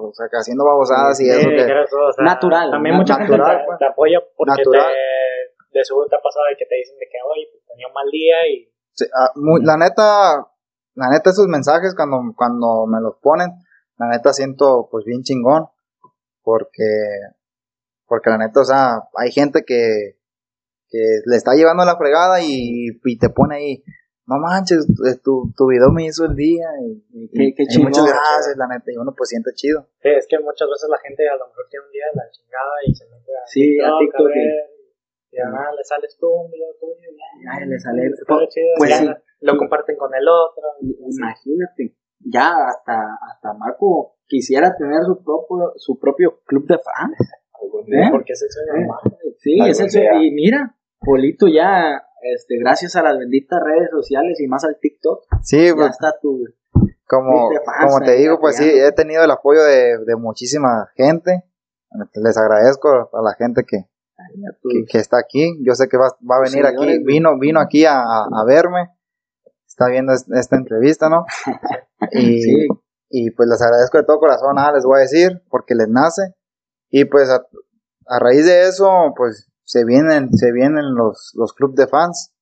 pues, 0.00 0.10
o 0.10 0.12
sea, 0.14 0.26
que 0.30 0.36
haciendo 0.36 0.64
babosadas 0.64 1.20
y 1.20 1.28
eso. 1.30 1.48
que 1.48 1.54
Que, 1.56 1.62
eres 1.70 1.90
todo, 1.90 2.08
o 2.08 2.12
sea, 2.12 2.24
Natural, 2.24 2.70
También 2.70 2.96
mucha 2.96 3.14
gente 3.16 3.30
natural, 3.30 3.58
te, 3.58 3.64
pues. 3.66 3.78
te 3.78 3.86
apoya 3.86 4.18
porque 4.36 4.50
Natural. 4.58 4.86
te, 4.90 5.78
de 5.78 5.84
seguro 5.84 6.06
te 6.08 6.16
ha 6.16 6.20
pasado 6.22 6.44
de 6.50 6.56
que 6.56 6.66
te 6.66 6.74
dicen 6.76 6.96
de 6.98 7.06
que, 7.06 7.18
oye, 7.30 7.46
pues 7.50 7.62
tenía 7.66 7.86
un 7.86 7.92
mal 7.94 8.08
día 8.10 8.36
y 8.50 8.70
sí, 8.92 9.04
ah, 9.14 9.30
muy- 9.36 9.62
la 9.64 9.76
neta, 9.76 10.46
la 10.94 11.08
neta, 11.10 11.30
esos 11.30 11.46
mensajes 11.48 11.94
cuando, 11.94 12.18
cuando 12.36 12.86
me 12.86 13.00
los 13.00 13.16
ponen, 13.22 13.50
la 13.98 14.08
neta 14.08 14.32
siento 14.32 14.88
pues 14.90 15.04
bien 15.04 15.22
chingón, 15.22 15.66
porque, 16.42 16.84
porque 18.06 18.30
la 18.30 18.38
neta, 18.38 18.60
o 18.60 18.64
sea, 18.64 19.02
hay 19.16 19.30
gente 19.32 19.64
que, 19.66 20.18
que 20.88 20.98
le 21.26 21.36
está 21.36 21.54
llevando 21.54 21.84
la 21.84 21.96
fregada 21.96 22.40
y, 22.42 22.88
y 23.02 23.18
te 23.18 23.30
pone 23.30 23.56
ahí, 23.56 23.84
no 24.26 24.36
manches, 24.38 24.86
eh, 24.88 25.20
tu, 25.22 25.52
tu 25.56 25.68
video 25.68 25.90
me 25.92 26.06
hizo 26.06 26.24
el 26.24 26.34
día 26.34 26.64
y, 26.80 27.04
y- 27.12 27.28
Qué- 27.28 27.54
qué 27.56 27.62
y 27.64 27.66
chingón. 27.66 27.90
muchas 27.92 28.06
gracias, 28.06 28.56
la 28.56 28.66
neta, 28.68 28.88
y 28.92 28.96
uno 28.96 29.12
pues 29.16 29.28
siente 29.30 29.50
chido. 29.54 29.86
Sí, 30.00 30.08
es 30.16 30.26
que 30.26 30.38
muchas 30.40 30.68
veces 30.68 30.88
la 30.88 30.98
gente 31.04 31.28
a 31.28 31.36
lo 31.36 31.46
mejor 31.48 31.64
tiene 31.70 31.84
un 31.86 31.92
día 31.92 32.06
de 32.08 32.16
la 32.16 32.26
chingada 32.32 32.74
y 32.86 32.94
se 32.94 33.04
mete 33.10 33.30
a 33.36 33.42
Sí, 33.46 33.66
a 33.80 33.90
TikTok, 34.00 34.26
ver, 34.28 34.70
y 35.30 35.36
además 35.38 35.74
le 35.76 35.84
sales 35.84 36.16
tú 36.18 36.26
un 36.30 36.50
video 36.50 36.72
tuyo 36.80 36.94
y 37.10 37.16
ya, 37.44 37.50
Ay, 37.52 37.68
le 37.68 37.78
sale- 37.78 38.06
está 38.06 38.34
chido, 38.48 38.68
pues 38.78 38.90
ya 38.90 38.98
sí. 38.98 39.08
lo 39.40 39.56
comparten 39.58 39.96
con 39.96 40.14
el 40.14 40.24
otro. 40.28 40.64
Imagínate, 40.80 41.96
ya 42.20 42.54
hasta, 42.68 43.18
hasta 43.30 43.52
Marco 43.54 44.16
quisiera 44.26 44.74
tener 44.76 45.02
su 45.04 45.22
propio, 45.22 45.72
su 45.76 45.98
propio 45.98 46.40
club 46.46 46.66
de 46.66 46.78
fans. 46.78 47.18
¿Eh? 47.86 48.08
Porque 48.10 48.32
es 48.32 48.42
el 48.42 48.48
sueño 48.50 48.86
¿Eh? 48.86 49.34
Sí, 49.38 49.58
es 49.66 49.80
el 49.80 49.88
día. 49.88 50.22
Y 50.22 50.30
mira, 50.30 50.74
Polito 51.04 51.46
ya, 51.46 52.02
este, 52.34 52.58
gracias 52.58 52.96
a 52.96 53.02
las 53.02 53.18
benditas 53.18 53.60
redes 53.62 53.90
sociales 53.90 54.40
y 54.40 54.46
más 54.46 54.64
al 54.64 54.78
TikTok, 54.80 55.24
Sí, 55.42 55.66
ya 55.68 55.74
pues, 55.74 55.90
está 55.90 56.14
tu, 56.20 56.44
como, 57.06 57.50
como 57.82 58.00
te 58.00 58.12
digo, 58.16 58.40
pues 58.40 58.56
sí, 58.56 58.68
he 58.68 58.90
tenido 58.92 59.22
el 59.24 59.30
apoyo 59.30 59.62
de, 59.62 59.98
de 60.04 60.16
muchísima 60.16 60.88
gente. 60.96 61.44
Les 62.14 62.36
agradezco 62.36 62.88
a 63.12 63.22
la 63.22 63.34
gente 63.34 63.62
que, 63.64 63.84
que, 64.62 64.84
que 64.90 64.98
está 64.98 65.18
aquí. 65.18 65.58
Yo 65.64 65.74
sé 65.74 65.86
que 65.88 65.96
va, 65.96 66.08
va 66.28 66.36
a 66.38 66.40
venir 66.40 66.66
aquí, 66.66 66.98
vino, 67.04 67.38
vino 67.38 67.60
aquí 67.60 67.84
a, 67.84 68.00
a- 68.00 68.24
a 68.32 68.44
verme. 68.46 68.90
Está 69.66 69.88
viendo 69.88 70.12
es- 70.12 70.26
esta 70.34 70.56
entrevista, 70.56 71.08
¿no? 71.08 71.24
Y, 72.10 72.42
Sí. 72.42 72.66
y 73.10 73.30
pues 73.30 73.48
les 73.48 73.62
agradezco 73.62 73.96
de 73.98 74.04
todo 74.04 74.18
corazón, 74.18 74.56
nada 74.56 74.72
les 74.72 74.84
voy 74.84 74.98
a 74.98 75.02
decir, 75.02 75.42
porque 75.50 75.74
les 75.74 75.88
nace. 75.88 76.34
Y 76.90 77.04
pues 77.06 77.30
a, 77.30 77.46
a 78.06 78.18
raíz 78.18 78.44
de 78.46 78.66
eso, 78.68 79.12
pues 79.16 79.50
se 79.64 79.84
vienen, 79.84 80.32
se 80.32 80.52
vienen 80.52 80.94
los, 80.94 81.32
los 81.34 81.52
clubes 81.54 81.76
de 81.76 81.86
fans 81.86 82.32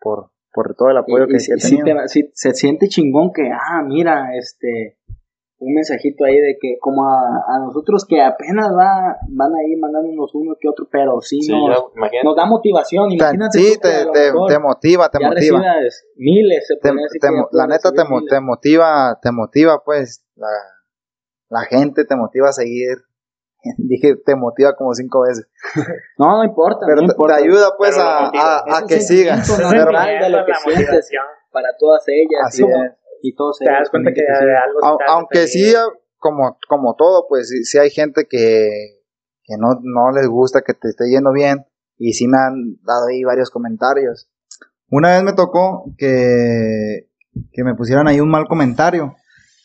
por, 0.00 0.30
por 0.52 0.74
todo 0.76 0.90
el 0.90 0.98
apoyo 0.98 1.24
y- 1.24 1.28
que 1.28 1.36
y 1.36 1.40
sí 1.40 1.82
te- 1.82 2.08
sí 2.08 2.30
se 2.34 2.54
siente 2.54 2.88
chingón 2.88 3.32
que, 3.32 3.50
ah, 3.52 3.82
mira, 3.84 4.36
este, 4.36 4.98
un 5.60 5.74
mensajito 5.74 6.24
ahí 6.24 6.36
de 6.36 6.56
que 6.60 6.76
como 6.80 7.02
a, 7.08 7.18
a 7.48 7.58
nosotros 7.64 8.04
que 8.08 8.22
apenas 8.22 8.68
va, 8.70 9.16
van 9.28 9.52
ahí 9.56 9.74
mandándonos 9.76 10.32
uno 10.34 10.54
que 10.60 10.68
otro, 10.68 10.86
pero 10.90 11.20
sí, 11.20 11.40
Sí, 11.42 11.52
nos, 11.52 11.68
ya, 11.68 11.84
imagínate. 11.96 12.24
nos 12.26 12.36
da 12.36 12.46
motivación, 12.46 13.10
imagínate 13.10 13.58
sí, 13.58 13.76
te, 13.80 14.04
te, 14.12 14.30
te 14.48 14.58
motiva, 14.60 15.08
te 15.08 15.18
ya 15.20 15.26
motiva. 15.28 15.58
miles, 16.16 16.66
se 16.68 16.76
Te- 16.76 16.92
decir 16.94 17.20
la 17.52 17.66
neta 17.66 17.90
te, 17.90 18.04
miles. 18.04 18.28
te 18.30 18.40
motiva, 18.40 19.18
te 19.20 19.32
motiva 19.32 19.82
pues 19.84 20.24
la, 20.36 20.46
la 21.48 21.62
gente 21.62 22.04
te 22.04 22.14
motiva 22.14 22.50
a 22.50 22.52
seguir. 22.52 22.98
Dije 23.78 24.14
te 24.24 24.36
motiva 24.36 24.74
como 24.76 24.94
cinco 24.94 25.22
veces. 25.22 25.46
No, 26.18 26.38
no 26.38 26.44
importa, 26.44 26.80
Pero 26.86 27.02
no 27.02 27.08
te, 27.08 27.12
importa. 27.12 27.36
te 27.36 27.42
ayuda 27.44 27.70
pues 27.76 27.90
Pero 27.96 28.02
a, 28.08 28.28
a, 28.66 28.78
Es 28.80 28.84
que 28.86 29.00
sigas. 29.00 29.46
sentimiento, 29.46 29.90
de 29.90 30.30
lo 30.30 30.44
que 30.44 30.52
la 30.52 30.58
sientes. 30.58 30.86
motivación. 30.86 31.24
para 31.52 31.68
todas 31.78 32.02
ellas 32.08 32.40
Así 32.46 32.62
y, 32.62 32.66
es. 32.66 32.92
y 33.22 33.34
todos 33.34 33.58
Te 33.58 33.64
das 33.70 33.90
cuenta 33.90 34.10
que 34.12 34.20
siguen. 34.20 34.56
algo 34.56 34.98
aunque 35.08 35.46
sí, 35.46 35.74
como, 36.18 36.56
como 36.68 36.94
todo, 36.94 37.26
pues 37.28 37.48
sí, 37.48 37.64
sí 37.64 37.78
hay 37.78 37.90
gente 37.90 38.26
que, 38.28 39.00
que 39.44 39.54
no, 39.58 39.78
no 39.82 40.10
les 40.12 40.26
gusta 40.28 40.62
que 40.62 40.74
te 40.74 40.88
esté 40.88 41.08
yendo 41.10 41.32
bien. 41.32 41.64
Y 42.00 42.12
sí 42.12 42.28
me 42.28 42.38
han 42.38 42.76
dado 42.84 43.08
ahí 43.08 43.24
varios 43.24 43.50
comentarios. 43.50 44.28
Una 44.90 45.10
vez 45.14 45.22
me 45.24 45.32
tocó 45.32 45.92
que, 45.98 47.08
que 47.52 47.64
me 47.64 47.74
pusieran 47.74 48.06
ahí 48.06 48.20
un 48.20 48.30
mal 48.30 48.46
comentario. 48.46 49.16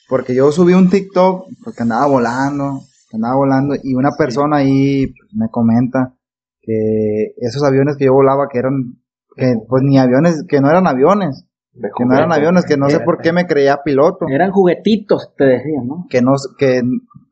Porque 0.10 0.34
yo 0.36 0.52
subí 0.52 0.74
un 0.74 0.90
TikTok 0.90 1.46
porque 1.64 1.84
andaba 1.84 2.08
volando, 2.08 2.82
que 3.14 3.18
andaba 3.18 3.36
volando, 3.36 3.76
y 3.82 3.94
una 3.94 4.10
persona 4.18 4.58
ahí 4.58 5.06
pues, 5.06 5.30
me 5.36 5.48
comenta 5.50 6.16
que 6.62 7.34
esos 7.38 7.64
aviones 7.64 7.96
que 7.98 8.06
yo 8.06 8.14
volaba 8.14 8.48
que 8.52 8.58
eran, 8.58 8.96
que 9.36 9.54
pues 9.70 9.84
ni 9.84 10.00
aviones, 10.00 10.44
que 10.48 10.62
no 10.62 10.70
eran 10.70 10.88
aviones, 10.88 11.46
De 11.74 11.90
que 11.96 12.06
no 12.06 12.16
eran 12.16 12.32
aviones, 12.32 12.66
que 12.66 12.76
no 12.76 12.90
sé 12.90 13.02
por 13.02 13.20
qué 13.20 13.32
me 13.32 13.46
creía 13.46 13.82
piloto 13.84 14.26
Eran 14.28 14.52
juguetitos, 14.52 15.32
te 15.38 15.44
decían, 15.46 15.88
¿no? 15.88 16.08
que 16.10 16.24
no, 16.24 16.32
que, 16.58 16.82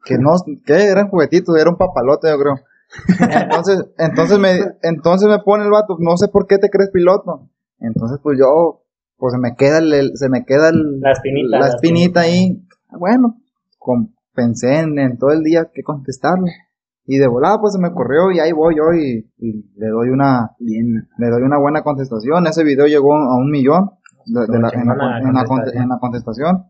que 0.06 0.17
no, 0.20 0.34
que 0.65 0.84
eran 0.86 1.10
juguetitos, 1.10 1.58
era 1.58 1.72
un 1.72 1.78
papalote, 1.78 2.30
yo 2.30 2.38
creo. 2.38 2.56
Entonces, 3.44 3.86
entonces 3.98 4.38
me, 4.38 4.60
entonces 4.84 5.28
me 5.30 5.39
pone 5.39 5.63
el 5.63 5.72
vato, 5.72 5.96
no 6.00 6.15
sé 6.17 6.28
por 6.28 6.46
qué 6.46 6.58
te 6.60 6.70
crees 6.70 6.91
piloto. 6.91 7.48
Entonces, 7.80 8.20
pues 8.22 8.38
yo, 8.38 8.84
pues 9.17 9.34
se 9.34 9.39
me 9.39 9.56
queda 9.56 9.80
el, 9.80 9.91
el- 9.94 10.12
se 10.17 10.28
me 10.30 10.44
queda 10.46 10.70
el- 10.70 11.00
La 11.00 11.13
espinita, 11.13 11.48
la 11.50 11.60
la 11.60 11.67
espinita 11.70 12.20
ahí. 12.20 12.62
Bueno, 12.91 13.38
con- 13.80 14.13
pensé 14.34 14.80
en, 14.80 14.98
en 15.00 15.17
todo 15.17 15.32
el 15.32 15.44
día 15.44 15.70
que 15.74 15.84
contestarle. 15.84 16.52
Y 17.06 17.17
de 17.17 17.28
volada, 17.28 17.60
pues 17.60 17.74
se 17.74 17.80
me 17.80 17.91
corrió 17.91 18.32
y 18.32 18.39
ahí 18.39 18.52
voy 18.52 18.76
yo 18.78 18.94
y, 18.94 19.32
y 19.38 19.72
le 19.76 19.88
doy 19.88 20.10
una, 20.10 20.52
Bien. 20.60 21.08
le 21.17 21.28
doy 21.30 21.41
una 21.41 21.58
buena 21.60 21.82
contestación. 21.84 22.46
Ese 22.48 22.63
video 22.63 22.86
llegó 22.86 23.15
a 23.15 23.36
un 23.38 23.50
millón 23.50 23.89
de- 24.28 24.41
de 24.41 24.60
la- 24.60 24.70
en, 24.70 24.86
la, 24.88 24.94
en 25.20 25.34
la 25.34 25.82
en 25.84 25.89
la 25.89 25.98
contestación. 26.00 26.65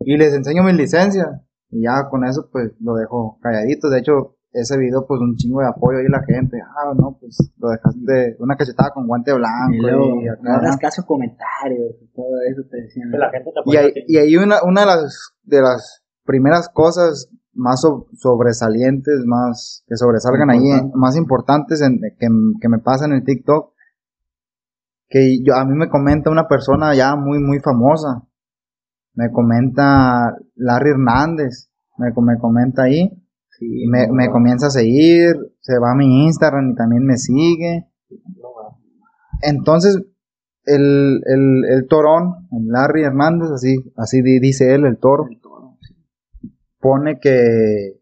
Y 0.00 0.16
les 0.18 0.34
enseño 0.34 0.62
mis 0.62 0.74
licencias. 0.76 1.26
Y 1.70 1.84
ya 1.84 2.08
con 2.10 2.24
eso, 2.24 2.48
pues 2.52 2.72
lo 2.80 2.94
dejo 2.94 3.38
calladito. 3.40 3.88
De 3.88 4.00
hecho, 4.00 4.36
ese 4.52 4.76
video, 4.76 5.06
pues 5.06 5.20
un 5.20 5.36
chingo 5.36 5.60
de 5.60 5.68
apoyo 5.68 5.98
ahí 5.98 6.08
la 6.08 6.22
gente. 6.22 6.58
Ah, 6.60 6.92
no, 6.94 7.16
pues 7.18 7.52
lo 7.58 7.70
dejaste 7.70 8.36
una 8.40 8.56
cachetada 8.56 8.90
con 8.90 9.06
guante 9.06 9.32
blanco. 9.32 9.72
Y 9.72 9.78
luego, 9.78 10.20
y 10.20 10.28
acá, 10.28 10.40
no 10.42 10.50
hagas 10.56 10.76
caso 10.76 11.02
a 11.02 11.06
comentarios 11.06 11.94
y 12.02 12.06
todo 12.12 12.26
eso 12.50 12.62
te 12.70 12.82
decían. 12.82 13.10
La 13.12 13.30
gente 13.30 13.50
te 13.52 13.72
Y 13.72 13.76
ahí, 13.76 13.92
y 14.06 14.16
ahí 14.18 14.36
una, 14.36 14.56
una 14.64 14.80
de 14.82 14.86
las, 14.86 15.32
de 15.44 15.60
las 15.62 16.02
primeras 16.30 16.68
cosas 16.68 17.28
más 17.54 17.80
so- 17.80 18.06
sobresalientes, 18.16 19.24
más 19.26 19.82
que 19.88 19.96
sobresalgan 19.96 20.50
ahí, 20.50 20.60
más 20.94 21.16
importantes 21.16 21.82
en- 21.82 21.98
que, 22.20 22.28
que 22.60 22.68
me 22.68 22.78
pasan 22.78 23.10
en 23.10 23.18
el 23.18 23.24
TikTok, 23.24 23.72
que 25.08 25.38
yo, 25.44 25.56
a 25.56 25.64
mí 25.64 25.74
me 25.74 25.88
comenta 25.88 26.30
una 26.30 26.46
persona 26.46 26.94
ya 26.94 27.16
muy, 27.16 27.40
muy 27.40 27.58
famosa. 27.58 28.22
Me 29.14 29.32
comenta 29.32 30.36
Larry 30.54 30.90
Hernández, 30.90 31.68
me, 31.98 32.08
me 32.22 32.38
comenta 32.38 32.82
ahí, 32.84 33.10
Sí, 33.58 33.66
y 33.84 33.88
me, 33.88 34.06
no, 34.06 34.14
me 34.14 34.30
comienza 34.30 34.68
a 34.68 34.70
seguir, 34.70 35.34
se 35.60 35.78
va 35.80 35.92
a 35.92 35.96
mi 35.96 36.24
Instagram 36.26 36.70
y 36.70 36.74
también 36.76 37.04
me 37.04 37.16
sigue. 37.18 37.88
Entonces, 39.42 39.96
el, 40.64 41.20
el, 41.26 41.64
el 41.68 41.86
torón, 41.88 42.48
el 42.52 42.68
Larry 42.68 43.02
Hernández, 43.02 43.50
así, 43.50 43.92
así 43.96 44.22
di- 44.22 44.38
dice 44.40 44.74
él, 44.74 44.84
el 44.86 44.98
toro, 44.98 45.24
pone 46.80 47.18
que 47.20 47.98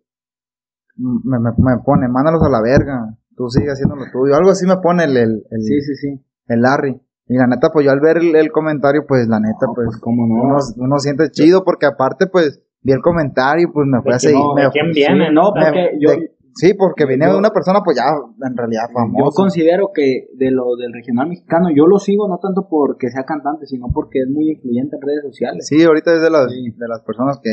me, 0.96 1.38
me, 1.38 1.50
me 1.58 1.82
pone, 1.84 2.08
mándalos 2.08 2.42
a 2.42 2.48
la 2.50 2.60
verga, 2.60 3.14
tú 3.36 3.48
sigue 3.48 3.70
haciendo 3.70 3.96
lo 3.96 4.04
tuyo, 4.10 4.34
algo 4.34 4.50
así 4.50 4.66
me 4.66 4.76
pone 4.78 5.04
el, 5.04 5.16
el, 5.16 5.30
el, 5.50 5.62
Sí, 5.62 5.80
sí, 5.80 5.94
sí. 5.94 6.24
el 6.48 6.60
Larry. 6.62 7.00
Y 7.30 7.36
la 7.36 7.46
neta, 7.46 7.68
pues 7.72 7.84
yo 7.84 7.92
al 7.92 8.00
ver 8.00 8.16
el, 8.18 8.34
el 8.34 8.50
comentario, 8.50 9.02
pues 9.06 9.28
la 9.28 9.38
neta, 9.38 9.66
No, 9.66 9.74
pues, 9.74 9.86
pues, 9.88 10.00
cómo 10.00 10.26
no. 10.26 10.42
uno, 10.44 10.56
uno 10.78 10.98
siente 10.98 11.30
chido 11.30 11.62
porque 11.62 11.84
aparte, 11.86 12.26
pues, 12.26 12.62
vi 12.82 12.92
el 12.92 13.02
comentario, 13.02 13.70
pues 13.72 13.86
me 13.86 14.00
fue 14.00 14.14
a 14.14 14.18
seguir. 14.18 14.38
no, 14.38 14.54
me- 14.54 14.62
¿De 14.64 14.70
quién 14.70 14.86
Sí, 14.94 15.00
viene? 15.00 15.30
no, 15.30 15.52
porque 15.52 15.90
yo, 16.00 16.10
de- 16.10 16.32
sí, 16.54 16.72
porque 16.72 17.04
viene 17.04 17.26
yo- 17.26 17.32
de 17.34 17.38
una 17.38 17.50
persona, 17.50 17.80
pues 17.84 17.98
ya, 17.98 18.04
en 18.48 18.56
realidad 18.56 18.84
yo 18.88 18.94
famosa. 18.94 19.36
considero 19.36 19.90
que 19.92 20.28
de 20.34 20.50
lo 20.50 20.74
del 20.76 20.92
regional 20.94 21.28
mexicano, 21.28 21.68
yo 21.76 21.86
lo 21.86 21.98
sigo 21.98 22.26
no 22.28 22.38
tanto 22.38 22.66
porque 22.68 23.10
sea 23.10 23.24
cantante, 23.24 23.66
sino 23.66 23.88
porque 23.92 24.20
es 24.20 24.28
muy 24.30 24.50
influyente 24.52 24.96
en 24.96 25.02
redes 25.02 25.22
sociales. 25.24 25.66
Sí, 25.68 25.84
ahorita 25.84 26.14
es 26.14 26.22
de 26.22 26.30
las, 26.30 26.50
Sí. 26.50 26.70
de 26.78 26.88
las 26.88 27.02
personas 27.02 27.38
que 27.42 27.50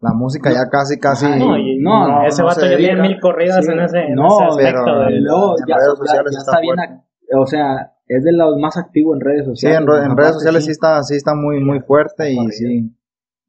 la 0.00 0.12
música 0.12 0.50
ya 0.52 0.68
casi, 0.70 0.98
casi. 0.98 1.26
No, 1.38 1.56
No, 1.80 2.08
no, 2.08 2.26
ese 2.26 2.42
no 2.42 2.48
vato 2.48 2.66
ya 2.66 2.76
tiene 2.76 3.02
mil 3.02 3.20
corridas 3.20 3.64
Sí. 3.64 3.72
en 3.72 3.80
ese, 3.80 3.98
en 3.98 4.14
No, 4.14 4.26
ese 4.26 4.44
aspecto. 4.44 4.82
pero- 4.84 5.08
en 5.08 5.24
ya, 5.66 5.76
redes 5.76 5.98
sociales 5.98 6.32
ya 6.32 6.38
está 6.38 6.52
está 6.52 6.60
bien, 6.60 6.74
fuerte. 6.76 7.04
o 7.36 7.46
sea, 7.46 7.92
es 8.06 8.24
de 8.24 8.32
los 8.32 8.56
más 8.60 8.76
activos 8.76 9.16
en 9.16 9.20
redes 9.20 9.40
Sí, 9.44 9.50
sociales. 9.50 9.80
en, 9.80 9.86
re- 9.86 9.96
en 9.98 10.02
aparte, 10.04 10.20
redes 10.22 10.34
sociales 10.34 10.64
sí 10.64 10.70
está, 10.70 11.02
sí 11.02 11.16
está 11.16 11.34
muy, 11.34 11.62
muy 11.62 11.80
fuerte 11.80 12.30
y 12.32 12.36
sí. 12.50 12.94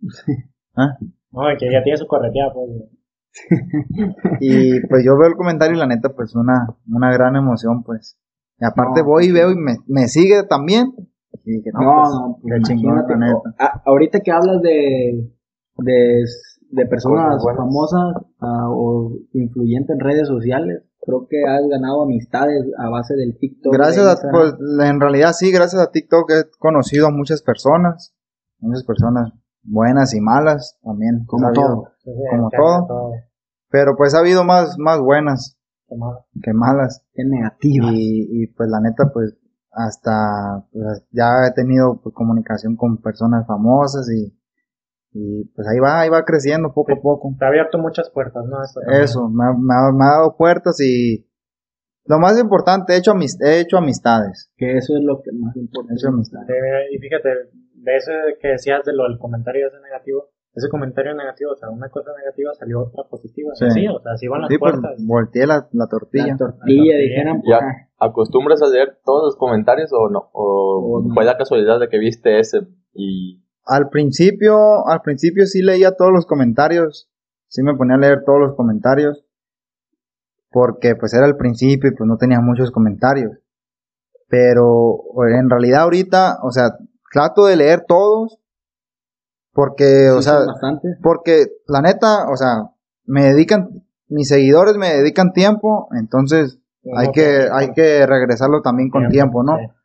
¿Ah? 0.76 0.98
No, 1.32 1.42
que 1.60 1.72
ya 1.72 1.84
tiene 1.84 1.98
su 1.98 2.08
correteada, 2.08 2.52
pues. 2.54 2.70
Y 4.40 4.80
pues 4.88 5.04
yo 5.06 5.18
veo 5.18 5.28
el 5.30 5.36
comentario 5.36 5.76
y 5.76 5.80
la 5.80 5.86
neta, 5.88 6.10
pues 6.16 6.36
una, 6.36 6.68
una 6.92 7.12
gran 7.14 7.36
emoción, 7.36 7.84
pues. 7.84 8.18
Y 8.60 8.66
aparte 8.66 9.02
No, 9.02 9.08
voy 9.08 9.26
y 9.26 9.28
sí. 9.28 9.34
veo 9.34 9.52
y 9.52 9.56
me, 9.56 9.78
me 9.88 10.08
sigue 10.08 10.44
también. 10.44 10.94
Y 11.46 11.52
dije, 11.58 11.70
no, 11.74 11.80
No, 11.82 11.94
pues, 12.02 12.10
no, 12.14 12.38
pues 12.42 12.54
qué 12.56 12.62
chingón, 12.64 12.94
imagínate. 12.98 13.14
la 13.20 13.26
neta. 13.28 13.56
A- 13.60 13.82
ahorita 13.86 14.20
que 14.22 14.32
hablas 14.32 14.62
de, 14.62 15.30
de, 15.84 16.24
de 16.72 16.86
personas 16.86 17.44
famosas 17.44 18.16
ah, 18.40 18.70
o 18.70 19.14
influyentes 19.34 19.96
en 19.96 20.00
redes 20.00 20.28
sociales, 20.28 20.84
creo 21.02 21.28
que 21.30 21.38
has 21.48 21.68
ganado 21.70 22.04
amistades 22.04 22.66
a 22.78 22.90
base 22.90 23.16
del 23.16 23.38
TikTok. 23.38 23.74
Gracias 23.74 24.06
de 24.06 24.28
a, 24.28 24.32
pues, 24.32 24.54
en 24.84 25.00
realidad 25.00 25.34
sí, 25.34 25.52
gracias 25.52 25.82
a 25.82 25.92
TikTok 25.92 26.32
he 26.32 26.44
conocido 26.60 27.08
a 27.08 27.12
muchas 27.12 27.42
personas, 27.42 28.14
muchas 28.60 28.84
personas 28.84 29.32
buenas 29.64 30.14
y 30.14 30.22
malas 30.22 30.78
también. 30.84 31.26
Como 31.26 31.48
Ha 31.48 31.54
todo. 31.54 31.92
Sí, 32.04 32.12
sí, 32.12 32.22
Como 32.30 32.50
que 32.50 32.58
todo. 32.58 33.12
pero 33.70 33.96
pues 33.98 34.14
ha 34.16 34.20
habido 34.20 34.44
más, 34.44 34.78
más 34.78 35.00
buenas 35.00 35.58
que 36.42 36.54
malas. 36.54 37.04
Qué 37.14 37.24
negativa. 37.26 37.88
Y, 37.92 38.44
y 38.44 38.48
pues 38.48 38.70
la 38.70 38.80
neta, 38.80 39.12
pues 39.14 39.36
hasta 39.72 40.66
pues, 40.72 41.04
ya 41.12 41.48
he 41.48 41.54
tenido 41.54 42.00
pues, 42.02 42.14
comunicación 42.14 42.76
con 42.76 42.98
personas 42.98 43.46
famosas 43.48 44.10
y, 44.10 44.36
y 45.12 45.46
pues 45.56 45.68
ahí 45.68 45.80
va, 45.80 46.02
ahí 46.02 46.10
va 46.10 46.24
creciendo 46.24 46.72
poco 46.74 46.94
a 46.94 47.02
poco. 47.02 47.34
Te 47.38 47.46
ha 47.46 47.48
abierto 47.48 47.78
muchas 47.80 48.10
puertas, 48.12 48.46
¿no? 48.46 48.58
También. 48.74 49.04
Eso, 49.04 49.28
me 49.30 49.44
ha, 49.44 49.54
me 49.54 49.74
ha- 49.74 49.92
me 49.92 50.06
ha 50.06 50.18
dado 50.20 50.36
puertas 50.38 50.80
y 50.82 51.26
lo 52.06 52.20
más 52.20 52.40
importante, 52.40 52.94
he 52.94 52.98
hecho, 52.98 53.12
amis- 53.14 53.40
he 53.42 53.60
hecho 53.60 53.78
amistades. 53.78 54.52
Que 54.58 54.78
eso 54.78 54.96
es 54.98 55.04
lo 55.04 55.22
que 55.22 55.32
más 55.32 55.56
importa. 55.56 55.92
He 55.92 55.96
hecho 55.96 56.08
amistades. 56.10 56.48
Mira, 56.50 56.80
y 56.92 56.98
fíjate, 56.98 57.30
de 57.74 57.96
ese 57.96 58.12
que 58.42 58.50
decías 58.50 58.84
de 58.86 58.94
lo 58.94 59.04
del 59.04 59.18
comentario 59.20 59.68
ese 59.68 59.80
negativo, 59.82 60.30
ese 60.54 60.68
comentario 60.70 61.14
negativo, 61.14 61.52
o 61.52 61.56
sea, 61.56 61.70
una 61.70 61.90
cosa 61.90 62.12
negativa 62.18 62.52
salió 62.56 62.82
otra 62.82 63.04
positiva. 63.10 63.52
Sí. 63.54 63.70
Sí, 63.72 63.88
o 63.88 64.00
sea, 64.00 64.14
así 64.14 64.28
van 64.28 64.42
las 64.42 64.50
Sí, 64.50 64.58
pues 64.58 64.74
puertas. 64.74 65.06
volteé 65.06 65.46
la, 65.48 65.68
la 65.74 65.88
tortilla. 65.88 66.28
La 66.28 66.38
tortilla, 66.38 66.98
dijeran. 66.98 67.42
¿Ya 67.48 67.60
pues, 67.60 67.76
acostumbras 68.00 68.62
a 68.64 68.68
leer 68.70 68.98
todos 69.06 69.24
los 69.26 69.36
comentarios 69.38 69.92
o 69.94 70.10
no? 70.10 70.30
¿O 70.34 70.98
O 71.00 71.08
no. 71.08 71.14
fue 71.14 71.24
la 71.26 71.38
casualidad 71.38 71.80
de 71.80 71.88
que 71.90 72.00
viste 72.00 72.40
ese 72.40 72.62
y 72.94 73.44
Al 73.70 73.90
principio, 73.90 74.88
al 74.88 75.02
principio 75.02 75.46
sí 75.46 75.62
leía 75.62 75.92
todos 75.96 76.12
los 76.12 76.26
comentarios, 76.26 77.08
sí 77.48 77.62
me 77.62 77.76
ponía 77.76 77.98
a 77.98 78.00
leer 78.00 78.24
todos 78.26 78.40
los 78.40 78.56
comentarios, 78.56 79.24
porque 80.50 80.96
pues 80.96 81.14
era 81.14 81.28
el 81.28 81.38
principio 81.38 81.92
y 81.92 81.96
pues 81.96 82.08
no 82.08 82.18
tenía 82.18 82.42
muchos 82.42 82.72
comentarios. 82.72 83.38
Pero 84.28 85.04
en 85.28 85.52
realidad 85.52 85.82
ahorita, 85.84 86.40
o 86.42 86.52
sea, 86.52 86.78
trato 87.12 87.46
de 87.46 87.58
leer 87.58 87.86
todos, 87.88 88.40
porque, 89.54 90.10
o 90.10 90.24
sea, 90.24 90.46
bastante. 90.48 90.98
porque 91.04 91.46
la 91.68 91.82
neta, 91.82 92.28
o 92.32 92.38
sea, 92.38 92.72
me 93.06 93.26
dedican, 93.26 93.84
mis 94.08 94.30
seguidores 94.30 94.78
me 94.78 94.96
dedican 94.96 95.32
tiempo, 95.32 95.90
entonces 95.92 96.58
hay 96.96 97.08
No, 97.08 97.14
que, 97.14 97.48
hay 97.52 97.72
que 97.74 98.08
regresarlo 98.08 98.64
también 98.64 98.90
con 98.90 99.10
tiempo, 99.10 99.44
¿no? 99.44 99.58
Sí. 99.58 99.79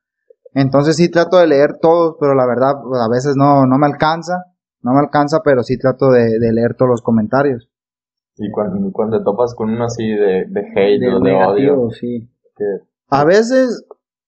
Entonces 0.54 0.96
sí 0.96 1.10
trato 1.10 1.36
de 1.38 1.46
leer 1.46 1.78
todos, 1.80 2.16
pero 2.20 2.34
la 2.34 2.46
verdad 2.46 2.74
pues, 2.82 3.00
a 3.00 3.08
veces 3.08 3.34
no, 3.36 3.66
no 3.66 3.76
me 3.78 3.86
alcanza, 3.86 4.44
no 4.82 4.92
me 4.92 5.00
alcanza, 5.00 5.40
pero 5.44 5.62
sí 5.62 5.76
trato 5.78 6.10
de, 6.10 6.38
de 6.38 6.52
leer 6.52 6.74
todos 6.74 6.90
los 6.90 7.02
comentarios. 7.02 7.68
y 8.36 8.50
cuando, 8.50 8.90
cuando 8.92 9.18
te 9.18 9.24
topas 9.24 9.54
con 9.54 9.70
uno 9.70 9.84
así 9.84 10.06
de, 10.08 10.46
de 10.48 10.60
hate 10.74 11.00
De 11.00 11.08
o 11.12 11.18
de 11.20 11.32
negativo, 11.32 11.82
odio? 11.86 11.90
sí. 11.90 12.30
que- 12.56 12.84
A 13.10 13.24
veces, 13.24 13.84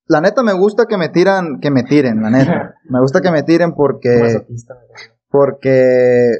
la 0.09 0.21
neta 0.21 0.43
me 0.43 0.53
gusta 0.53 0.87
que 0.87 0.97
me 0.97 1.09
tiran, 1.09 1.61
que 1.61 1.71
me 1.71 1.83
tiren, 1.85 2.23
la 2.23 2.31
neta. 2.31 2.75
Me 2.89 3.01
gusta 3.01 3.21
que 3.21 3.33
me 3.33 3.43
tiren 3.43 3.73
porque, 3.75 4.45
porque 5.29 6.31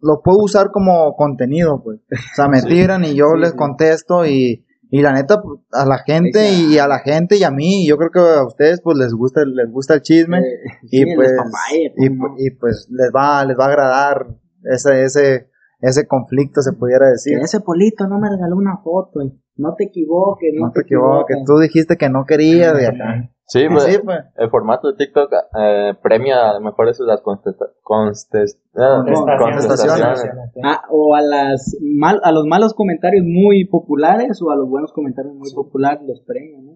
lo 0.00 0.20
puedo 0.22 0.38
usar 0.38 0.70
como 0.70 1.16
contenido, 1.16 1.82
pues. 1.82 1.98
O 2.10 2.34
sea, 2.36 2.46
me 2.48 2.60
Sí. 2.60 2.68
tiran 2.68 3.04
y 3.04 3.14
yo 3.16 3.32
Sí, 3.34 3.40
les 3.40 3.50
sí. 3.50 3.56
contesto 3.56 4.24
y, 4.26 4.63
y 4.90 5.02
la 5.02 5.12
neta, 5.12 5.40
pues, 5.42 5.60
a 5.72 5.86
la 5.86 5.98
gente 5.98 6.50
y 6.52 6.78
a 6.78 6.86
la 6.86 6.98
gente 7.00 7.36
y 7.36 7.42
a 7.44 7.50
mí, 7.50 7.86
yo 7.86 7.96
creo 7.96 8.10
que 8.10 8.20
a 8.20 8.44
ustedes 8.46 8.80
pues 8.82 8.96
les 8.98 9.12
gusta, 9.12 9.44
les 9.44 9.70
gusta 9.70 9.94
el 9.94 10.02
chisme. 10.02 10.38
Eh, 10.38 10.42
y 10.90 10.98
sí, 11.02 11.14
pues 11.16 11.32
y, 11.32 12.08
¿cómo 12.08 12.24
pu- 12.24 12.28
no? 12.30 12.34
y, 12.38 12.50
pues 12.58 12.88
les 12.90 13.10
va 13.14 13.44
les 13.44 13.56
va 13.58 13.64
a 13.64 13.68
agradar 13.68 14.26
ese 14.64 15.02
ese 15.04 15.48
ese 15.80 16.06
conflicto 16.06 16.62
se 16.62 16.72
pudiera 16.72 17.10
decir 17.10 17.36
Que 17.38 17.44
ese 17.44 17.60
polito 17.60 18.06
no 18.06 18.18
me 18.18 18.30
regaló 18.30 18.56
una 18.56 18.78
foto. 18.82 19.20
y 19.22 19.38
No 19.56 19.74
te 19.76 19.84
equivoques, 19.84 20.50
no, 20.54 20.66
no 20.66 20.72
te 20.72 20.80
equivoques 20.82 21.36
tú 21.44 21.58
dijiste 21.58 21.96
que 21.96 22.08
no 22.08 22.24
querías 22.24 22.74
de 22.76 22.86
acá 22.86 23.30
Sí, 23.46 23.66
pues, 23.68 23.84
sí 23.84 23.98
pues 24.02 24.20
el 24.36 24.48
formato 24.50 24.88
de 24.90 24.96
TikTok 24.96 25.30
eh, 25.58 25.92
premia 26.02 26.48
a 26.50 26.54
lo 26.54 26.60
mejor 26.60 26.88
eso 26.88 27.04
las 27.04 27.20
contesta- 27.22 27.66
contest- 27.82 28.58
ah, 28.76 29.02
Contestaciones. 29.04 29.66
contestaciones. 29.66 30.20
sí. 30.54 30.60
Ah, 30.64 30.82
o 30.90 31.14
a 31.14 31.20
las 31.20 31.76
mal, 31.82 32.20
a 32.24 32.32
los 32.32 32.46
malos 32.46 32.72
comentarios 32.72 33.24
muy 33.26 33.66
populares 33.66 34.40
o 34.42 34.50
a 34.50 34.56
los 34.56 34.68
buenos 34.68 34.92
comentarios 34.92 35.34
muy 35.34 35.52
populares 35.54 36.00
los 36.06 36.20
premian, 36.22 36.64
¿no? 36.64 36.72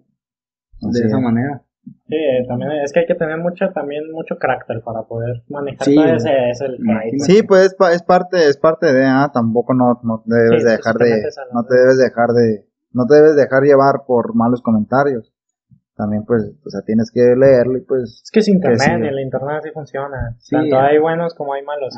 De 0.91 1.07
esa 1.07 1.17
es. 1.17 1.23
manera. 1.23 1.63
Sí, 2.07 2.15
eh, 2.17 2.45
también 2.47 2.71
es 2.85 2.93
que 2.93 3.01
hay 3.01 3.07
que 3.07 3.15
tener 3.15 3.39
mucho, 3.39 3.65
también 3.75 4.13
mucho 4.13 4.37
carácter 4.39 4.83
para 4.85 5.05
poder 5.05 5.43
manejar 5.49 5.87
Sí. 5.87 5.95
todo 5.95 6.05
ese, 6.05 6.51
ese 6.51 6.67
el 6.67 6.77
sí 7.21 7.43
pues 7.45 7.63
es, 7.69 7.75
pa- 7.77 7.93
es 7.93 8.03
parte 8.03 8.47
es 8.47 8.59
parte 8.59 8.93
de 8.93 9.07
ah, 9.07 9.31
tampoco 9.33 9.73
no 9.73 9.99
no 10.03 10.23
te 10.29 10.35
debes 10.35 10.63
Sí, 10.63 10.69
de 10.69 10.71
sí, 10.73 10.77
dejar 10.77 10.95
de 10.97 11.23
no 11.55 11.65
te 11.65 11.75
debes 11.77 11.97
dejar 11.99 12.29
de 12.33 12.67
no 12.93 13.07
te 13.07 13.15
debes 13.15 13.37
dejar 13.37 13.63
llevar 13.63 14.05
por 14.07 14.35
malos 14.35 14.61
comentarios 14.61 15.33
también 15.99 16.23
pues 16.25 16.41
o 16.65 16.71
sea 16.71 16.81
tienes 16.87 17.11
que 17.13 17.21
leerlo 17.37 17.77
y 17.77 17.83
pues 17.85 18.23
Es 18.25 18.31
que 18.33 18.39
es 18.41 18.49
internet, 18.49 18.81
sí. 18.81 18.91
y 19.05 19.07
el 19.09 19.21
internet 19.21 19.57
así 19.59 19.71
funciona. 19.75 20.37
Sí, 20.39 20.55
Tanto 20.57 20.79
hay 20.79 20.99
buenos 20.99 21.35
como 21.35 21.53
hay 21.53 21.63
malos. 21.65 21.93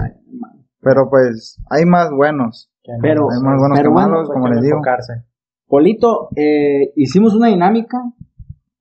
Pero 0.80 1.08
pues 1.10 1.60
hay 1.70 1.84
más 1.84 2.10
buenos 2.10 2.72
Que 2.82 2.92
Pero- 3.02 3.28
hay 3.30 3.38
más 3.44 3.58
buenos 3.60 3.78
pero 3.78 3.90
que 3.90 3.94
malos 3.94 4.28
como 4.32 4.46
que 4.46 4.50
les 4.54 4.62
digo 4.62 4.76
enfocarse. 4.78 5.12
Polito, 5.68 6.30
eh, 6.34 6.90
hicimos 6.96 7.36
una 7.36 7.48
dinámica 7.48 7.98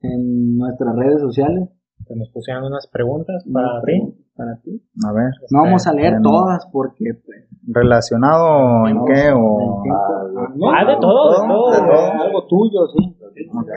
en 0.02 0.58
nuestras 0.58 0.96
redes 0.96 1.22
sociales. 1.22 1.70
Que 2.08 2.16
nos 2.16 2.32
pusieron 2.32 2.64
unas 2.64 2.88
preguntas 2.88 3.44
para 3.54 3.82
ti. 3.86 4.19
Para 4.40 4.56
ti. 4.64 4.72
a 5.06 5.12
ver 5.12 5.32
No 5.52 5.64
vamos 5.64 5.86
a 5.86 5.92
leer 5.92 6.14
bueno. 6.14 6.30
todas 6.30 6.66
porque, 6.72 7.12
pues. 7.26 7.46
relacionado 7.68 8.88
en 8.88 9.04
qué 9.06 9.32
o 9.36 9.84
Ah, 9.84 10.48
no, 10.56 10.72
Ah, 10.72 10.86
de 10.86 10.96
todo, 11.02 11.32
de 11.42 11.48
todo. 11.48 11.72
de 11.72 11.78
todo. 11.80 12.24
Algo 12.24 12.48
tuyo, 12.48 12.88
sí. 12.88 13.18
Ok. 13.54 13.70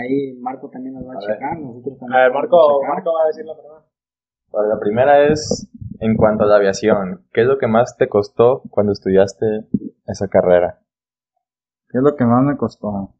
Ahí 0.00 0.32
Marco 0.38 0.70
también 0.70 0.94
nos 0.94 1.04
va 1.08 1.14
a, 1.14 1.16
A 1.16 1.18
ver. 1.26 1.34
checar. 1.34 1.58
Nosotros 1.58 1.98
también 1.98 2.18
A 2.20 2.22
ver, 2.22 2.30
vamos 2.32 2.42
Marco, 2.42 2.56
a 2.56 2.74
checar. 2.78 2.94
Marco 2.94 3.10
va 3.14 3.22
a 3.24 3.26
decir 3.26 3.44
la 3.46 3.54
primera. 3.54 3.84
Bueno, 4.52 4.68
la 4.68 4.78
primera 4.78 5.26
es 5.26 5.68
en 5.98 6.16
cuanto 6.16 6.44
a 6.44 6.46
la 6.46 6.56
aviación. 6.56 7.26
¿Qué 7.32 7.40
es 7.42 7.46
lo 7.48 7.58
que 7.58 7.66
más 7.66 7.96
te 7.96 8.08
costó 8.08 8.62
cuando 8.70 8.92
estudiaste 8.92 9.66
esa 10.06 10.28
carrera? 10.28 10.78
¿Qué 11.88 11.98
es 11.98 12.04
lo 12.04 12.14
que 12.14 12.24
más 12.26 12.44
me 12.44 12.56
costó? 12.56 13.10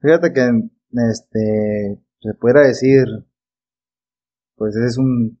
Fíjate 0.00 0.32
que, 0.32 0.48
este, 1.10 2.00
se 2.20 2.34
pudiera 2.34 2.62
decir, 2.62 3.04
pues 4.58 4.76
es 4.76 4.98
un, 4.98 5.38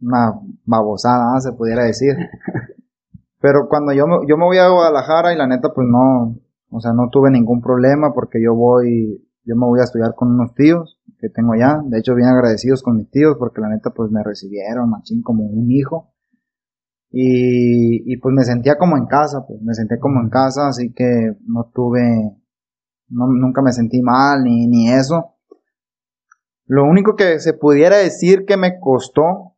una 0.00 0.32
babosada, 0.64 1.38
se 1.40 1.52
pudiera 1.52 1.84
decir. 1.84 2.14
Pero 3.40 3.68
cuando 3.68 3.92
yo 3.92 4.06
me, 4.06 4.26
yo 4.26 4.36
me 4.36 4.44
voy 4.44 4.56
a 4.56 4.68
Guadalajara 4.68 5.32
y 5.34 5.36
la 5.36 5.46
neta, 5.46 5.72
pues 5.74 5.86
no, 5.86 6.38
o 6.70 6.80
sea, 6.80 6.92
no 6.92 7.08
tuve 7.10 7.30
ningún 7.30 7.60
problema 7.60 8.12
porque 8.14 8.42
yo 8.42 8.54
voy, 8.54 9.28
yo 9.44 9.54
me 9.54 9.66
voy 9.66 9.80
a 9.80 9.84
estudiar 9.84 10.14
con 10.14 10.30
unos 10.30 10.54
tíos 10.54 10.98
que 11.18 11.28
tengo 11.28 11.52
allá. 11.52 11.78
De 11.84 11.98
hecho, 11.98 12.14
bien 12.14 12.28
agradecidos 12.28 12.82
con 12.82 12.96
mis 12.96 13.10
tíos 13.10 13.36
porque 13.38 13.60
la 13.60 13.68
neta, 13.68 13.90
pues 13.90 14.10
me 14.10 14.22
recibieron, 14.22 14.90
machín, 14.90 15.22
como 15.22 15.44
un 15.44 15.70
hijo. 15.70 16.14
Y, 17.10 18.12
y 18.12 18.16
pues 18.16 18.34
me 18.34 18.44
sentía 18.44 18.76
como 18.76 18.96
en 18.96 19.06
casa, 19.06 19.44
pues 19.46 19.60
me 19.62 19.74
sentía 19.74 19.98
como 20.00 20.20
en 20.20 20.30
casa, 20.30 20.66
así 20.66 20.92
que 20.92 21.36
no 21.46 21.70
tuve, 21.72 22.00
no, 23.08 23.28
nunca 23.28 23.62
me 23.62 23.70
sentí 23.70 24.02
mal 24.02 24.42
ni, 24.42 24.66
ni 24.66 24.90
eso. 24.90 25.33
Lo 26.66 26.84
único 26.84 27.14
que 27.16 27.38
se 27.40 27.52
pudiera 27.54 27.96
decir 27.98 28.44
que 28.46 28.56
me 28.56 28.78
costó, 28.80 29.54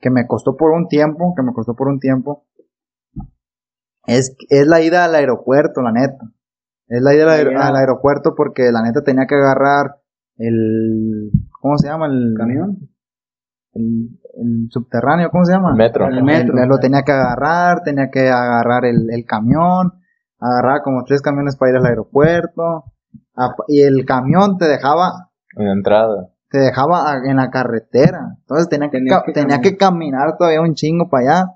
que 0.00 0.10
me 0.10 0.26
costó 0.26 0.56
por 0.56 0.70
un 0.72 0.88
tiempo, 0.88 1.34
que 1.36 1.42
me 1.42 1.52
costó 1.52 1.74
por 1.74 1.88
un 1.88 1.98
tiempo, 2.00 2.46
es, 4.06 4.36
es 4.48 4.66
la 4.66 4.80
ida 4.80 5.04
al 5.04 5.14
aeropuerto, 5.14 5.80
la 5.82 5.92
neta. 5.92 6.24
Es 6.88 7.00
la 7.02 7.14
ida 7.14 7.22
al, 7.24 7.30
aer- 7.30 7.56
al 7.68 7.76
aeropuerto 7.76 8.34
porque 8.36 8.70
la 8.72 8.82
neta 8.82 9.02
tenía 9.02 9.26
que 9.26 9.36
agarrar 9.36 10.00
el, 10.36 11.30
¿cómo 11.60 11.78
se 11.78 11.86
llama? 11.88 12.06
El 12.06 12.34
¿Camión? 12.36 12.78
El, 13.74 14.18
el 14.34 14.66
subterráneo, 14.70 15.30
¿cómo 15.30 15.44
se 15.44 15.52
llama? 15.52 15.74
Metro. 15.74 16.06
El 16.06 16.22
metro. 16.24 16.66
Lo 16.66 16.78
tenía 16.78 17.02
que 17.02 17.12
agarrar, 17.12 17.82
tenía 17.84 18.10
que 18.10 18.28
agarrar 18.28 18.84
el, 18.84 19.08
el 19.10 19.24
camión, 19.24 19.92
agarrar 20.38 20.82
como 20.82 21.04
tres 21.04 21.22
camiones 21.22 21.56
para 21.56 21.70
ir 21.70 21.76
al 21.78 21.86
aeropuerto, 21.86 22.84
y 23.68 23.82
el 23.82 24.04
camión 24.04 24.58
te 24.58 24.66
dejaba, 24.66 25.30
En 25.56 25.66
la 25.66 25.72
entrada. 25.72 26.28
Te 26.52 26.58
dejaba 26.58 27.16
en 27.24 27.36
la 27.36 27.50
carretera, 27.50 28.36
entonces 28.40 28.68
tenía 28.68 28.90
que, 28.90 28.98
tenía 28.98 29.22
caminar. 29.32 29.60
que 29.62 29.76
caminar 29.76 30.36
todavía 30.38 30.60
un 30.60 30.74
chingo 30.74 31.08
para 31.10 31.22
allá. 31.22 31.46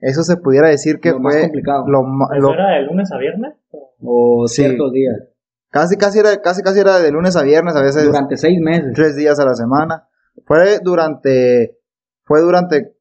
Eso 0.00 0.24
se 0.24 0.36
pudiera 0.36 0.68
decir 0.68 0.98
que 1.00 1.10
Lo 1.12 1.20
más 1.20 1.32
fue 1.34 1.42
complicado. 1.44 1.84
lo, 1.86 2.02
ma- 2.02 2.26
¿Eso 2.36 2.42
lo- 2.42 2.54
era 2.54 2.70
de 2.72 2.82
lunes 2.82 3.10
a 3.12 3.18
viernes? 3.18 3.54
O 4.02 4.46
Sí. 4.48 4.62
ciertos 4.62 4.92
días. 4.92 5.16
casi 5.70 5.96
casi 5.96 6.18
era 6.18 6.42
casi 6.42 6.60
casi 6.62 6.80
era 6.80 6.98
de 6.98 7.10
lunes 7.12 7.36
a 7.36 7.42
viernes, 7.42 7.74
a 7.76 7.82
veces 7.82 8.04
Durante 8.04 8.36
seis 8.36 8.60
meses. 8.60 8.92
tres 8.94 9.16
días 9.16 9.38
a 9.40 9.44
la 9.46 9.54
semana. 9.54 10.08
Fue 10.44 10.80
durante, 10.82 11.78
fue 12.24 12.40
durante 12.40 12.96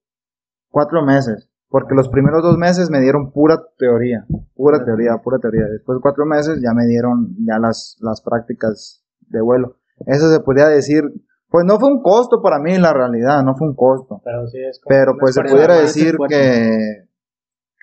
cuatro 0.70 1.04
meses, 1.04 1.50
porque 1.70 1.96
los 1.96 2.08
primeros 2.10 2.44
dos 2.44 2.58
meses 2.58 2.90
me 2.92 3.00
dieron 3.02 3.32
pura 3.32 3.58
teoría, 3.78 4.26
pura 4.56 4.84
teoría, 4.86 5.18
pura 5.24 5.40
teoría. 5.40 5.66
Después 5.66 5.98
de 5.98 6.02
cuatro 6.02 6.26
meses 6.26 6.60
ya 6.62 6.74
me 6.74 6.86
dieron 6.86 7.36
ya 7.46 7.58
las, 7.60 7.98
las 8.00 8.22
prácticas 8.22 9.04
de 9.22 9.42
vuelo. 9.42 9.78
Eso 10.06 10.32
se 10.32 10.40
podría 10.40 10.68
decir, 10.68 11.04
pues 11.52 11.66
no 11.66 11.78
fue 11.80 11.90
un 11.90 12.02
costo 12.02 12.42
para 12.42 12.60
mí, 12.60 12.78
la 12.78 12.94
realidad, 12.94 13.44
no 13.44 13.56
fue 13.56 13.68
un 13.68 13.76
costo. 13.76 14.22
Pero 14.24 14.48
sí 14.48 14.58
es 14.58 14.80
como 14.80 14.96
Pero 14.96 15.12
pues 15.20 15.36
se 15.36 15.42
pudiera 15.44 15.76
decir 15.76 16.16
que, 16.30 17.08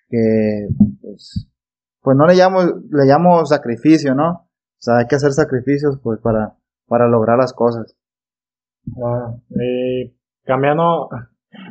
que, 0.08 0.68
pues, 1.02 1.50
pues 2.00 2.16
no 2.16 2.26
le 2.26 2.34
llamo, 2.34 2.62
le 2.62 3.04
llamo 3.04 3.44
sacrificio, 3.44 4.14
¿no? 4.14 4.30
O 4.30 4.80
sea, 4.80 4.96
hay 4.98 5.06
que 5.06 5.16
hacer 5.16 5.32
sacrificios, 5.32 6.00
pues, 6.02 6.18
para, 6.20 6.56
para 6.86 7.08
lograr 7.08 7.36
las 7.36 7.52
cosas. 7.52 7.94
Bueno, 8.84 9.42
y 9.50 10.16
cambiando, 10.44 11.10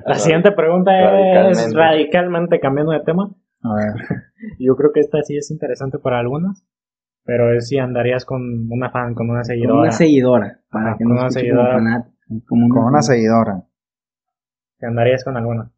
La 0.05 0.15
siguiente 0.15 0.51
pregunta 0.51 0.91
es 0.91 1.09
Radicalmente. 1.09 1.75
radicalmente 1.75 2.59
cambiando 2.59 2.91
de 2.91 2.99
tema. 2.99 3.31
A 3.63 3.73
ver. 3.73 3.93
Yo 4.59 4.75
creo 4.75 4.91
que 4.93 4.99
esta 4.99 5.23
sí 5.23 5.35
es 5.35 5.49
interesante 5.49 5.97
para 5.97 6.19
algunos, 6.19 6.63
pero 7.27 7.53
es 7.53 7.67
si 7.67 7.77
andarías 7.77 8.25
con 8.25 8.41
una 8.71 8.89
fan, 8.89 9.13
con 9.13 9.29
una 9.29 9.39
Con 9.41 9.45
seguidora. 9.45 9.81
una 9.81 9.91
seguidora. 9.91 10.59
Para 10.71 10.97
que 10.97 11.03
con 11.03 11.13
no 11.13 11.19
una 11.21 11.29
seguidora. 11.29 11.73
como 11.75 11.85
fanat- 11.87 12.45
como 12.47 12.69
Con 12.73 12.83
una 12.85 13.01
seguidora. 13.03 13.63
Si 14.79 14.85
andarías 14.85 15.23
con 15.23 15.37
alguna. 15.37 15.69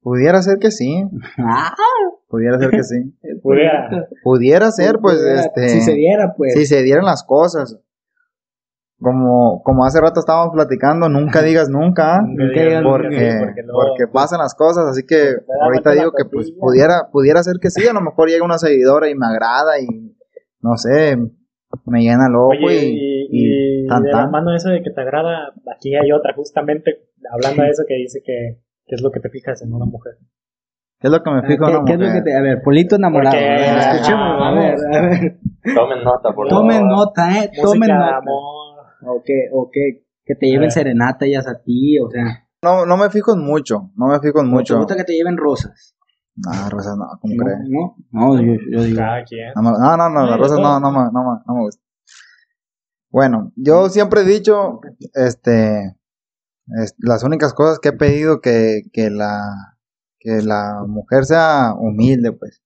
Pudiera 0.00 0.40
ser 0.40 0.58
que 0.58 0.70
sí. 0.70 1.04
Ah, 1.38 1.74
Pudiera 2.28 2.58
ser 2.58 2.70
que 2.70 2.82
sí. 2.84 3.14
Pudiera. 3.42 3.88
Pudiera 4.22 4.70
ser, 4.70 4.98
pues, 5.00 5.16
Pudiera, 5.18 5.40
este. 5.40 5.68
Si 5.68 5.80
se 5.82 5.92
diera, 5.94 6.34
pues. 6.36 6.54
si 6.54 6.64
se 6.66 6.82
dieran 6.82 7.04
las 7.04 7.24
cosas. 7.24 7.78
Como, 9.00 9.62
como 9.64 9.84
hace 9.84 10.00
rato 10.00 10.20
estábamos 10.20 10.54
platicando, 10.54 11.08
nunca 11.08 11.42
digas 11.42 11.68
nunca. 11.68 12.22
Nunca 12.22 12.44
digas 12.44 12.64
digas 12.68 12.82
nunca, 12.82 12.96
porque, 13.02 13.30
sí, 13.30 13.36
porque 13.40 13.62
luego- 13.62 13.80
porque 13.88 14.06
pasan 14.12 14.38
las 14.38 14.54
cosas, 14.54 14.84
así 14.86 15.04
que 15.04 15.34
ahorita 15.62 15.90
digo 15.92 16.12
que 16.12 16.24
pues 16.24 16.52
pudiera, 16.52 17.08
pudiera 17.10 17.42
ser 17.42 17.56
que 17.60 17.70
sí, 17.70 17.86
a 17.86 17.92
lo 17.92 18.00
mejor 18.00 18.28
llega 18.28 18.44
una 18.44 18.58
seguidora 18.58 19.08
y 19.10 19.14
me 19.14 19.26
agrada 19.26 19.78
y 19.80 20.13
no 20.64 20.76
sé, 20.76 21.16
me 21.86 22.00
llena 22.00 22.26
el 22.28 22.34
ojo 22.36 22.48
Oye, 22.66 22.86
y, 22.86 23.28
y, 23.30 23.84
y 23.84 23.86
tan, 23.86 24.02
de 24.02 24.12
la 24.12 24.26
mano 24.28 24.50
de 24.52 24.56
eso 24.56 24.70
de 24.70 24.82
que 24.82 24.90
te 24.90 25.00
agrada, 25.02 25.52
aquí 25.76 25.94
hay 25.94 26.10
otra, 26.10 26.32
justamente 26.34 27.08
hablando 27.30 27.62
de 27.62 27.68
eso 27.68 27.82
que 27.86 27.94
dice 27.96 28.20
que, 28.24 28.60
que 28.86 28.94
es 28.94 29.02
lo 29.02 29.10
que 29.10 29.20
te 29.20 29.28
fijas 29.28 29.60
en 29.62 29.72
una 29.74 29.84
mujer. 29.84 30.14
¿qué 31.00 31.08
es 31.08 31.12
lo 31.12 31.22
que 31.22 31.30
me 31.30 31.38
Ah, 31.40 31.46
fijo 31.46 31.64
en 31.68 31.70
¿Qué, 31.70 31.76
una 31.76 31.84
qué 31.86 31.92
es 31.92 31.98
lo 32.00 32.06
mujer? 32.06 32.22
que 32.24 32.30
te.? 32.30 32.36
A 32.36 32.40
ver, 32.40 32.62
Polito 32.62 32.96
enamorado. 32.96 33.36
Porque- 33.36 33.46
a 33.48 33.54
ver, 33.56 33.68
Ah, 33.78 33.92
escuchemos. 33.92 34.42
A 34.42 34.50
ver, 34.52 34.74
a 34.74 35.00
ver. 35.02 35.38
Tomen 35.74 36.02
nota, 36.04 36.32
por 36.34 36.48
favor. 36.48 36.48
Tomen 36.48 36.88
nota, 36.88 37.44
eh. 37.44 37.50
Tomen 37.60 37.78
Música 37.80 37.92
de 37.94 37.98
nota. 38.00 38.16
amor. 38.16 38.84
O 39.06 39.22
que, 39.22 39.34
o 39.52 39.68
que, 39.70 40.04
que 40.24 40.34
te 40.34 40.46
lleven 40.46 40.70
serenata 40.70 41.26
ellas 41.26 41.46
a 41.46 41.60
ti, 41.62 41.98
o 41.98 42.08
sea. 42.08 42.46
No, 42.62 42.86
no 42.86 42.96
me 42.96 43.10
fijo 43.10 43.34
en 43.34 43.44
mucho, 43.44 43.90
no 43.96 44.06
me 44.06 44.18
fijo 44.20 44.40
en 44.40 44.46
¿Te 44.48 44.54
mucho. 44.54 44.78
gusta 44.78 44.96
que 44.96 45.04
te 45.04 45.12
lleven 45.12 45.36
rosas? 45.36 45.94
No, 46.36 46.68
rosas 46.70 46.96
no, 46.96 47.06
¿cómo 47.20 47.34
No, 47.34 47.44
crees? 47.44 47.58
no, 47.68 47.96
no, 48.10 48.40
yo, 48.40 48.54
yo 48.70 48.82
digo. 48.82 48.96
Cada 48.98 49.24
quien. 49.24 49.52
No, 49.54 49.62
me- 49.62 49.70
no, 49.78 49.96
no, 49.96 50.08
no, 50.10 50.36
rosas 50.36 50.58
no, 50.58 50.80
no, 50.80 50.90
me, 50.90 50.98
no, 51.12 51.12
me, 51.12 51.40
no 51.46 51.54
me 51.54 51.60
gusta. 51.62 51.82
Bueno, 53.10 53.52
yo 53.54 53.88
siempre 53.88 54.22
he 54.22 54.24
dicho, 54.24 54.80
este, 55.14 55.96
es- 56.82 56.94
las 56.98 57.22
únicas 57.22 57.54
cosas 57.54 57.78
que 57.78 57.90
he 57.90 57.92
pedido 57.92 58.40
que, 58.40 58.82
que 58.92 59.10
la, 59.10 59.76
que 60.18 60.42
la 60.42 60.82
mujer 60.88 61.24
sea 61.24 61.74
humilde, 61.78 62.32
pues, 62.32 62.60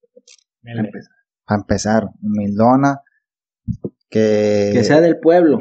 para 1.45 1.61
empezar, 1.61 2.09
humildona, 2.23 3.03
que, 4.09 4.71
Que 4.73 4.85
sea 4.85 5.03
del 5.03 5.19
pueblo. 5.21 5.59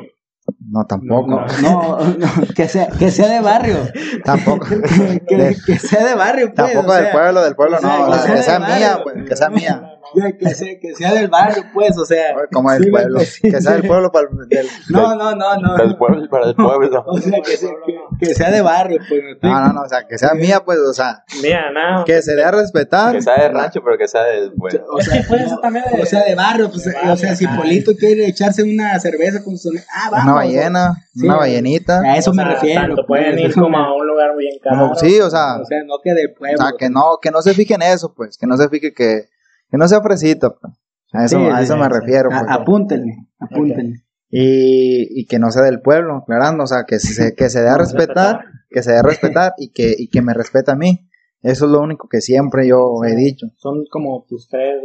No 0.69 0.85
tampoco, 0.85 1.45
No, 1.61 1.99
no, 1.99 1.99
no, 1.99 2.27
que 2.55 2.67
sea, 2.67 2.87
que 2.87 3.11
sea 3.11 3.27
de 3.27 3.41
barrio. 3.41 3.77
tampoco, 4.23 4.67
que, 5.27 5.79
sea 5.79 6.05
de 6.05 6.15
barrio, 6.15 6.53
pues. 6.53 6.55
tampoco 6.55 6.91
o 6.91 6.95
del 6.95 7.11
pueblo, 7.11 7.41
del 7.43 7.55
pueblo 7.55 7.77
o 7.77 7.79
sea, 7.79 7.97
no, 7.97 8.11
que 8.11 8.17
sea 8.17 8.35
que 8.35 8.43
sea 8.43 8.59
mía, 8.59 8.99
pues, 9.03 9.29
que 9.29 9.35
sea 9.35 9.49
mía, 9.49 9.96
Que, 10.13 10.37
que 10.37 10.49
sea, 10.55 10.79
que 10.79 10.95
sea 10.95 11.13
del 11.13 11.27
barrio, 11.27 11.63
pues, 11.73 11.97
o 11.97 12.05
sea. 12.05 12.35
como 12.51 12.69
sí 12.71 12.75
del 12.77 12.85
me 12.85 12.91
pueblo, 12.91 13.19
que 13.41 13.61
sea 13.61 13.73
del 13.73 13.87
pueblo 13.87 14.11
para 14.11 14.27
el, 14.29 14.47
del, 14.49 14.67
No, 14.89 15.15
no, 15.15 15.35
no, 15.35 15.57
no. 15.57 15.75
Del 15.77 15.97
pueblo 15.97 16.27
para 16.29 16.47
el 16.47 16.55
pueblo. 16.55 17.03
O 17.07 17.17
sea, 17.19 17.39
que 17.41 17.57
sea, 17.57 17.69
que, 17.85 18.25
que 18.27 18.33
sea 18.35 18.51
de 18.51 18.61
barrio, 18.61 18.99
pues. 19.07 19.21
¿me 19.41 19.49
no, 19.49 19.59
no, 19.61 19.73
no, 19.73 19.81
o 19.81 19.89
sea, 19.89 20.07
que 20.07 20.17
sea 20.17 20.33
mía, 20.33 20.61
pues, 20.65 20.79
o 20.79 20.93
sea, 20.93 21.23
Mira, 21.41 21.71
nada. 21.71 22.03
que 22.05 22.21
se 22.21 22.35
dé 22.35 22.43
a 22.43 22.51
respetar, 22.51 23.13
Que 23.15 23.21
sea 23.21 23.35
de 23.37 23.49
rancho, 23.49 23.81
pero 23.83 23.97
que 23.97 24.07
sea 24.07 24.23
del 24.23 24.53
pueblo. 24.53 24.85
O 24.91 24.99
Es 24.99 25.05
sea, 25.05 25.21
que 25.21 25.27
puede 25.27 25.47
ser 25.47 25.57
también 25.59 25.85
de- 25.93 26.01
o 26.01 26.05
sea, 26.05 26.23
de 26.23 26.35
barrio, 26.35 26.69
pues, 26.69 26.83
de 26.85 26.91
o 26.91 26.93
sea, 27.17 27.29
barrio, 27.31 27.35
si. 27.35 27.47
Polito 27.47 27.91
quiere 27.97 28.25
echarse 28.27 28.63
una 28.63 28.99
cerveza 28.99 29.43
con 29.43 29.57
su... 29.57 29.69
Ah, 29.93 30.09
vamos. 30.11 30.25
una 30.25 30.33
ballena, 30.35 30.93
Sí. 31.13 31.25
una 31.25 31.37
ballenita, 31.37 31.99
A 32.01 32.17
eso 32.17 32.29
O 32.31 32.33
me 32.33 32.43
sea, 32.43 32.51
refiero. 32.53 32.81
Tanto 32.81 33.05
pueden 33.07 33.33
pues, 33.35 33.45
ir 33.45 33.53
como 33.55 33.77
a 33.77 33.95
un 33.95 34.05
lugar 34.07 34.35
bien 34.37 34.59
caro. 34.63 34.77
como, 34.77 34.95
sí, 34.95 35.19
o 35.19 35.29
sea, 35.29 35.57
O 35.59 35.65
sea, 35.65 35.83
no 35.83 35.95
que 36.03 36.13
del 36.13 36.31
O 36.31 36.35
pueblo. 36.37 36.57
sea, 36.57 36.71
que 36.77 36.89
no, 36.89 37.17
que 37.21 37.31
no 37.31 37.41
se 37.41 37.53
fije 37.53 37.73
en 37.73 37.81
eso, 37.81 38.13
pues, 38.13 38.37
que 38.37 38.45
no 38.45 38.55
se 38.57 38.69
fije 38.69 38.93
que, 38.93 39.23
que 39.69 39.77
no 39.77 39.87
sea 39.87 40.01
fresita, 40.01 40.49
pues. 40.59 40.73
A 41.13 41.23
eso, 41.25 41.39
Sí, 41.39 41.45
a 41.45 41.57
sí, 41.59 41.63
eso 41.63 41.77
me 41.77 41.85
sí. 41.85 41.91
refiero, 42.01 42.29
A- 42.31 42.53
apúntenle, 42.53 43.15
apúntenle. 43.39 44.03
Y, 44.29 45.21
y 45.21 45.25
que 45.25 45.39
no 45.39 45.51
sea 45.51 45.63
del 45.63 45.79
pueblo, 45.81 46.17
aclarando, 46.17 46.65
o 46.65 46.67
sea, 46.67 46.83
que 46.85 46.99
se, 46.99 47.33
que 47.33 47.49
se 47.49 47.61
dé 47.61 47.69
a 47.69 47.77
respetar, 47.77 48.41
que 48.69 48.83
se 48.83 48.91
dé 48.91 48.97
a 48.97 49.03
respetar 49.03 49.53
y 49.57 49.71
que, 49.71 49.95
y 49.97 50.09
que 50.09 50.21
me 50.21 50.33
respete 50.33 50.71
a 50.71 50.75
mí. 50.75 51.09
Eso 51.41 51.65
es 51.65 51.71
lo 51.71 51.79
único 51.81 52.09
que 52.09 52.19
siempre 52.19 52.67
yo 52.67 53.03
he 53.05 53.15
dicho. 53.15 53.47
Son 53.55 53.85
como 53.89 54.25
tus 54.27 54.49
tres, 54.49 54.75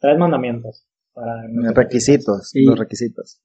tres 0.00 0.18
mandamientos. 0.18 0.86
Para 1.14 1.44
requisitos, 1.74 2.50
los 2.54 2.78
requisitos. 2.78 3.40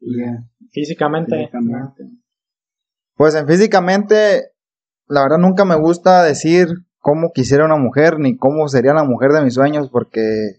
Físicamente. 0.71 1.35
directamente. 1.35 2.03
Pues 3.15 3.35
en 3.35 3.47
físicamente, 3.47 4.51
la 5.07 5.21
verdad 5.23 5.37
nunca 5.37 5.65
me 5.65 5.75
gusta 5.75 6.23
decir 6.23 6.67
cómo 6.99 7.31
quisiera 7.31 7.65
una 7.65 7.75
mujer 7.77 8.17
ni 8.19 8.35
cómo 8.37 8.67
sería 8.67 8.93
la 8.93 9.03
mujer 9.03 9.31
de 9.31 9.43
mis 9.43 9.53
sueños 9.53 9.89
porque 9.89 10.58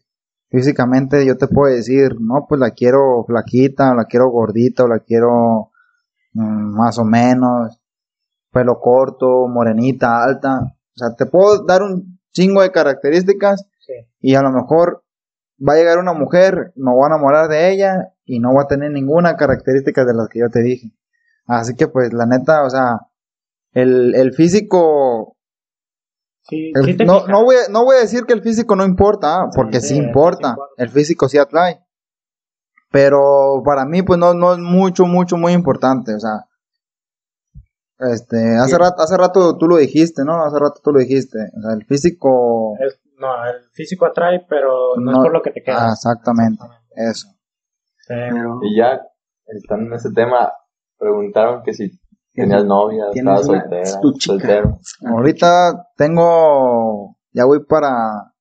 físicamente 0.51 1.25
yo 1.25 1.37
te 1.37 1.47
puedo 1.49 1.75
decir, 1.75 2.17
no, 2.21 2.47
pues 2.49 2.61
la 2.61 2.71
quiero 2.73 3.25
flaquita, 3.27 3.93
o 3.93 3.95
la 3.95 4.05
quiero 4.05 4.31
gordita, 4.31 4.85
o 4.85 4.89
la 4.89 4.99
quiero 5.01 5.71
mm, 6.33 6.77
más 6.77 6.99
o 6.99 7.05
menos, 7.05 7.81
pelo 8.53 8.81
corto, 8.81 9.47
morenita, 9.49 10.23
alta. 10.23 10.61
O 10.63 10.99
sea, 10.99 11.15
te 11.17 11.27
puedo 11.27 11.65
dar 11.65 11.83
un 11.83 12.19
chingo 12.33 12.63
de 12.63 12.73
características 12.73 13.67
Sí. 13.79 13.93
y 14.21 14.35
a 14.35 14.43
lo 14.43 14.51
mejor 14.53 15.03
va 15.67 15.73
a 15.73 15.77
llegar 15.77 15.99
una 15.99 16.13
mujer, 16.13 16.73
me 16.77 16.93
voy 16.93 17.05
a 17.05 17.07
enamorar 17.15 17.49
de 17.49 17.73
ella 17.73 18.13
y 18.25 18.39
no 18.39 18.55
va 18.55 18.63
a 18.63 18.67
tener 18.69 18.93
ninguna 18.93 19.37
característica 19.37 20.05
de 20.05 20.15
las 20.15 20.29
que 20.29 20.41
yo 20.41 20.49
te 20.51 20.61
dije. 20.63 20.93
Así 21.47 21.75
que 21.75 21.89
pues 21.89 22.13
la 22.13 22.27
neta, 22.27 22.63
o 22.63 22.71
sea, 22.71 23.01
el, 23.73 24.15
el 24.15 24.33
físico, 24.33 25.37
Sí, 26.43 26.73
el- 26.75 26.85
sí 26.85 26.97
te 26.97 27.05
no, 27.05 27.27
no, 27.27 27.45
voy, 27.45 27.57
a- 27.57 27.69
no 27.71 27.85
voy 27.85 27.97
a 27.97 28.01
decir 28.01 28.25
que 28.25 28.33
el 28.33 28.43
físico 28.43 28.75
no 28.77 28.85
importa, 28.85 29.43
ah, 29.43 29.51
porque 29.55 29.81
Sí, 29.81 29.89
sí, 29.89 29.95
sí, 29.95 30.01
importa, 30.01 30.39
sí 30.49 30.51
importa. 30.51 30.75
el 30.79 30.89
físico 30.91 31.29
sí 31.29 31.39
atrae. 31.39 31.81
Pero 32.91 33.63
para 33.65 33.85
mí 33.85 34.03
pues 34.03 34.19
no, 34.19 34.35
no 34.35 34.53
es 34.53 34.59
mucho, 34.59 35.07
mucho, 35.07 35.37
muy 35.37 35.53
importante, 35.53 36.15
o 36.15 36.19
sea, 36.19 36.47
este, 37.99 38.57
hace 38.57 38.71
Sí. 38.71 38.77
rato, 38.79 39.03
hace 39.03 39.17
rato 39.17 39.57
tú 39.59 39.69
lo 39.69 39.77
dijiste, 39.77 40.25
¿no? 40.25 40.43
Hace 40.43 40.59
rato 40.59 40.81
tú 40.83 40.91
lo 40.93 40.99
dijiste, 41.01 41.39
o 41.57 41.61
sea, 41.63 41.73
el 41.75 41.85
físico, 41.85 42.75
no, 43.19 43.45
el 43.47 43.63
físico 43.73 44.07
atrae, 44.07 44.45
pero 44.49 44.97
no, 44.97 45.13
No, 45.13 45.19
es 45.19 45.25
por 45.25 45.33
lo 45.33 45.43
que 45.43 45.51
te 45.51 45.63
queda. 45.63 45.89
ah, 45.89 45.93
exactamente, 45.93 46.65
eso. 46.97 47.29
Sí. 47.99 48.09
Pero 48.09 48.59
Y 48.63 48.77
ya, 48.79 49.01
estando 49.47 49.87
en 49.87 49.93
ese 49.93 50.11
tema, 50.13 50.51
preguntaron 50.99 51.63
que 51.63 51.75
si 51.75 52.00
tenías 52.33 52.65
novia, 52.65 53.05
estabas 53.13 53.47
soltera, 53.47 53.85
soltero. 54.19 54.79
Ahorita 55.07 55.87
tengo, 55.97 57.17
ya 57.33 57.45
voy 57.45 57.65
para, 57.65 58.33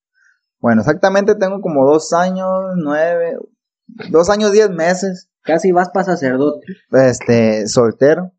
bueno, 0.59 0.81
exactamente 0.81 1.35
tengo 1.35 1.61
como 1.61 1.85
dos 1.85 2.13
años, 2.13 2.47
nueve, 2.77 3.37
dos 4.11 4.29
años, 4.29 4.51
diez 4.51 4.69
meses, 4.69 5.29
casi 5.43 5.71
vas 5.71 5.89
para 5.89 6.05
sacerdote. 6.05 6.65
este, 6.91 7.67
soltero. 7.67 8.31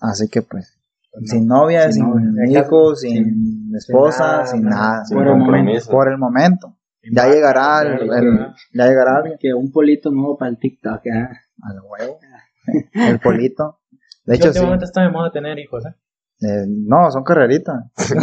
Así 0.00 0.28
que 0.28 0.42
pues, 0.42 0.78
sin 1.24 1.46
novia, 1.46 1.84
sin 1.92 2.04
sin, 2.04 2.34
novia. 2.34 2.60
hijos, 2.60 3.00
sin 3.00 3.72
esposa, 3.74 4.26
nada, 4.26 4.46
sin 4.46 4.62
nada. 4.64 4.76
nada. 4.76 5.04
Sin 5.06 5.16
Por 5.16 5.26
el 5.26 5.32
compromiso. 5.32 5.90
Por 5.90 6.08
el 6.10 6.18
momento. 6.18 6.76
Ya 7.12 7.28
llegará 7.28 7.82
el, 7.82 8.10
el- 8.12 8.46
ya 8.72 8.86
llegará 8.86 9.16
alguien. 9.18 9.36
Que 9.38 9.52
un 9.52 9.70
polito 9.70 10.10
nuevo 10.10 10.36
para 10.38 10.50
el 10.50 10.58
TikTok, 10.58 11.04
¿eh? 11.06 11.28
Al 11.62 11.80
huevo. 11.82 12.18
El 12.94 13.20
polito. 13.20 13.78
De 14.24 14.36
hecho, 14.36 14.44
sí. 14.44 14.58
últimamente 14.58 14.84
está 14.86 15.02
de 15.02 15.10
moda 15.10 15.30
tener 15.30 15.58
hijos, 15.58 15.84
¿eh? 15.86 15.94
Eh, 16.40 16.64
no, 16.66 17.10
son 17.10 17.22
carreritas. 17.22 17.84
son 17.96 18.18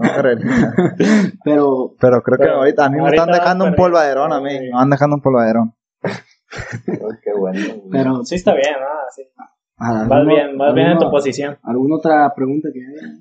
carreritas. 0.00 0.74
Pero, 1.44 1.94
Pero 2.00 2.22
creo 2.22 2.38
que 2.38 2.44
Pero 2.44 2.56
ahorita 2.56 2.86
a 2.86 2.90
mí 2.90 3.00
me 3.00 3.08
están 3.08 3.30
dejando 3.30 3.64
un 3.66 3.74
polvaderón 3.74 4.32
a 4.32 4.40
mí. 4.40 4.50
Sí. 4.50 4.60
Me 4.60 4.72
van 4.72 4.90
dejando 4.90 5.16
un 5.16 5.22
polvaderón. 5.22 5.74
Qué 6.00 7.32
bueno. 7.36 7.60
güey. 7.76 7.90
pero. 7.90 8.24
Sí 8.24 8.36
está 8.36 8.54
bien, 8.54 8.74
¿no? 8.80 8.86
Sí. 9.14 9.22
¿alguno- 9.76 10.08
Vas 10.08 10.26
bien, 10.26 10.58
vas 10.58 10.74
bien 10.74 10.86
en 10.88 10.98
tu 10.98 11.10
posición. 11.10 11.58
¿Alguna 11.62 11.96
otra 11.96 12.32
pregunta 12.34 12.68
que 12.72 12.80
haya? 12.80 13.12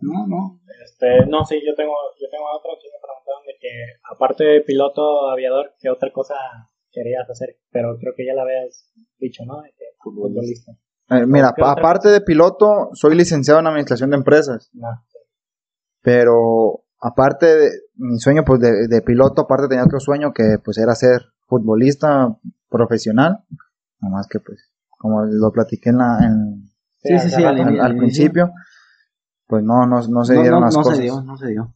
No, 0.00 0.26
no. 0.26 0.60
Este, 0.84 1.26
no, 1.26 1.44
sí, 1.44 1.60
yo 1.66 1.74
tengo, 1.74 1.92
yo 2.20 2.28
tengo 2.30 2.44
otra 2.54 2.70
que 2.80 2.88
me 2.88 3.00
preguntaron 3.02 3.42
de 3.46 3.54
que, 3.60 3.68
aparte 4.04 4.44
de 4.44 4.60
piloto 4.60 5.28
aviador, 5.30 5.74
¿qué 5.80 5.90
otra 5.90 6.12
cosa 6.12 6.34
querías 6.92 7.28
hacer? 7.28 7.56
Pero 7.70 7.98
creo 7.98 8.12
que 8.16 8.24
ya 8.24 8.34
la 8.34 8.42
habías 8.42 8.92
dicho, 9.18 9.42
¿no? 9.44 9.60
De 9.60 9.70
que 9.70 9.84
futbolista. 9.98 10.72
Eh, 11.10 11.24
mira, 11.26 11.52
¿Qué 11.56 11.62
otra 11.62 11.72
aparte 11.72 12.08
de 12.08 12.20
piloto, 12.20 12.90
soy 12.92 13.14
licenciado 13.16 13.60
en 13.60 13.66
administración 13.66 14.10
de 14.10 14.16
empresas. 14.16 14.70
No. 14.74 14.88
Pero 16.02 16.84
aparte 17.00 17.46
de 17.46 17.70
mi 17.96 18.18
sueño 18.18 18.44
pues 18.44 18.60
de, 18.60 18.88
de 18.88 19.02
piloto, 19.02 19.42
aparte 19.42 19.68
tenía 19.68 19.84
otro 19.84 20.00
sueño 20.00 20.32
que 20.32 20.56
pues 20.64 20.78
era 20.78 20.94
ser 20.94 21.22
futbolista 21.46 22.36
profesional. 22.68 23.44
Nada 24.00 24.14
más 24.14 24.26
que 24.28 24.38
pues, 24.40 24.70
como 24.90 25.24
lo 25.24 25.50
platiqué 25.52 25.90
en 25.90 25.98
la, 25.98 26.18
en- 26.22 26.68
Sí, 27.00 27.16
sí, 27.20 27.30
sí, 27.30 27.44
al 27.44 27.96
principio, 27.96 28.50
pues 29.46 29.62
no, 29.62 29.86
no, 29.86 30.00
no 30.08 30.24
se 30.24 30.34
dieron 30.34 30.60
no, 30.60 30.66
las 30.66 30.74
no 30.76 30.82
cosas. 30.82 30.96
se 30.96 31.02
dio, 31.04 31.20
no 31.22 31.36
se 31.36 31.46
dio. 31.46 31.72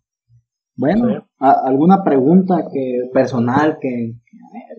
Bueno, 0.74 1.06
Sí. 1.08 1.24
¿a- 1.38 1.60
¿alguna 1.64 2.02
pregunta 2.02 2.66
que 2.72 3.08
personal 3.14 3.78
que... 3.80 4.14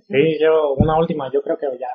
Sí, 0.07 0.37
yo, 0.41 0.73
una 0.77 0.99
última, 0.99 1.31
yo 1.33 1.41
creo 1.41 1.57
que 1.57 1.65
ya 1.79 1.87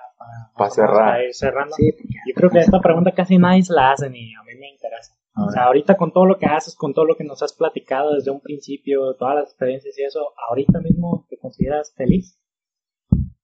para, 0.59 0.69
Pa' 0.69 0.75
cerrar. 0.75 0.95
para 0.97 1.25
ir 1.25 1.35
cerrando. 1.35 1.75
Sí, 1.75 1.91
Yo 2.27 2.35
creo 2.35 2.51
que 2.51 2.59
esta 2.59 2.81
pregunta 2.81 3.13
casi 3.15 3.39
nadie 3.39 3.63
se 3.63 3.73
la 3.73 3.93
hace 3.93 4.11
ni 4.11 4.35
a 4.35 4.43
mí 4.43 4.55
me 4.61 4.69
interesa. 4.71 5.15
O 5.41 5.51
sea, 5.53 5.65
ahorita 5.67 5.97
con 5.97 6.13
todo 6.13 6.27
lo 6.27 6.37
que 6.37 6.47
haces, 6.47 6.75
con 6.75 6.93
todo 6.93 7.05
lo 7.05 7.15
que 7.17 7.23
nos 7.25 7.43
has 7.45 7.53
platicado 7.53 8.13
desde 8.15 8.33
un 8.33 8.41
principio, 8.41 9.15
todas 9.15 9.37
las 9.37 9.45
experiencias 9.45 9.97
y 9.97 10.03
eso, 10.03 10.19
ahorita 10.51 10.81
mismo 10.81 11.27
te 11.31 11.39
consideras 11.39 11.95
feliz. 11.97 12.37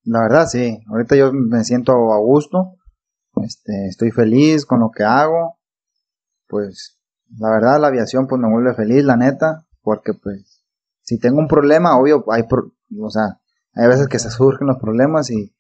La 0.02 0.20
verdad, 0.22 0.46
sí. 0.46 0.80
Ahorita 0.90 1.14
yo 1.16 1.32
me 1.32 1.62
siento 1.62 1.92
a 2.12 2.18
gusto. 2.18 2.74
Este, 3.44 3.86
estoy 3.86 4.10
feliz 4.10 4.66
con 4.66 4.80
lo 4.80 4.90
que 4.90 5.04
hago. 5.04 5.58
Pues, 6.48 6.98
la 7.38 7.50
verdad, 7.50 7.80
la 7.80 7.88
aviación 7.88 8.26
pues 8.26 8.40
me 8.40 8.50
vuelve 8.50 8.74
feliz, 8.74 9.04
la 9.04 9.16
neta. 9.16 9.64
Porque 9.80 10.12
pues, 10.14 10.64
si 11.02 11.18
tengo 11.20 11.38
un 11.38 11.46
problema, 11.48 11.96
obvio, 11.98 12.24
hay, 12.32 12.42
pro- 12.42 12.72
o 13.00 13.10
sea, 13.10 13.40
hay 13.74 13.86
veces 13.88 14.08
que 14.08 14.18
se 14.18 14.30
surgen 14.30 14.66
los 14.66 14.78
problemas 14.78 15.30
y, 15.30 15.54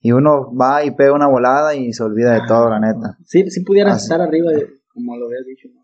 y 0.00 0.12
uno 0.12 0.54
va 0.54 0.84
y 0.84 0.90
pega 0.92 1.12
una 1.12 1.26
volada 1.28 1.74
y 1.74 1.92
se 1.92 2.02
olvida 2.02 2.34
de 2.34 2.42
todo, 2.46 2.70
la 2.70 2.78
neta. 2.80 3.16
Sí, 3.24 3.50
sí 3.50 3.62
pudieras 3.62 3.94
Ah, 3.94 3.96
estar 3.98 4.20
arriba, 4.20 4.52
de, 4.52 4.66
como 4.92 5.16
lo 5.16 5.26
habías 5.26 5.44
dicho, 5.46 5.68
¿no? 5.74 5.78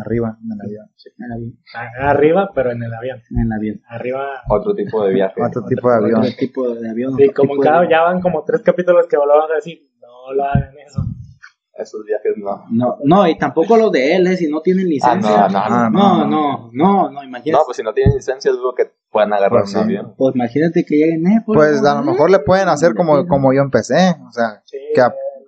Arriba, 0.00 0.36
en 0.42 0.50
el 0.52 0.60
avión. 0.60 0.86
En 1.16 1.24
el 1.24 1.32
avión. 1.32 1.58
A- 1.76 2.10
Arriba, 2.10 2.50
pero 2.54 2.72
en 2.72 2.82
el 2.82 2.92
avión. 2.92 3.20
En 3.30 3.46
el 3.46 3.52
avión. 3.52 3.80
Arriba. 3.88 4.26
Otro 4.48 4.74
tipo 4.74 5.04
de 5.04 5.14
viaje. 5.14 5.40
Otro 5.40 5.64
tipo 5.64 5.88
de 5.88 5.96
avión. 5.96 6.20
Otro 6.20 6.32
tipo 6.36 6.74
de 6.74 6.90
avión. 6.90 7.16
Sí, 7.16 7.28
como 7.30 7.52
en 7.54 7.58
tipo 7.60 7.62
de- 7.62 7.68
cada, 7.68 7.88
ya 7.88 8.02
van 8.02 8.20
como 8.20 8.42
tres 8.44 8.62
capítulos 8.62 9.06
que 9.08 9.16
volvamos 9.16 9.50
a 9.50 9.54
decir, 9.54 9.88
no 10.00 10.32
lo 10.32 10.44
hagan 10.44 10.74
eso. 10.84 11.00
Esos 11.76 12.04
viajes 12.04 12.32
no. 12.36 12.64
No, 12.70 12.98
no, 13.04 13.28
y 13.28 13.36
tampoco 13.38 13.76
los 13.76 13.90
de 13.92 14.16
él, 14.16 14.26
¿eh? 14.28 14.36
Si 14.36 14.48
no 14.48 14.60
tienen 14.62 14.86
Ah, 14.86 14.88
licencia. 14.88 15.48
no, 15.48 15.48
no, 15.48 15.58
Ah, 15.58 15.90
no, 15.92 16.26
no, 16.26 16.70
no, 16.72 17.10
no, 17.10 17.22
imagínate. 17.24 17.52
No, 17.52 17.64
pues 17.64 17.76
si 17.76 17.82
no 17.82 17.92
tienen 17.92 18.14
licencia, 18.16 18.50
dudo 18.52 18.74
que 18.74 18.84
puedan 19.14 19.32
agarrar 19.32 19.62
Pues 19.62 19.74
un 19.74 19.80
sí. 19.80 19.84
avión. 19.84 20.14
Pues 20.18 20.34
imagínate 20.34 20.84
que 20.84 20.96
lleguen, 20.96 21.26
eh, 21.28 21.42
Pues 21.46 21.82
a 21.84 21.94
lo 21.94 22.02
mejor 22.02 22.30
le 22.30 22.40
pueden 22.40 22.68
hacer 22.68 22.94
como, 22.94 23.26
como 23.26 23.52
yo 23.54 23.62
empecé. 23.62 24.16
O 24.28 24.32
sea, 24.32 24.60
Sí, 24.66 24.76
que, 24.94 25.02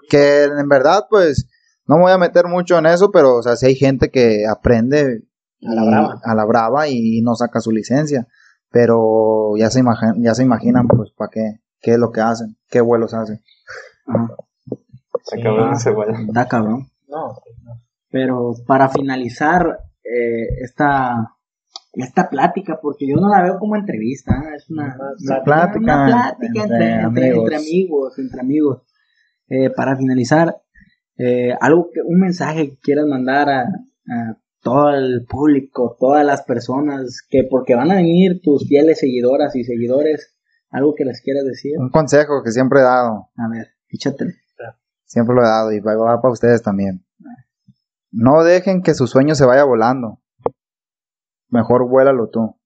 que 0.08 0.44
en 0.44 0.68
verdad, 0.68 1.06
pues, 1.10 1.48
no 1.86 1.96
me 1.96 2.02
voy 2.04 2.12
a 2.12 2.18
meter 2.18 2.46
mucho 2.46 2.78
en 2.78 2.86
eso, 2.86 3.10
pero, 3.10 3.36
o 3.36 3.42
sea, 3.42 3.56
si 3.56 3.66
hay 3.66 3.74
gente 3.74 4.10
que 4.10 4.44
aprende 4.48 5.22
A 5.66 5.74
la 5.74 5.84
brava. 5.84 6.20
a 6.24 6.34
la 6.34 6.44
brava 6.44 6.88
y 6.88 7.20
no 7.22 7.34
saca 7.34 7.60
su 7.60 7.72
licencia, 7.72 8.26
pero 8.70 9.52
ya 9.58 9.68
se, 9.70 9.80
imagi- 9.82 10.14
ya 10.22 10.34
se 10.34 10.42
imaginan, 10.44 10.86
pues, 10.88 11.10
para 11.16 11.30
qué, 11.32 11.60
qué 11.80 11.92
es 11.92 11.98
lo 11.98 12.12
que 12.12 12.20
hacen, 12.20 12.56
qué 12.68 12.80
vuelos 12.80 13.12
hacen. 13.14 13.40
Ajá, 14.06 14.34
Se 15.24 15.40
acabó 15.40 15.72
ese 15.72 15.90
vuelo. 15.90 16.14
Está 16.28 16.46
cabrón. 16.48 16.88
No, 17.08 17.28
no. 17.64 17.72
Pero 18.10 18.52
para 18.66 18.88
finalizar 18.88 19.80
eh, 20.04 20.46
esta 20.62 21.36
esta 21.97 22.28
plática, 22.28 22.78
porque 22.80 23.07
yo 23.09 23.16
no 23.16 23.28
la 23.28 23.42
veo 23.42 23.59
como 23.59 23.76
entrevista, 23.76 24.32
es 24.55 24.68
una, 24.70 24.97
Una 25.24 25.42
plática 25.44 25.78
una 25.78 26.07
plática 26.07 26.62
entre, 26.62 26.94
amigos. 27.01 27.38
entre 27.42 27.57
amigos, 27.57 28.18
entre 28.18 28.40
amigos. 28.40 28.82
Eh, 29.49 29.70
para 29.70 29.97
finalizar, 29.97 30.57
eh, 31.18 31.55
algo 31.61 31.90
que, 31.92 32.01
un 32.05 32.20
mensaje 32.20 32.70
que 32.70 32.78
quieras 32.78 33.07
mandar 33.07 33.49
a, 33.49 33.61
a 33.62 34.38
todo 34.61 34.90
el 34.90 35.24
público, 35.28 35.97
todas 35.99 36.24
las 36.26 36.42
personas 36.42 37.22
que 37.30 37.44
porque 37.49 37.74
van 37.74 37.90
a 37.90 37.97
venir 37.97 38.40
tus 38.42 38.66
fieles 38.68 38.99
seguidoras 38.99 39.55
y 39.55 39.64
seguidores, 39.64 40.34
algo 40.70 40.94
que 40.94 41.05
les 41.05 41.20
quieras 41.22 41.44
decir. 41.44 41.72
Un 41.78 41.90
consejo 41.90 42.42
que 42.44 42.51
siempre 42.51 42.80
he 42.80 42.82
dado, 42.82 43.28
A 43.36 43.49
ver, 43.49 43.68
échatelo. 43.88 44.32
siempre 45.05 45.34
lo 45.36 45.42
he 45.42 45.47
dado 45.47 45.72
y 45.72 45.80
va, 45.80 45.94
va 45.94 46.20
para 46.20 46.32
ustedes 46.32 46.62
también. 46.62 47.05
No 48.11 48.42
dejen 48.42 48.82
que 48.82 48.94
su 48.94 49.07
sueño 49.07 49.34
se 49.34 49.47
vaya 49.47 49.64
volando. 49.64 50.20
Mejor 51.51 51.88
vuélalo 51.88 52.28
tú. 52.28 52.57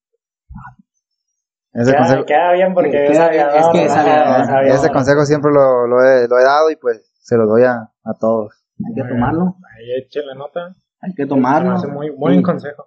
Ese 1.73 1.93
Queda, 1.93 1.99
consejo, 2.01 2.25
queda 2.27 2.53
bien 2.53 2.75
porque 2.75 2.91
Queda 2.91 3.05
es 3.05 3.11
es 3.11 3.69
que 3.73 3.85
es 3.85 3.93
es 3.93 3.97
aviador. 3.97 4.65
ese 4.67 4.91
consejo 4.91 5.25
siempre 5.25 5.53
lo, 5.53 5.87
lo 5.87 6.03
he, 6.05 6.27
lo 6.27 6.39
he 6.39 6.43
dado 6.45 6.69
y 6.71 6.77
pues 6.77 7.09
se 7.23 7.37
lo 7.37 7.47
doy 7.47 7.63
a, 7.63 7.75
a 8.03 8.15
todos. 8.19 8.53
Hay 8.85 8.95
que 8.95 9.09
tomarlo, 9.09 9.55
Ahí 9.77 10.03
échale 10.05 10.35
nota. 10.37 10.75
hay 11.01 11.15
que 11.15 11.27
tomarlo. 11.27 11.73
hace 11.73 11.87
muy 11.87 12.11
buen 12.11 12.39
Sí. 12.39 12.43
consejo. 12.43 12.87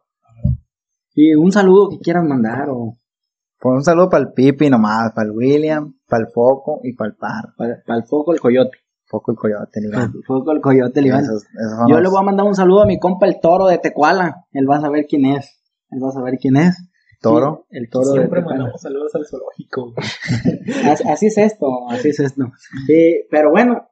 Y 1.16 1.34
un 1.36 1.52
saludo 1.52 1.90
que 1.92 2.00
quieran 2.00 2.28
mandar 2.28 2.70
o 2.72 2.98
Pues 3.60 3.74
un 3.76 3.84
saludo 3.84 4.10
para 4.10 4.24
el 4.24 4.34
Pipi 4.34 4.70
nomás, 4.70 5.14
para 5.14 5.28
el 5.28 5.32
William, 5.32 5.94
para 6.10 6.24
el 6.26 6.32
Foco 6.34 6.82
y 6.84 6.94
para 6.96 7.12
el 7.12 7.16
Par. 7.16 7.44
para, 7.56 7.98
el 7.98 8.04
foco 8.04 8.34
el 8.34 8.42
coyote. 8.42 8.80
Foco 9.06 9.32
y 9.32 9.36
Coyote, 9.36 9.80
el 9.80 10.24
foco 10.26 10.52
el 10.52 10.60
coyote 10.60 11.00
el 11.00 11.06
Iván. 11.06 11.22
Esos- 11.24 11.44
esos 11.46 11.78
son 11.78 11.88
Yo 11.88 11.96
los- 11.96 12.04
le 12.04 12.10
voy 12.10 12.20
a 12.20 12.24
mandar 12.26 12.48
un 12.48 12.56
saludo 12.56 12.82
a 12.82 12.86
mi 12.88 13.00
compa 13.00 13.28
el 13.28 13.40
toro 13.40 13.68
de 13.68 13.78
Tecuala. 13.78 14.46
Él 14.52 14.68
va 14.70 14.78
a 14.78 14.82
saber 14.82 15.06
quién 15.08 15.26
es. 15.26 15.63
Él 15.94 16.04
va 16.04 16.10
a 16.10 16.12
saber 16.14 16.36
quién 16.40 16.58
es. 16.58 16.76
Toro. 17.22 17.66
Sí, 17.70 17.78
el 17.78 17.90
toro 17.90 18.12
Siempre 18.12 18.42
de 18.42 18.46
mandamos 18.46 18.82
saludos 18.82 19.16
al 19.16 19.26
zoológico. 19.26 19.94
Así, 20.92 21.08
así 21.08 21.26
es 21.28 21.38
esto, 21.38 21.90
así 21.90 22.10
es 22.10 22.20
esto. 22.20 22.52
Pero 23.32 23.52
bueno, 23.52 23.88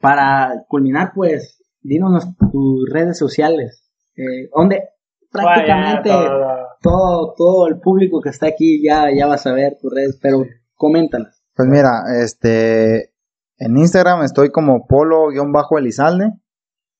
para 0.00 0.64
culminar, 0.68 1.12
pues, 1.14 1.62
dinos 1.80 2.10
nos- 2.10 2.50
tus 2.50 2.88
redes 2.90 3.16
sociales. 3.18 3.88
Eh, 4.16 4.48
donde 4.54 4.88
prácticamente 5.30 6.08
Vaya, 6.10 6.28
todo. 6.28 6.66
todo, 6.82 7.34
todo 7.36 7.68
el 7.68 7.78
público 7.80 8.20
que 8.20 8.28
está 8.30 8.46
aquí 8.48 8.82
ya, 8.84 9.06
ya 9.16 9.26
va 9.26 9.34
a 9.34 9.38
saber 9.38 9.78
tus 9.80 9.92
redes, 9.94 10.18
pero 10.20 10.44
coméntalas. 10.74 11.42
Pues 11.54 11.68
mira, 11.68 12.02
este, 12.22 13.12
en 13.58 13.76
Instagram 13.78 14.22
estoy 14.24 14.50
como 14.50 14.86
polo-elizalde. 14.86 16.32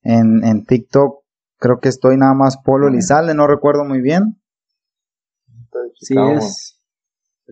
En, 0.04 0.42
en 0.44 0.64
TikTok 0.64 1.21
creo 1.62 1.78
que 1.78 1.88
estoy 1.88 2.16
nada 2.16 2.34
más 2.34 2.56
polo 2.58 2.88
elizalde, 2.88 3.34
no 3.34 3.46
recuerdo 3.46 3.84
muy 3.84 4.00
bien. 4.00 4.36
Sí, 5.94 6.14
es 6.18 6.80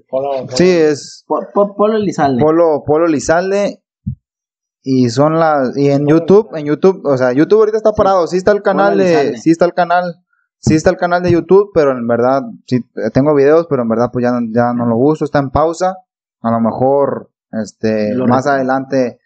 Polo- 0.08 0.46
polo- 0.46 0.56
Sí, 0.56 0.68
es 0.68 1.24
Po- 1.28 1.46
Po- 1.54 1.76
Polo 1.76 1.96
Elizalde. 1.96 2.42
polo, 2.42 2.82
polo 2.84 3.06
elizalde. 3.06 3.82
Y 4.82 5.10
son 5.10 5.38
las, 5.38 5.76
y 5.76 5.90
en 5.90 6.06
YouTube, 6.06 6.48
en 6.56 6.64
YouTube, 6.66 7.02
o 7.04 7.16
sea, 7.16 7.32
YouTube 7.32 7.58
ahorita 7.60 7.76
está 7.76 7.92
parado, 7.92 8.26
sí 8.26 8.38
está 8.38 8.50
el 8.52 8.62
canal 8.62 8.96
de, 8.96 9.36
sí 9.36 9.50
está 9.50 9.66
el 9.66 9.74
canal, 9.74 10.24
sí 10.58 10.74
está 10.74 10.88
el 10.90 10.96
canal 10.96 11.22
de 11.22 11.30
YouTube, 11.32 11.70
pero 11.74 11.92
en 11.92 12.06
verdad, 12.08 12.40
sí, 12.66 12.80
tengo 13.12 13.34
videos, 13.34 13.66
pero 13.68 13.82
en 13.82 13.88
verdad 13.90 14.08
pues 14.10 14.24
ya, 14.24 14.32
ya 14.52 14.72
no 14.72 14.86
lo 14.86 14.96
uso, 14.96 15.24
está 15.26 15.38
en 15.38 15.50
pausa, 15.50 15.96
a 16.40 16.50
lo 16.50 16.60
mejor, 16.60 17.30
este, 17.52 18.14
Lo 18.14 18.26
más 18.26 18.46
adelante 18.46 19.19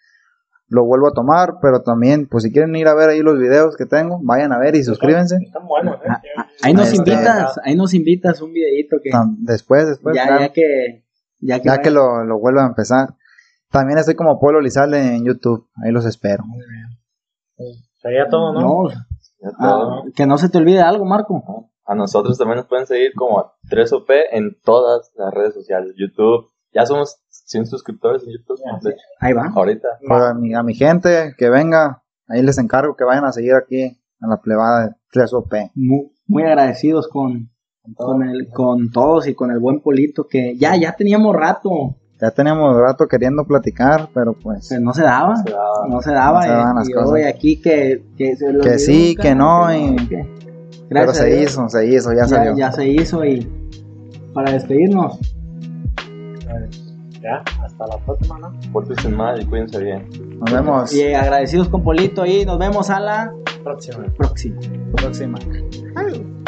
lo 0.67 0.83
vuelvo 0.85 1.07
a 1.07 1.13
tomar, 1.13 1.55
pero 1.61 1.81
también, 1.83 2.27
pues 2.27 2.43
si 2.43 2.51
quieren 2.51 2.75
ir 2.75 2.87
a 2.87 2.95
ver 2.95 3.09
ahí 3.09 3.21
los 3.21 3.37
videos 3.37 3.75
que 3.77 3.85
tengo, 3.85 4.19
vayan 4.23 4.51
a 4.51 4.57
ver 4.59 4.75
y 4.75 4.83
suscríbanse, 4.83 5.37
Están 5.45 5.67
buenos, 5.67 5.95
¿eh? 5.97 6.07
Ah, 6.09 6.21
ah, 6.37 6.47
Ahí 6.63 6.73
nos 6.73 6.87
Este- 6.91 6.97
invitas, 7.11 7.59
ahí 7.63 7.75
nos 7.75 7.93
invitas 7.93 8.41
un 8.41 8.51
videito 8.51 8.97
que 9.03 9.11
Tam- 9.11 9.35
después, 9.39 9.87
después, 9.87 10.15
ya, 10.15 10.25
claro, 10.25 10.41
ya 10.41 10.53
que 10.53 11.05
ya 11.39 11.59
que, 11.59 11.67
ya 11.67 11.77
que 11.81 11.91
lo, 11.91 12.23
lo 12.23 12.39
vuelva 12.39 12.63
a 12.63 12.67
empezar. 12.67 13.09
También 13.69 13.99
estoy 13.99 14.15
como 14.15 14.39
Polo 14.39 14.61
Lizalde 14.61 15.15
en 15.15 15.25
YouTube, 15.25 15.67
ahí 15.83 15.91
los 15.91 16.05
espero. 16.05 16.43
Sería 18.01 18.27
todo, 18.29 18.53
¿no? 18.53 18.61
no, 18.61 18.89
Ya 18.89 19.49
ah, 19.59 19.69
todo. 19.71 20.03
que 20.15 20.25
no 20.25 20.37
se 20.37 20.49
te 20.49 20.57
olvide 20.57 20.81
algo, 20.81 21.05
Marco. 21.05 21.69
A 21.85 21.93
nosotros 21.95 22.37
también 22.37 22.57
nos 22.57 22.67
pueden 22.67 22.87
seguir 22.87 23.13
como 23.15 23.51
3OP 23.69 24.09
en 24.31 24.57
todas 24.63 25.11
las 25.15 25.33
redes 25.33 25.53
sociales. 25.53 25.93
YouTube. 25.97 26.47
Ya 26.73 26.85
somos 26.85 27.17
100 27.45 27.65
suscriptores 27.67 28.23
en 28.23 28.33
YouTube. 28.33 28.59
De 28.81 28.89
hecho, 28.91 28.99
Ahí 29.19 29.33
va. 29.33 29.51
ahorita. 29.55 29.87
Pues 30.07 30.21
a, 30.23 30.33
mi, 30.33 30.53
a 30.53 30.61
mi 30.63 30.73
gente 30.75 31.33
que 31.37 31.49
venga, 31.49 32.03
ahí 32.27 32.41
les 32.41 32.57
encargo 32.57 32.95
que 32.95 33.03
vayan 33.03 33.25
a 33.25 33.31
seguir 33.31 33.53
aquí 33.53 33.81
en 33.81 34.29
la 34.29 34.37
plebada 34.41 34.87
de 34.87 34.93
3OP. 35.13 35.71
Muy, 35.75 36.11
muy 36.27 36.43
agradecidos 36.43 37.07
con 37.07 37.49
con 37.95 38.23
el 38.27 38.49
con 38.49 38.89
todos 38.91 39.27
y 39.27 39.35
con 39.35 39.51
el 39.51 39.59
buen 39.59 39.79
Polito 39.79 40.25
que 40.27 40.57
ya 40.57 40.75
ya 40.75 40.95
teníamos 40.95 41.35
rato, 41.35 41.69
Ya 42.19 42.31
teníamos 42.31 42.75
rato 42.75 43.07
queriendo 43.07 43.45
platicar, 43.45 44.09
pero 44.11 44.33
pues 44.33 44.65
pero 44.69 44.81
no 44.81 44.91
se 44.93 45.03
daba. 45.03 45.35
Se 45.35 45.51
daba. 45.51 45.87
No 45.87 46.01
se 46.01 46.11
daba, 46.11 46.37
No 46.39 46.41
se 46.41 46.47
eh, 46.47 46.51
daban 46.51 46.75
las 46.77 46.89
y 46.89 46.93
cosas. 46.93 47.09
hoy 47.11 47.21
aquí 47.23 47.61
que, 47.61 48.03
que, 48.17 48.35
se 48.37 48.51
lo 48.51 48.63
Que 48.63 48.79
sí, 48.79 49.09
nunca, 49.09 49.21
que 49.21 49.35
no, 49.35 49.71
y- 49.75 49.95
que- 50.07 50.27
pero 50.89 51.01
gracias 51.05 51.19
a 51.19 51.21
se 51.29 51.41
hizo, 51.43 51.69
se 51.69 51.85
hizo, 51.87 52.11
ya 52.13 52.21
ya, 52.21 52.27
salió. 52.27 52.57
ya 52.57 52.71
se 52.71 52.87
hizo 52.87 53.23
y 53.23 53.47
para 54.33 54.51
despedirnos, 54.51 55.19
Ya, 57.25 57.43
hasta 57.63 57.87
la 57.87 57.97
próxima, 58.05 58.37
¿no? 58.37 58.53
Pórtense 58.71 59.09
mal 59.09 59.41
y 59.41 59.45
cuídense 59.45 59.83
bien. 59.83 60.07
Nos 60.39 60.51
vemos 60.53 60.93
y 60.93 61.11
agradecidos 61.11 61.69
con 61.69 61.83
Polito 61.83 62.23
y 62.23 62.45
nos 62.45 62.59
vemos 62.59 62.91
a 62.91 62.99
la 62.99 63.33
Próxima. 63.63 64.05
próxima. 64.15 64.59
próxima. 64.95 65.39
Ay. 65.95 66.44